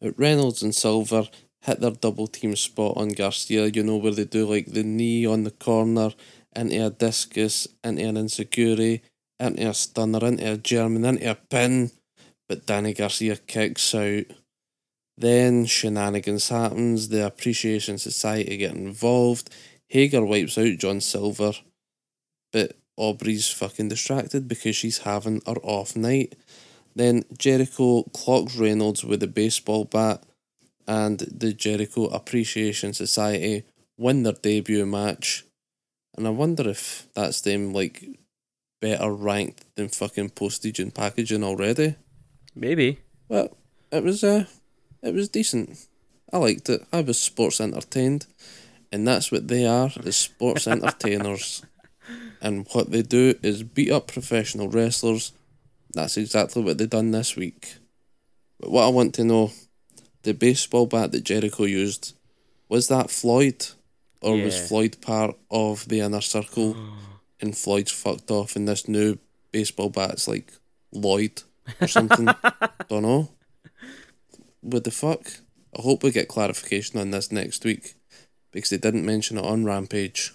But 0.00 0.18
Reynolds 0.18 0.62
and 0.62 0.74
Silver 0.74 1.28
hit 1.62 1.80
their 1.80 1.90
double 1.90 2.26
team 2.26 2.56
spot 2.56 2.96
on 2.96 3.08
Garcia. 3.10 3.66
You 3.66 3.82
know 3.82 3.96
where 3.96 4.12
they 4.12 4.24
do 4.24 4.46
like 4.46 4.66
the 4.66 4.82
knee 4.82 5.26
on 5.26 5.44
the 5.44 5.50
corner 5.50 6.12
into 6.54 6.82
a 6.82 6.86
er 6.86 6.90
discus, 6.90 7.68
into 7.82 8.02
an 8.06 8.16
er 8.16 8.20
insecurity, 8.20 9.02
into 9.40 9.66
a 9.66 9.70
er 9.70 9.72
stunner, 9.72 10.24
into 10.24 10.52
a 10.52 10.56
German, 10.56 11.04
into 11.04 11.30
a 11.30 11.34
pin 11.34 11.90
but 12.52 12.66
Danny 12.66 12.92
Garcia 12.92 13.36
kicks 13.36 13.94
out. 13.94 14.26
Then 15.16 15.64
shenanigans 15.64 16.50
happens. 16.50 17.08
The 17.08 17.24
Appreciation 17.24 17.96
Society 17.96 18.58
get 18.58 18.74
involved. 18.74 19.48
Hager 19.88 20.22
wipes 20.22 20.58
out 20.58 20.76
John 20.76 21.00
Silver, 21.00 21.52
but 22.52 22.76
Aubrey's 22.98 23.48
fucking 23.50 23.88
distracted 23.88 24.48
because 24.48 24.76
she's 24.76 24.98
having 24.98 25.40
her 25.46 25.56
off 25.62 25.96
night. 25.96 26.34
Then 26.94 27.24
Jericho 27.38 28.02
clocks 28.12 28.54
Reynolds 28.56 29.02
with 29.02 29.22
a 29.22 29.28
baseball 29.28 29.86
bat, 29.86 30.22
and 30.86 31.20
the 31.20 31.54
Jericho 31.54 32.04
Appreciation 32.08 32.92
Society 32.92 33.64
win 33.96 34.24
their 34.24 34.34
debut 34.34 34.84
match. 34.84 35.44
And 36.16 36.26
I 36.26 36.30
wonder 36.30 36.68
if 36.68 37.06
that's 37.14 37.40
them 37.40 37.72
like 37.72 38.04
better 38.80 39.12
ranked 39.12 39.64
than 39.76 39.88
fucking 39.88 40.30
postage 40.30 40.78
and 40.78 40.94
packaging 40.94 41.44
already. 41.44 41.96
Maybe. 42.54 42.98
Well, 43.28 43.56
it 43.90 44.02
was 44.02 44.22
uh, 44.22 44.44
it 45.02 45.14
was 45.14 45.28
decent. 45.28 45.86
I 46.32 46.38
liked 46.38 46.68
it. 46.68 46.84
I 46.92 47.00
was 47.00 47.18
sports 47.18 47.60
entertained, 47.60 48.26
and 48.90 49.06
that's 49.06 49.32
what 49.32 49.48
they 49.48 49.66
are: 49.66 49.90
is 50.04 50.16
sports 50.16 50.66
entertainers. 50.66 51.62
And 52.40 52.66
what 52.72 52.90
they 52.90 53.02
do 53.02 53.34
is 53.42 53.62
beat 53.62 53.92
up 53.92 54.08
professional 54.08 54.68
wrestlers. 54.68 55.32
That's 55.94 56.16
exactly 56.16 56.62
what 56.62 56.76
they 56.76 56.86
done 56.86 57.12
this 57.12 57.36
week. 57.36 57.76
But 58.58 58.70
what 58.70 58.84
I 58.84 58.88
want 58.88 59.14
to 59.14 59.24
know, 59.24 59.52
the 60.24 60.34
baseball 60.34 60.86
bat 60.86 61.12
that 61.12 61.24
Jericho 61.24 61.64
used, 61.64 62.14
was 62.68 62.88
that 62.88 63.10
Floyd, 63.10 63.66
or 64.22 64.36
was 64.36 64.68
Floyd 64.68 64.98
part 65.00 65.36
of 65.50 65.88
the 65.88 66.00
inner 66.00 66.20
circle, 66.20 66.76
and 67.40 67.56
Floyd's 67.56 67.92
fucked 67.92 68.30
off, 68.30 68.56
and 68.56 68.68
this 68.68 68.88
new 68.88 69.18
baseball 69.50 69.90
bat's 69.90 70.28
like 70.28 70.52
Lloyd 70.92 71.42
or 71.80 71.88
something. 71.88 72.26
Don't 72.88 73.02
know. 73.02 73.30
What 74.60 74.84
the 74.84 74.90
fuck? 74.90 75.26
I 75.76 75.82
hope 75.82 76.02
we 76.02 76.10
get 76.10 76.28
clarification 76.28 77.00
on 77.00 77.10
this 77.10 77.32
next 77.32 77.64
week 77.64 77.94
because 78.52 78.70
they 78.70 78.76
didn't 78.76 79.06
mention 79.06 79.38
it 79.38 79.44
on 79.44 79.64
Rampage. 79.64 80.32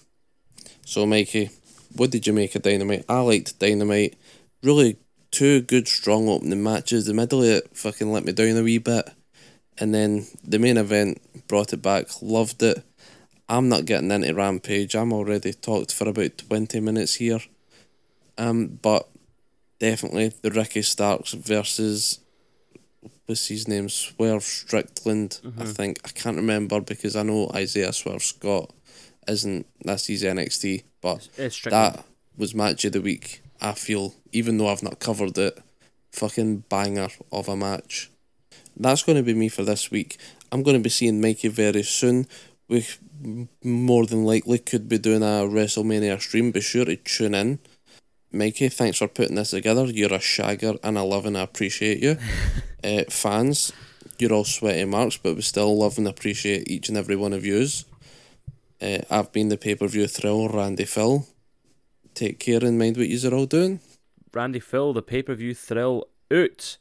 So, 0.84 1.06
Mikey, 1.06 1.52
what 1.96 2.12
did 2.12 2.28
you 2.28 2.34
make 2.34 2.56
of 2.56 2.64
Dynamite? 2.64 3.06
I 3.08 3.20
liked 3.20 3.60
Dynamite. 3.60 4.18
Really, 4.64 4.98
two 5.32 5.62
good, 5.62 5.88
strong 5.88 6.28
opening 6.28 6.64
matches. 6.64 7.06
The 7.06 7.14
middle 7.14 7.44
of 7.44 7.50
it 7.50 7.78
fucking 7.78 8.12
let 8.12 8.26
me 8.26 8.32
down 8.32 8.58
a 8.58 8.64
wee 8.64 8.80
bit. 8.80 9.10
And 9.78 9.94
then 9.94 10.26
the 10.44 10.60
main 10.60 10.78
event 10.78 11.22
brought 11.48 11.74
it 11.74 11.82
back. 11.82 12.08
Loved 12.22 12.64
it. 12.64 12.84
I'm 13.50 13.70
not 13.70 13.86
getting 13.86 14.12
into 14.12 14.34
Rampage. 14.34 14.96
I'm 14.96 15.14
already 15.14 15.54
talked 15.54 15.94
for 15.94 16.08
about 16.10 16.38
20 16.38 16.80
minutes 16.82 17.16
here. 17.16 17.40
Um, 18.38 18.80
but 18.82 19.08
definitely 19.80 20.34
the 20.42 20.52
Ricky 20.52 20.82
Starks 20.82 21.34
versus 21.34 22.20
what's 23.26 23.48
his 23.48 23.68
name? 23.68 23.90
Swerve 23.90 24.44
Strickland, 24.44 25.40
I 25.60 25.66
think. 25.66 26.00
I 26.06 26.10
can't 26.10 26.38
remember 26.38 26.82
because 26.82 27.16
I 27.16 27.24
know 27.24 27.50
Isaiah 27.56 27.94
Swerve 27.94 28.24
Scott 28.24 28.72
isn't 29.28 29.66
that's 29.84 30.08
his 30.08 30.24
NXT, 30.24 30.84
but 31.02 31.28
It's 31.38 31.56
Strickland. 31.56 31.96
that 31.96 32.06
was 32.38 32.54
match 32.54 32.86
of 32.86 32.94
the 32.94 33.02
week. 33.02 33.42
I 33.62 33.72
feel, 33.74 34.14
even 34.32 34.58
though 34.58 34.68
I've 34.68 34.84
not 34.84 35.00
covered 35.00 35.38
it, 35.38 35.58
fucking 36.12 36.66
banger 36.70 37.10
of 37.32 37.48
a 37.48 37.56
match. 37.56 38.12
That's 38.80 39.04
going 39.04 39.16
to 39.18 39.24
be 39.24 39.34
me 39.34 39.50
for 39.50 39.64
this 39.64 39.90
week. 39.90 40.18
I'm 40.52 40.62
going 40.64 40.78
to 40.78 40.84
be 40.84 40.90
seeing 40.90 41.20
Mikey 41.20 41.48
very 41.48 41.82
soon. 41.84 42.28
We 42.68 42.86
more 43.64 44.06
than 44.06 44.26
likely 44.26 44.60
could 44.60 44.88
be 44.88 44.98
doing 44.98 45.24
a 45.24 45.48
WrestleMania 45.48 46.20
stream. 46.20 46.52
Be 46.52 46.62
sure 46.62 46.86
to 46.86 46.96
tune 46.96 47.36
in. 47.36 47.60
Mikey, 48.32 48.70
thanks 48.70 48.98
for 48.98 49.08
putting 49.08 49.36
this 49.36 49.52
together. 49.52 49.86
You're 49.86 50.14
a 50.14 50.20
shagger 50.20 50.78
and 50.84 50.98
I 50.98 51.02
love 51.02 51.26
and 51.26 51.38
I 51.38 51.42
appreciate 51.42 52.00
you. 52.00 52.18
uh, 52.84 53.04
fans, 53.10 53.72
you're 54.20 54.34
all 54.34 54.44
sweaty 54.44 54.86
marks, 54.86 55.18
but 55.18 55.36
we 55.36 55.42
still 55.42 55.78
love 55.78 55.98
and 55.98 56.08
appreciate 56.08 56.70
each 56.70 56.90
and 56.90 56.98
every 56.98 57.16
one 57.16 57.34
of 57.34 57.46
yous. 57.46 57.86
Uh, 58.82 59.00
I've 59.10 59.32
been 59.32 59.50
the 59.50 59.58
pay 59.58 59.76
per 59.76 59.88
view 59.88 60.08
thrill, 60.08 60.50
Randy 60.50 60.86
Phil. 60.86 61.26
Take 62.14 62.40
care 62.40 62.64
and 62.64 62.78
mind 62.78 62.98
what 62.98 63.08
yous 63.08 63.26
are 63.26 63.34
all 63.34 63.46
doing. 63.46 63.80
Randy 64.34 64.60
Phil, 64.60 64.94
the 64.94 65.02
pay 65.02 65.24
per 65.24 65.34
view 65.34 65.54
thrill 65.54 66.08
out. 66.32 66.78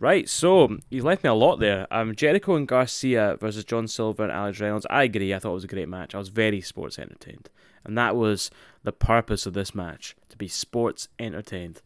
Right, 0.00 0.28
so 0.28 0.76
you 0.90 1.02
left 1.02 1.22
me 1.22 1.30
a 1.30 1.34
lot 1.34 1.60
there. 1.60 1.86
Um, 1.90 2.14
Jericho 2.14 2.56
and 2.56 2.66
Garcia 2.66 3.36
versus 3.40 3.64
John 3.64 3.86
Silver 3.86 4.24
and 4.24 4.32
Alex 4.32 4.60
Reynolds. 4.60 4.86
I 4.90 5.04
agree. 5.04 5.32
I 5.32 5.38
thought 5.38 5.52
it 5.52 5.54
was 5.54 5.64
a 5.64 5.68
great 5.68 5.88
match. 5.88 6.14
I 6.14 6.18
was 6.18 6.28
very 6.28 6.60
sports 6.60 6.98
entertained, 6.98 7.48
and 7.84 7.96
that 7.96 8.16
was 8.16 8.50
the 8.82 8.92
purpose 8.92 9.46
of 9.46 9.54
this 9.54 9.74
match 9.74 10.16
to 10.30 10.36
be 10.36 10.48
sports 10.48 11.08
entertained. 11.18 11.80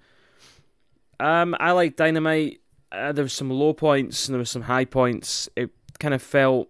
Um, 1.21 1.55
I 1.61 1.73
like 1.73 1.97
Dynamite. 1.97 2.61
Uh, 2.91 3.13
there 3.13 3.25
was 3.25 3.35
some 3.35 3.51
low 3.51 3.75
points 3.75 4.27
and 4.27 4.35
there 4.35 4.39
was 4.39 4.51
some 4.51 4.63
high 4.63 4.87
points. 4.87 5.49
It 5.55 5.71
kind 5.99 6.15
of 6.15 6.23
felt 6.23 6.69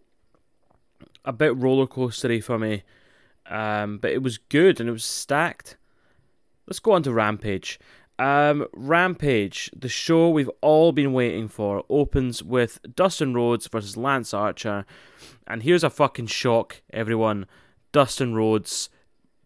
a 1.25 1.33
bit 1.33 1.57
roller 1.57 1.87
coastery 1.87 2.43
for 2.43 2.59
me, 2.59 2.83
um, 3.47 3.99
but 3.99 4.11
it 4.11 4.23
was 4.23 4.39
good 4.39 4.81
and 4.81 4.89
it 4.89 4.93
was 4.93 5.05
stacked. 5.05 5.77
Let's 6.67 6.81
go 6.81 6.93
on 6.93 7.03
to 7.05 7.13
Rampage. 7.13 7.79
Um, 8.19 8.67
Rampage, 8.73 9.71
the 9.77 9.89
show 9.89 10.29
we've 10.29 10.51
all 10.61 10.93
been 10.93 11.13
waiting 11.13 11.47
for, 11.47 11.85
opens 11.89 12.43
with 12.43 12.81
Dustin 12.97 13.33
Rhodes 13.35 13.69
versus 13.69 13.97
Lance 13.97 14.35
Archer. 14.35 14.85
And 15.47 15.63
here's 15.63 15.85
a 15.85 15.91
fucking 15.91 16.27
shock, 16.27 16.83
everyone. 16.93 17.47
Dustin 17.93 18.35
Rhodes 18.35 18.91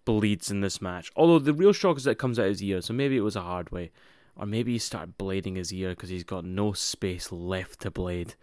bleeds 0.05 0.51
in 0.51 0.63
this 0.63 0.81
match. 0.81 1.11
Although 1.17 1.39
the 1.39 1.53
real 1.53 1.73
shock 1.73 1.99
is 1.99 2.05
that 2.05 2.13
it 2.13 2.19
comes 2.19 2.39
out 2.39 2.47
his 2.47 2.63
ear, 2.63 2.81
so 2.81 2.95
maybe 2.95 3.17
it 3.17 3.23
was 3.23 3.37
a 3.37 3.43
hard 3.43 3.71
way. 3.71 3.91
Or 4.37 4.47
maybe 4.47 4.73
he 4.73 4.79
started 4.79 5.19
blading 5.19 5.57
his 5.57 5.73
ear 5.73 5.91
because 5.91 6.09
he's 6.09 6.25
got 6.25 6.45
no 6.45 6.73
space 6.73 7.31
left 7.31 7.81
to 7.83 7.91
blade. 7.91 8.35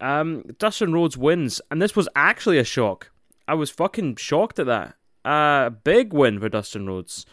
Um, 0.00 0.44
Dustin 0.58 0.94
Rhodes 0.94 1.18
wins, 1.18 1.60
and 1.70 1.82
this 1.82 1.94
was 1.94 2.08
actually 2.16 2.58
a 2.58 2.64
shock. 2.64 3.10
I 3.46 3.54
was 3.54 3.70
fucking 3.70 4.16
shocked 4.16 4.58
at 4.58 4.66
that. 4.66 4.94
A 5.24 5.30
uh, 5.30 5.70
big 5.70 6.12
win 6.14 6.40
for 6.40 6.48
Dustin 6.48 6.86
Rhodes. 6.86 7.26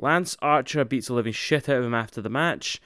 Lance 0.00 0.36
Archer 0.40 0.84
beats 0.84 1.08
the 1.08 1.14
living 1.14 1.32
shit 1.32 1.68
out 1.68 1.78
of 1.78 1.84
him 1.84 1.94
after 1.94 2.20
the 2.20 2.30
match. 2.30 2.80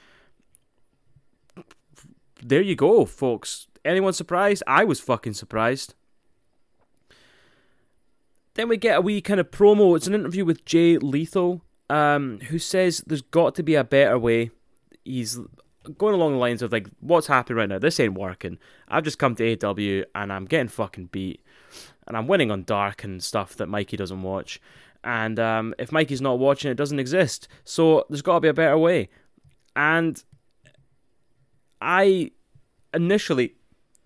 There 2.43 2.61
you 2.61 2.75
go, 2.75 3.05
folks. 3.05 3.67
Anyone 3.83 4.13
surprised? 4.13 4.63
I 4.67 4.83
was 4.83 4.99
fucking 4.99 5.33
surprised. 5.33 5.95
Then 8.55 8.69
we 8.69 8.77
get 8.77 8.97
a 8.97 9.01
wee 9.01 9.21
kind 9.21 9.39
of 9.39 9.51
promo. 9.51 9.95
It's 9.95 10.07
an 10.07 10.13
interview 10.13 10.45
with 10.45 10.65
Jay 10.65 10.97
Lethal, 10.97 11.61
um, 11.89 12.39
who 12.49 12.59
says 12.59 13.03
there's 13.05 13.21
got 13.21 13.55
to 13.55 13.63
be 13.63 13.75
a 13.75 13.83
better 13.83 14.17
way. 14.17 14.51
He's 15.03 15.39
going 15.97 16.15
along 16.15 16.33
the 16.33 16.39
lines 16.39 16.61
of 16.61 16.71
like, 16.71 16.87
what's 16.99 17.27
happening 17.27 17.57
right 17.57 17.69
now? 17.69 17.79
This 17.79 17.99
ain't 17.99 18.13
working. 18.13 18.57
I've 18.87 19.03
just 19.03 19.19
come 19.19 19.35
to 19.35 19.65
AW 19.65 20.05
and 20.15 20.31
I'm 20.31 20.45
getting 20.45 20.67
fucking 20.67 21.07
beat, 21.07 21.41
and 22.07 22.15
I'm 22.17 22.27
winning 22.27 22.51
on 22.51 22.63
dark 22.63 23.03
and 23.03 23.23
stuff 23.23 23.55
that 23.57 23.67
Mikey 23.67 23.97
doesn't 23.97 24.21
watch. 24.21 24.59
And 25.05 25.39
um, 25.39 25.75
if 25.77 25.91
Mikey's 25.91 26.19
not 26.19 26.39
watching, 26.39 26.71
it 26.71 26.75
doesn't 26.75 26.99
exist. 26.99 27.47
So 27.63 28.05
there's 28.09 28.23
got 28.23 28.33
to 28.35 28.39
be 28.41 28.47
a 28.47 28.53
better 28.53 28.77
way. 28.77 29.09
And 29.75 30.21
I 31.79 32.31
initially, 32.91 33.53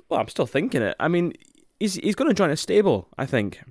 well, 0.10 0.20
I'm 0.20 0.28
still 0.28 0.46
thinking 0.46 0.82
it. 0.82 0.98
I 1.00 1.08
mean, 1.08 1.34
he's 1.80 1.96
he's 1.96 2.16
going 2.16 2.28
to 2.28 2.34
join 2.36 2.52
a 2.52 2.58
stable. 2.58 3.08
I 3.18 3.26
think. 3.26 3.62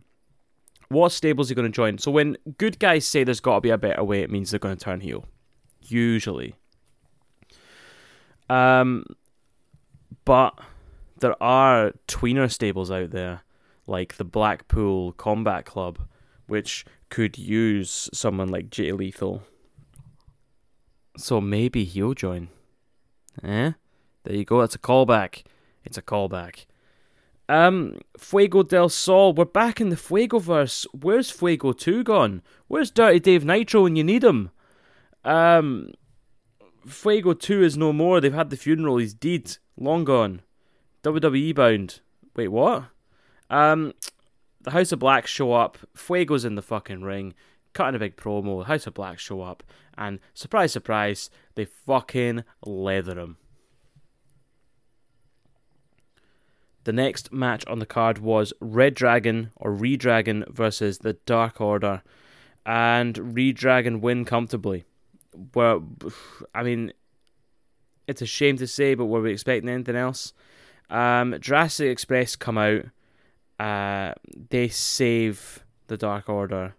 What 0.88 1.12
stable 1.12 1.42
is 1.42 1.50
he 1.50 1.54
going 1.54 1.70
to 1.70 1.76
join? 1.76 1.98
So 1.98 2.10
when 2.10 2.38
good 2.56 2.78
guys 2.78 3.04
say 3.04 3.22
there's 3.22 3.40
got 3.40 3.56
to 3.56 3.60
be 3.60 3.68
a 3.68 3.76
better 3.76 4.02
way, 4.02 4.22
it 4.22 4.30
means 4.30 4.50
they're 4.50 4.58
going 4.58 4.74
to 4.74 4.82
turn 4.82 5.02
heel. 5.02 5.26
Usually. 5.82 6.54
Um, 8.48 9.04
but 10.24 10.58
there 11.18 11.40
are 11.42 11.92
tweener 12.06 12.50
stables 12.50 12.90
out 12.90 13.10
there, 13.10 13.42
like 13.86 14.16
the 14.16 14.24
Blackpool 14.24 15.12
Combat 15.12 15.66
Club, 15.66 15.98
which 16.46 16.86
could 17.08 17.38
use 17.38 18.08
someone 18.12 18.48
like 18.48 18.70
Jay 18.70 18.92
Lethal. 18.92 19.42
So 21.16 21.40
maybe 21.40 21.84
he'll 21.84 22.14
join. 22.14 22.48
Eh? 23.42 23.72
There 24.24 24.36
you 24.36 24.44
go. 24.44 24.60
That's 24.60 24.74
a 24.74 24.78
callback. 24.78 25.44
It's 25.84 25.98
a 25.98 26.02
callback. 26.02 26.66
Um, 27.48 27.98
Fuego 28.18 28.62
del 28.62 28.88
Sol. 28.88 29.32
We're 29.32 29.46
back 29.46 29.80
in 29.80 29.88
the 29.88 29.96
Fuego 29.96 30.38
verse. 30.38 30.86
Where's 30.92 31.30
Fuego 31.30 31.72
2 31.72 32.04
gone? 32.04 32.42
Where's 32.66 32.90
Dirty 32.90 33.20
Dave 33.20 33.44
Nitro 33.44 33.82
when 33.82 33.96
you 33.96 34.04
need 34.04 34.22
him? 34.22 34.50
Um, 35.24 35.92
Fuego 36.86 37.32
2 37.32 37.62
is 37.62 37.76
no 37.76 37.92
more. 37.92 38.20
They've 38.20 38.32
had 38.32 38.50
the 38.50 38.56
funeral. 38.56 38.98
He's 38.98 39.14
dead. 39.14 39.56
Long 39.78 40.04
gone. 40.04 40.42
WWE 41.02 41.54
bound. 41.54 42.00
Wait, 42.36 42.48
what? 42.48 42.84
Um, 43.48 43.94
the 44.68 44.72
House 44.72 44.92
of 44.92 44.98
Black 44.98 45.26
show 45.26 45.54
up. 45.54 45.78
Fuego's 45.96 46.44
in 46.44 46.54
the 46.54 46.60
fucking 46.60 47.00
ring, 47.00 47.32
cutting 47.72 47.94
a 47.94 47.98
big 47.98 48.16
promo. 48.16 48.58
The 48.58 48.66
House 48.66 48.86
of 48.86 48.92
Black 48.92 49.18
show 49.18 49.40
up, 49.40 49.62
and 49.96 50.18
surprise, 50.34 50.72
surprise, 50.72 51.30
they 51.54 51.64
fucking 51.64 52.44
leather 52.66 53.18
him. 53.18 53.38
The 56.84 56.92
next 56.92 57.32
match 57.32 57.66
on 57.66 57.78
the 57.78 57.86
card 57.86 58.18
was 58.18 58.52
Red 58.60 58.92
Dragon 58.92 59.52
or 59.56 59.72
Redragon 59.72 60.46
versus 60.50 60.98
the 60.98 61.14
Dark 61.14 61.62
Order, 61.62 62.02
and 62.66 63.14
Redragon 63.14 64.02
win 64.02 64.26
comfortably. 64.26 64.84
Well, 65.54 65.82
I 66.54 66.62
mean, 66.62 66.92
it's 68.06 68.20
a 68.20 68.26
shame 68.26 68.58
to 68.58 68.66
say, 68.66 68.94
but 68.94 69.06
were 69.06 69.22
we 69.22 69.32
expecting 69.32 69.70
anything 69.70 69.96
else? 69.96 70.34
Um, 70.90 71.36
Jurassic 71.40 71.88
Express 71.88 72.36
come 72.36 72.58
out. 72.58 72.84
Uh, 73.58 74.14
they 74.50 74.68
save 74.68 75.64
the 75.88 75.96
Dark 75.96 76.28
Order, 76.28 76.74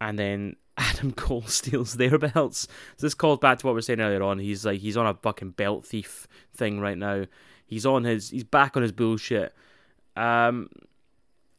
and 0.00 0.18
then 0.18 0.56
Adam 0.76 1.12
Cole 1.12 1.42
steals 1.42 1.94
their 1.94 2.18
belts. 2.18 2.66
So 2.96 3.06
this 3.06 3.14
calls 3.14 3.38
back 3.38 3.58
to 3.58 3.66
what 3.66 3.72
we 3.72 3.76
were 3.76 3.82
saying 3.82 4.00
earlier 4.00 4.22
on. 4.22 4.38
He's 4.38 4.66
like 4.66 4.80
he's 4.80 4.96
on 4.96 5.06
a 5.06 5.14
fucking 5.14 5.50
belt 5.50 5.86
thief 5.86 6.26
thing 6.54 6.80
right 6.80 6.98
now. 6.98 7.26
He's 7.66 7.86
on 7.86 8.04
his 8.04 8.30
he's 8.30 8.44
back 8.44 8.76
on 8.76 8.82
his 8.82 8.92
bullshit. 8.92 9.54
Um, 10.16 10.68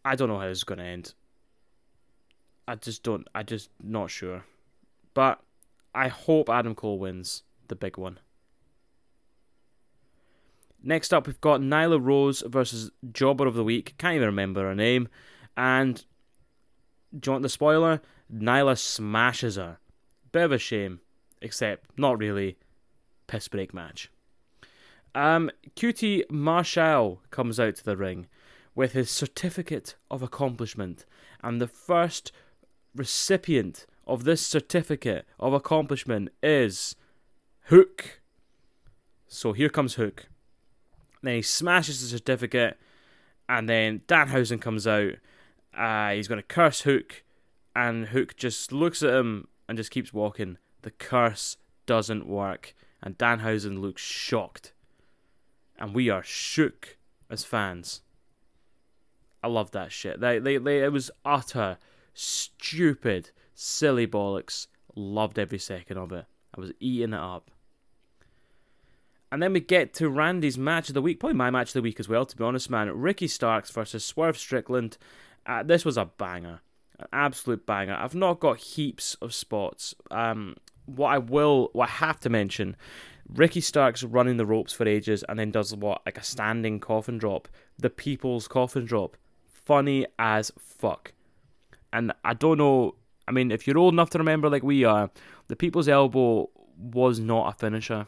I 0.03 0.15
don't 0.15 0.29
know 0.29 0.39
how 0.39 0.47
this 0.47 0.59
is 0.59 0.63
gonna 0.63 0.83
end. 0.83 1.13
I 2.67 2.75
just 2.75 3.03
don't. 3.03 3.27
I 3.33 3.43
just 3.43 3.69
not 3.81 4.09
sure, 4.09 4.43
but 5.13 5.39
I 5.93 6.09
hope 6.09 6.49
Adam 6.49 6.75
Cole 6.75 6.99
wins 6.99 7.43
the 7.67 7.75
big 7.75 7.97
one. 7.97 8.19
Next 10.87 11.11
up, 11.15 11.25
we've 11.25 11.41
got 11.41 11.61
Nyla 11.61 11.99
Rose 11.99 12.43
versus 12.45 12.91
Jobber 13.11 13.47
of 13.47 13.55
the 13.55 13.63
Week. 13.63 13.95
Can't 13.97 14.15
even 14.15 14.27
remember 14.27 14.61
her 14.61 14.75
name. 14.75 15.09
And 15.57 16.05
do 17.19 17.29
you 17.29 17.31
want 17.31 17.41
the 17.41 17.49
spoiler? 17.49 18.01
Nyla 18.31 18.77
smashes 18.77 19.55
her. 19.55 19.79
Bit 20.31 20.43
of 20.43 20.51
a 20.51 20.57
shame, 20.59 20.99
except 21.41 21.97
not 21.97 22.19
really. 22.19 22.57
Piss 23.25 23.47
break 23.47 23.73
match. 23.73 24.11
Um, 25.15 25.49
QT 25.75 26.29
Marshall 26.29 27.21
comes 27.31 27.59
out 27.59 27.77
to 27.77 27.83
the 27.83 27.97
ring 27.97 28.27
with 28.75 28.91
his 28.91 29.09
certificate 29.09 29.95
of 30.11 30.21
accomplishment, 30.21 31.05
and 31.41 31.59
the 31.59 31.67
first 31.67 32.31
recipient 32.93 33.87
of 34.05 34.23
this 34.23 34.45
certificate 34.45 35.25
of 35.39 35.53
accomplishment 35.53 36.29
is 36.43 36.95
Hook. 37.69 38.21
So 39.27 39.53
here 39.53 39.69
comes 39.69 39.95
Hook. 39.95 40.27
Then 41.21 41.35
he 41.35 41.41
smashes 41.41 42.01
the 42.01 42.07
certificate, 42.07 42.77
and 43.49 43.67
then 43.69 44.01
Danhausen 44.07 44.61
comes 44.61 44.87
out. 44.87 45.13
Uh, 45.75 46.11
he's 46.11 46.27
going 46.27 46.39
to 46.39 46.43
curse 46.43 46.81
Hook, 46.81 47.23
and 47.75 48.07
Hook 48.07 48.35
just 48.35 48.71
looks 48.71 49.03
at 49.03 49.13
him 49.13 49.47
and 49.67 49.77
just 49.77 49.91
keeps 49.91 50.13
walking. 50.13 50.57
The 50.83 50.91
curse 50.91 51.57
doesn't 51.85 52.27
work, 52.27 52.75
and 53.01 53.17
Danhausen 53.17 53.81
looks 53.81 54.01
shocked. 54.01 54.73
And 55.77 55.93
we 55.93 56.09
are 56.09 56.23
shook 56.23 56.97
as 57.29 57.43
fans. 57.43 58.01
I 59.43 59.47
love 59.47 59.71
that 59.71 59.91
shit. 59.91 60.19
They, 60.19 60.39
they, 60.39 60.57
they, 60.57 60.83
it 60.83 60.91
was 60.91 61.11
utter, 61.23 61.77
stupid, 62.13 63.31
silly 63.53 64.07
bollocks. 64.07 64.67
Loved 64.95 65.37
every 65.37 65.59
second 65.59 65.97
of 65.97 66.11
it. 66.13 66.25
I 66.55 66.59
was 66.59 66.71
eating 66.79 67.13
it 67.13 67.19
up. 67.19 67.51
And 69.31 69.41
then 69.41 69.53
we 69.53 69.59
get 69.59 69.93
to 69.95 70.09
Randy's 70.09 70.57
match 70.57 70.89
of 70.89 70.93
the 70.93 71.01
week, 71.01 71.19
probably 71.19 71.35
my 71.35 71.49
match 71.49 71.69
of 71.69 71.73
the 71.73 71.81
week 71.81 71.99
as 71.99 72.07
well, 72.07 72.25
to 72.25 72.35
be 72.35 72.43
honest, 72.43 72.69
man. 72.69 72.89
Ricky 72.91 73.27
Starks 73.27 73.71
versus 73.71 74.05
Swerve 74.05 74.37
Strickland. 74.37 74.97
Uh, 75.45 75.63
this 75.63 75.83
was 75.83 75.97
a 75.97 76.05
banger, 76.05 76.61
an 76.99 77.07
absolute 77.11 77.65
banger. 77.65 77.95
I've 77.95 78.15
not 78.15 78.39
got 78.39 78.57
heaps 78.57 79.15
of 79.15 79.33
spots. 79.33 79.95
Um, 80.11 80.55
what 80.85 81.09
I 81.09 81.17
will, 81.17 81.69
what 81.73 81.89
I 81.89 81.91
have 81.93 82.19
to 82.21 82.29
mention, 82.29 82.75
Ricky 83.27 83.61
Stark's 83.61 84.03
running 84.03 84.37
the 84.37 84.45
ropes 84.45 84.73
for 84.73 84.87
ages 84.87 85.23
and 85.27 85.37
then 85.37 85.51
does 85.51 85.75
what, 85.75 86.01
like 86.05 86.17
a 86.17 86.23
standing 86.23 86.79
coffin 86.79 87.17
drop, 87.17 87.47
the 87.77 87.89
people's 87.89 88.47
coffin 88.47 88.85
drop. 88.85 89.17
Funny 89.47 90.05
as 90.19 90.51
fuck. 90.59 91.13
And 91.91 92.13
I 92.23 92.35
don't 92.35 92.59
know, 92.59 92.95
I 93.27 93.31
mean, 93.31 93.51
if 93.51 93.65
you're 93.65 93.77
old 93.77 93.93
enough 93.93 94.11
to 94.11 94.19
remember 94.19 94.49
like 94.49 94.63
we 94.63 94.83
are, 94.83 95.09
the 95.47 95.55
people's 95.55 95.87
elbow 95.87 96.49
was 96.77 97.19
not 97.19 97.49
a 97.49 97.57
finisher. 97.57 98.07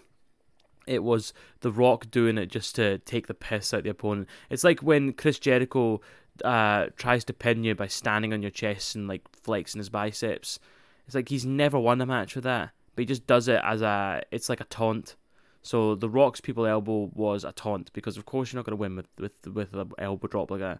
It 0.87 1.03
was 1.03 1.33
The 1.61 1.71
Rock 1.71 2.09
doing 2.09 2.37
it 2.37 2.47
just 2.47 2.75
to 2.75 2.97
take 2.99 3.27
the 3.27 3.33
piss 3.33 3.73
out 3.73 3.83
the 3.83 3.89
opponent. 3.89 4.27
It's 4.49 4.63
like 4.63 4.81
when 4.81 5.13
Chris 5.13 5.39
Jericho 5.39 6.01
uh, 6.43 6.87
tries 6.95 7.23
to 7.25 7.33
pin 7.33 7.63
you 7.63 7.75
by 7.75 7.87
standing 7.87 8.33
on 8.33 8.41
your 8.41 8.51
chest 8.51 8.95
and 8.95 9.07
like 9.07 9.23
flexing 9.43 9.79
his 9.79 9.89
biceps. 9.89 10.59
It's 11.05 11.15
like 11.15 11.29
he's 11.29 11.45
never 11.45 11.79
won 11.79 12.01
a 12.01 12.05
match 12.05 12.35
with 12.35 12.43
that, 12.43 12.71
but 12.95 13.01
he 13.01 13.05
just 13.05 13.27
does 13.27 13.47
it 13.47 13.61
as 13.63 13.81
a. 13.81 14.21
It's 14.31 14.49
like 14.49 14.61
a 14.61 14.65
taunt. 14.65 15.15
So 15.61 15.95
the 15.95 16.09
Rock's 16.09 16.41
people 16.41 16.65
elbow 16.65 17.11
was 17.13 17.43
a 17.43 17.51
taunt 17.51 17.91
because 17.93 18.17
of 18.17 18.25
course 18.25 18.51
you're 18.51 18.59
not 18.59 18.65
going 18.65 18.77
to 18.77 18.81
win 18.81 18.95
with 18.95 19.07
with 19.17 19.47
with 19.47 19.73
an 19.73 19.91
elbow 19.97 20.27
drop 20.27 20.51
like 20.51 20.59
that. 20.59 20.79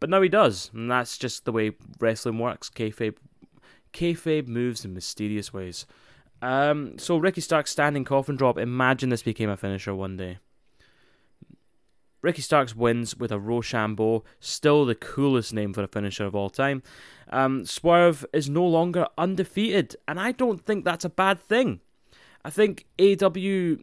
But 0.00 0.10
now 0.10 0.20
he 0.20 0.28
does, 0.28 0.70
and 0.74 0.90
that's 0.90 1.16
just 1.16 1.44
the 1.44 1.52
way 1.52 1.72
wrestling 2.00 2.38
works. 2.38 2.68
Kayfabe, 2.68 3.16
kayfabe 3.92 4.48
moves 4.48 4.84
in 4.84 4.94
mysterious 4.94 5.52
ways. 5.52 5.86
Um, 6.42 6.98
so 6.98 7.16
Ricky 7.16 7.40
Stark's 7.40 7.70
standing 7.70 8.04
coffin 8.04 8.36
drop. 8.36 8.58
Imagine 8.58 9.08
this 9.08 9.22
became 9.22 9.48
a 9.48 9.56
finisher 9.56 9.94
one 9.94 10.16
day. 10.16 10.38
Ricky 12.20 12.42
Starks 12.42 12.76
wins 12.76 13.16
with 13.16 13.32
a 13.32 13.38
Roshambo, 13.38 14.22
still 14.38 14.84
the 14.84 14.94
coolest 14.94 15.52
name 15.52 15.72
for 15.72 15.82
a 15.82 15.88
finisher 15.88 16.24
of 16.24 16.36
all 16.36 16.50
time. 16.50 16.82
Um, 17.30 17.64
Swerve 17.64 18.24
is 18.32 18.48
no 18.48 18.64
longer 18.64 19.08
undefeated, 19.18 19.96
and 20.06 20.20
I 20.20 20.32
don't 20.32 20.64
think 20.64 20.84
that's 20.84 21.04
a 21.04 21.08
bad 21.08 21.40
thing. 21.40 21.80
I 22.44 22.50
think 22.50 22.86
AW 23.00 23.82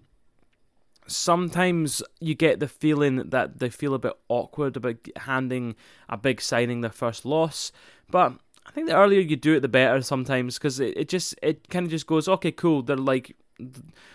sometimes 1.08 2.02
you 2.20 2.36
get 2.36 2.60
the 2.60 2.68
feeling 2.68 3.30
that 3.30 3.60
they 3.60 3.70
feel 3.70 3.94
a 3.94 4.00
bit 4.00 4.14
awkward 4.30 4.78
about 4.78 4.98
handing 5.18 5.76
a 6.08 6.18
big 6.18 6.40
signing 6.40 6.82
their 6.82 6.92
first 6.92 7.26
loss, 7.26 7.72
but 8.10 8.34
I 8.70 8.72
think 8.72 8.88
the 8.88 8.96
earlier 8.96 9.20
you 9.20 9.36
do 9.36 9.56
it, 9.56 9.62
the 9.62 9.68
better 9.68 10.02
sometimes 10.02 10.58
because 10.58 10.80
it, 10.80 10.96
it 10.96 11.10
just 11.10 11.36
it 11.42 11.68
kind 11.70 11.86
of 11.86 11.92
just 11.92 12.08
goes 12.08 12.28
okay, 12.28 12.52
cool. 12.52 12.84
They're 12.84 12.96
like 12.96 13.36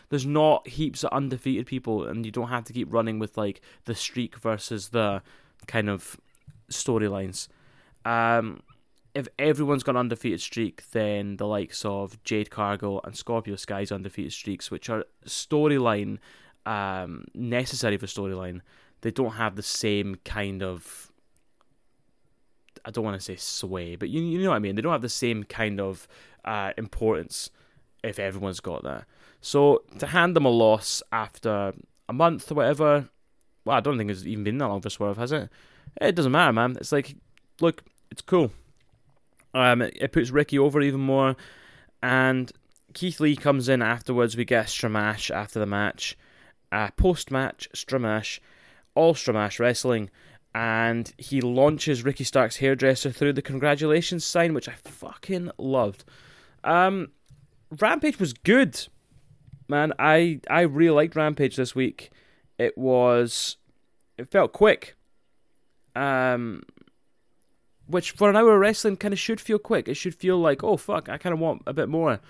there's 0.09 0.25
not 0.25 0.67
heaps 0.67 1.05
of 1.05 1.13
undefeated 1.13 1.67
people, 1.67 2.07
and 2.07 2.25
you 2.25 2.33
don't 2.33 2.49
have 2.49 2.65
to 2.65 2.73
keep 2.73 2.93
running 2.93 3.19
with 3.19 3.37
like 3.37 3.61
the 3.85 3.95
streak 3.95 4.39
versus 4.39 4.89
the 4.91 5.23
kind 5.67 5.91
of 5.91 6.17
storylines. 6.71 7.49
Um, 8.05 8.63
if 9.15 9.29
everyone's 9.39 9.83
got 9.83 9.93
an 9.93 9.99
undefeated 9.99 10.41
streak, 10.41 10.91
then 10.91 11.37
the 11.37 11.47
likes 11.47 11.85
of 11.85 12.23
Jade 12.25 12.51
Cargill 12.51 13.01
and 13.05 13.17
Scorpio 13.17 13.57
Sky's 13.57 13.93
undefeated 13.93 14.33
streaks, 14.33 14.71
which 14.71 14.89
are 14.89 15.05
storyline 15.27 16.19
um, 16.67 17.25
necessary 17.35 17.97
for 17.97 18.07
storyline, 18.07 18.61
they 19.03 19.11
don't 19.11 19.33
have 19.33 19.57
the 19.57 19.63
same 19.63 20.17
kind 20.25 20.63
of 20.63 21.13
I 22.85 22.91
don't 22.91 23.05
want 23.05 23.16
to 23.16 23.24
say 23.24 23.37
sway, 23.37 23.97
but 23.97 24.09
you 24.09 24.20
you 24.20 24.43
know 24.43 24.51
what 24.51 24.57
I 24.57 24.61
mean. 24.61 24.74
They 24.74 24.82
don't 24.82 24.93
have 24.93 25.03
the 25.03 25.09
same 25.09 25.45
kind 25.45 25.80
of 25.80 26.07
uh, 26.45 26.72
importance 26.76 27.51
if 28.03 28.18
everyone's 28.18 28.61
got 28.61 28.82
that. 28.85 29.05
So 29.41 29.82
to 29.99 30.07
hand 30.07 30.37
them 30.37 30.45
a 30.45 30.51
loss 30.51 31.03
after 31.12 31.72
a 32.09 32.12
month 32.12 32.51
or 32.51 32.55
whatever, 32.55 33.09
well, 33.64 33.76
I 33.76 33.80
don't 33.80 33.99
think 33.99 34.11
it's 34.11 34.26
even 34.26 34.45
been 34.45 34.59
that 34.59 34.68
long 34.68 34.80
for 34.80 34.91
Swerve, 34.91 35.16
has 35.16 35.32
it? 35.32 35.49
It 36.01 36.14
doesn't 36.14 36.32
matter, 36.32 36.53
man. 36.53 36.76
It's 36.78 36.93
like, 36.93 37.16
look, 37.61 37.82
it's 38.11 38.22
cool. 38.22 38.53
Um, 39.55 39.82
it, 39.82 39.97
it 40.01 40.12
puts 40.12 40.30
Ricky 40.30 40.59
over 40.59 40.80
even 40.80 41.01
more, 41.01 41.37
and 42.03 42.51
Keith 42.93 43.20
Lee 43.20 43.37
comes 43.37 43.68
in 43.68 43.82
afterwards. 43.82 44.37
We 44.37 44.45
get 44.45 44.66
Stramash 44.66 45.30
after 45.30 45.59
the 45.59 45.66
match, 45.66 46.16
uh, 46.72 46.91
post 46.97 47.30
match 47.30 47.68
Stramash, 47.74 48.41
all 48.95 49.14
Stramash 49.14 49.59
wrestling 49.59 50.11
and 50.55 51.13
he 51.19 51.41
launches 51.41 52.05
Ricky 52.05 52.25
Stark's 52.25 52.57
hairdresser 52.57 53.11
through 53.11 53.33
the 53.33 53.43
congratulations 53.43 54.25
sign, 54.25 54.55
which 54.55 54.69
I 54.69 54.73
fucking 54.73 55.51
loved. 55.59 56.05
Um, 56.63 57.09
Rampage 57.81 58.21
was 58.21 58.33
good, 58.33 58.87
man. 59.69 59.93
I 59.99 60.41
I 60.49 60.63
really 60.63 60.95
liked 60.95 61.17
Rampage 61.17 61.57
this 61.57 61.75
week. 61.75 62.11
It 62.57 62.79
was, 62.79 63.57
it 64.17 64.29
felt 64.29 64.53
quick. 64.53 64.95
Um, 65.97 66.63
which 67.87 68.13
for 68.13 68.31
an 68.31 68.37
hour 68.37 68.55
of 68.55 68.61
wrestling 68.61 68.97
kind 68.97 69.13
of 69.13 69.19
should 69.19 69.41
feel 69.41 69.59
quick. 69.59 69.89
It 69.89 69.95
should 69.95 70.15
feel 70.15 70.39
like, 70.39 70.63
oh 70.63 70.77
fuck, 70.77 71.09
I 71.09 71.19
kind 71.19 71.33
of 71.33 71.41
want 71.41 71.63
a 71.67 71.73
bit 71.73 71.89
more. 71.89 72.21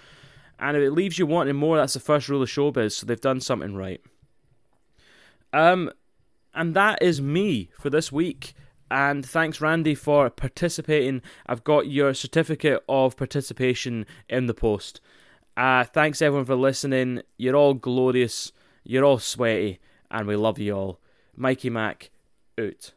And 0.58 0.76
if 0.76 0.82
it 0.82 0.92
leaves 0.92 1.18
you 1.18 1.26
wanting 1.26 1.56
more, 1.56 1.76
that's 1.76 1.94
the 1.94 2.00
first 2.00 2.28
rule 2.28 2.42
of 2.42 2.48
showbiz. 2.48 2.92
So 2.92 3.06
they've 3.06 3.20
done 3.20 3.40
something 3.40 3.74
right. 3.74 4.00
Um, 5.52 5.90
and 6.54 6.74
that 6.74 7.02
is 7.02 7.20
me 7.20 7.70
for 7.78 7.90
this 7.90 8.10
week. 8.12 8.54
And 8.90 9.24
thanks, 9.26 9.60
Randy, 9.60 9.94
for 9.94 10.30
participating. 10.30 11.22
I've 11.46 11.64
got 11.64 11.88
your 11.88 12.14
certificate 12.14 12.84
of 12.88 13.16
participation 13.16 14.06
in 14.28 14.46
the 14.46 14.54
post. 14.54 15.00
Uh, 15.56 15.84
thanks, 15.84 16.20
everyone, 16.20 16.44
for 16.44 16.54
listening. 16.54 17.22
You're 17.36 17.56
all 17.56 17.74
glorious. 17.74 18.52
You're 18.84 19.04
all 19.04 19.18
sweaty. 19.18 19.80
And 20.10 20.28
we 20.28 20.36
love 20.36 20.58
you 20.58 20.76
all. 20.76 21.00
Mikey 21.36 21.70
Mac, 21.70 22.10
out. 22.58 22.92